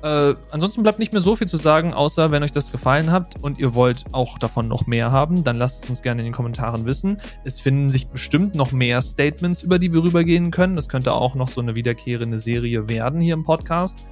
Äh, 0.03 0.35
ansonsten 0.51 0.83
bleibt 0.83 0.99
nicht 0.99 1.13
mehr 1.13 1.21
so 1.21 1.33
viel 1.37 1.47
zu 1.47 1.55
sagen, 1.55 1.93
außer 1.93 2.29
wenn 2.29 2.43
euch 2.43 2.51
das 2.51 2.73
gefallen 2.73 3.09
hat 3.09 3.41
und 3.41 3.57
ihr 3.57 3.73
wollt 3.73 4.03
auch 4.11 4.37
davon 4.37 4.67
noch 4.67 4.85
mehr 4.85 5.11
haben, 5.11 5.45
dann 5.45 5.57
lasst 5.57 5.85
es 5.85 5.89
uns 5.89 6.01
gerne 6.01 6.21
in 6.21 6.25
den 6.25 6.33
Kommentaren 6.33 6.85
wissen. 6.85 7.21
Es 7.45 7.61
finden 7.61 7.89
sich 7.89 8.09
bestimmt 8.09 8.53
noch 8.53 8.73
mehr 8.73 9.01
Statements, 9.01 9.63
über 9.63 9.79
die 9.79 9.93
wir 9.93 10.03
rübergehen 10.03 10.51
können. 10.51 10.75
Das 10.75 10.89
könnte 10.89 11.13
auch 11.13 11.35
noch 11.35 11.47
so 11.47 11.61
eine 11.61 11.75
wiederkehrende 11.75 12.37
Serie 12.37 12.89
werden 12.89 13.21
hier 13.21 13.33
im 13.33 13.43
Podcast. 13.43 14.05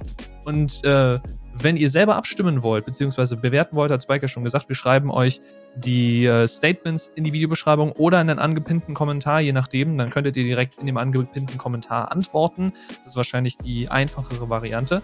Und 0.46 0.82
äh, 0.82 1.18
wenn 1.54 1.76
ihr 1.76 1.90
selber 1.90 2.16
abstimmen 2.16 2.62
wollt, 2.62 2.86
beziehungsweise 2.86 3.36
bewerten 3.36 3.76
wollt, 3.76 3.90
hat 3.90 4.02
Spiker 4.02 4.28
schon 4.28 4.44
gesagt, 4.44 4.70
wir 4.70 4.76
schreiben 4.76 5.10
euch 5.10 5.42
die 5.76 6.26
äh, 6.26 6.46
Statements 6.46 7.10
in 7.14 7.24
die 7.24 7.32
Videobeschreibung 7.32 7.92
oder 7.92 8.20
in 8.20 8.28
den 8.28 8.38
angepinnten 8.38 8.94
Kommentar, 8.94 9.40
je 9.40 9.52
nachdem. 9.52 9.96
Dann 9.98 10.10
könntet 10.10 10.36
ihr 10.36 10.44
direkt 10.44 10.76
in 10.76 10.86
dem 10.86 10.96
angepinnten 10.96 11.58
Kommentar 11.58 12.12
antworten. 12.12 12.72
Das 13.02 13.12
ist 13.12 13.16
wahrscheinlich 13.16 13.56
die 13.58 13.88
einfachere 13.88 14.48
Variante. 14.48 15.02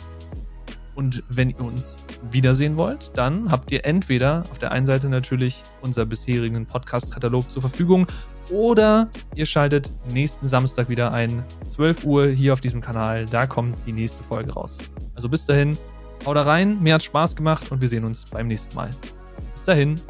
Und 0.95 1.23
wenn 1.29 1.51
ihr 1.51 1.61
uns 1.61 2.05
wiedersehen 2.31 2.77
wollt, 2.77 3.17
dann 3.17 3.53
habt 3.53 3.71
ihr 3.71 3.87
entweder 3.87 4.43
auf 4.51 4.59
der 4.59 4.73
einen 4.73 4.85
Seite 4.85 5.09
natürlich 5.09 5.63
unser 5.81 6.05
bisherigen 6.05 6.67
Podcast-Katalog 6.67 7.49
zur 7.49 7.63
Verfügung 7.63 8.07
oder 8.51 9.09
ihr 9.37 9.47
schaltet 9.47 9.93
nächsten 10.13 10.49
Samstag 10.49 10.89
wieder 10.89 11.13
ein, 11.13 11.45
12 11.69 12.05
Uhr 12.05 12.27
hier 12.27 12.53
auf 12.53 12.61
diesem 12.61 12.81
Kanal. 12.81 13.27
Da 13.27 13.47
kommt 13.47 13.77
die 13.87 13.93
nächste 13.93 14.25
Folge 14.25 14.53
raus. 14.53 14.79
Also 15.15 15.29
bis 15.29 15.47
dahin, 15.47 15.79
Haut 16.27 16.37
rein, 16.37 16.83
mir 16.83 16.95
hat 16.95 17.03
Spaß 17.03 17.37
gemacht 17.37 17.71
und 17.71 17.81
wir 17.81 17.89
sehen 17.89 18.05
uns 18.05 18.25
beim 18.25 18.49
nächsten 18.49 18.75
Mal. 18.75 18.91
Bis 19.55 19.65
dahin. 19.65 20.01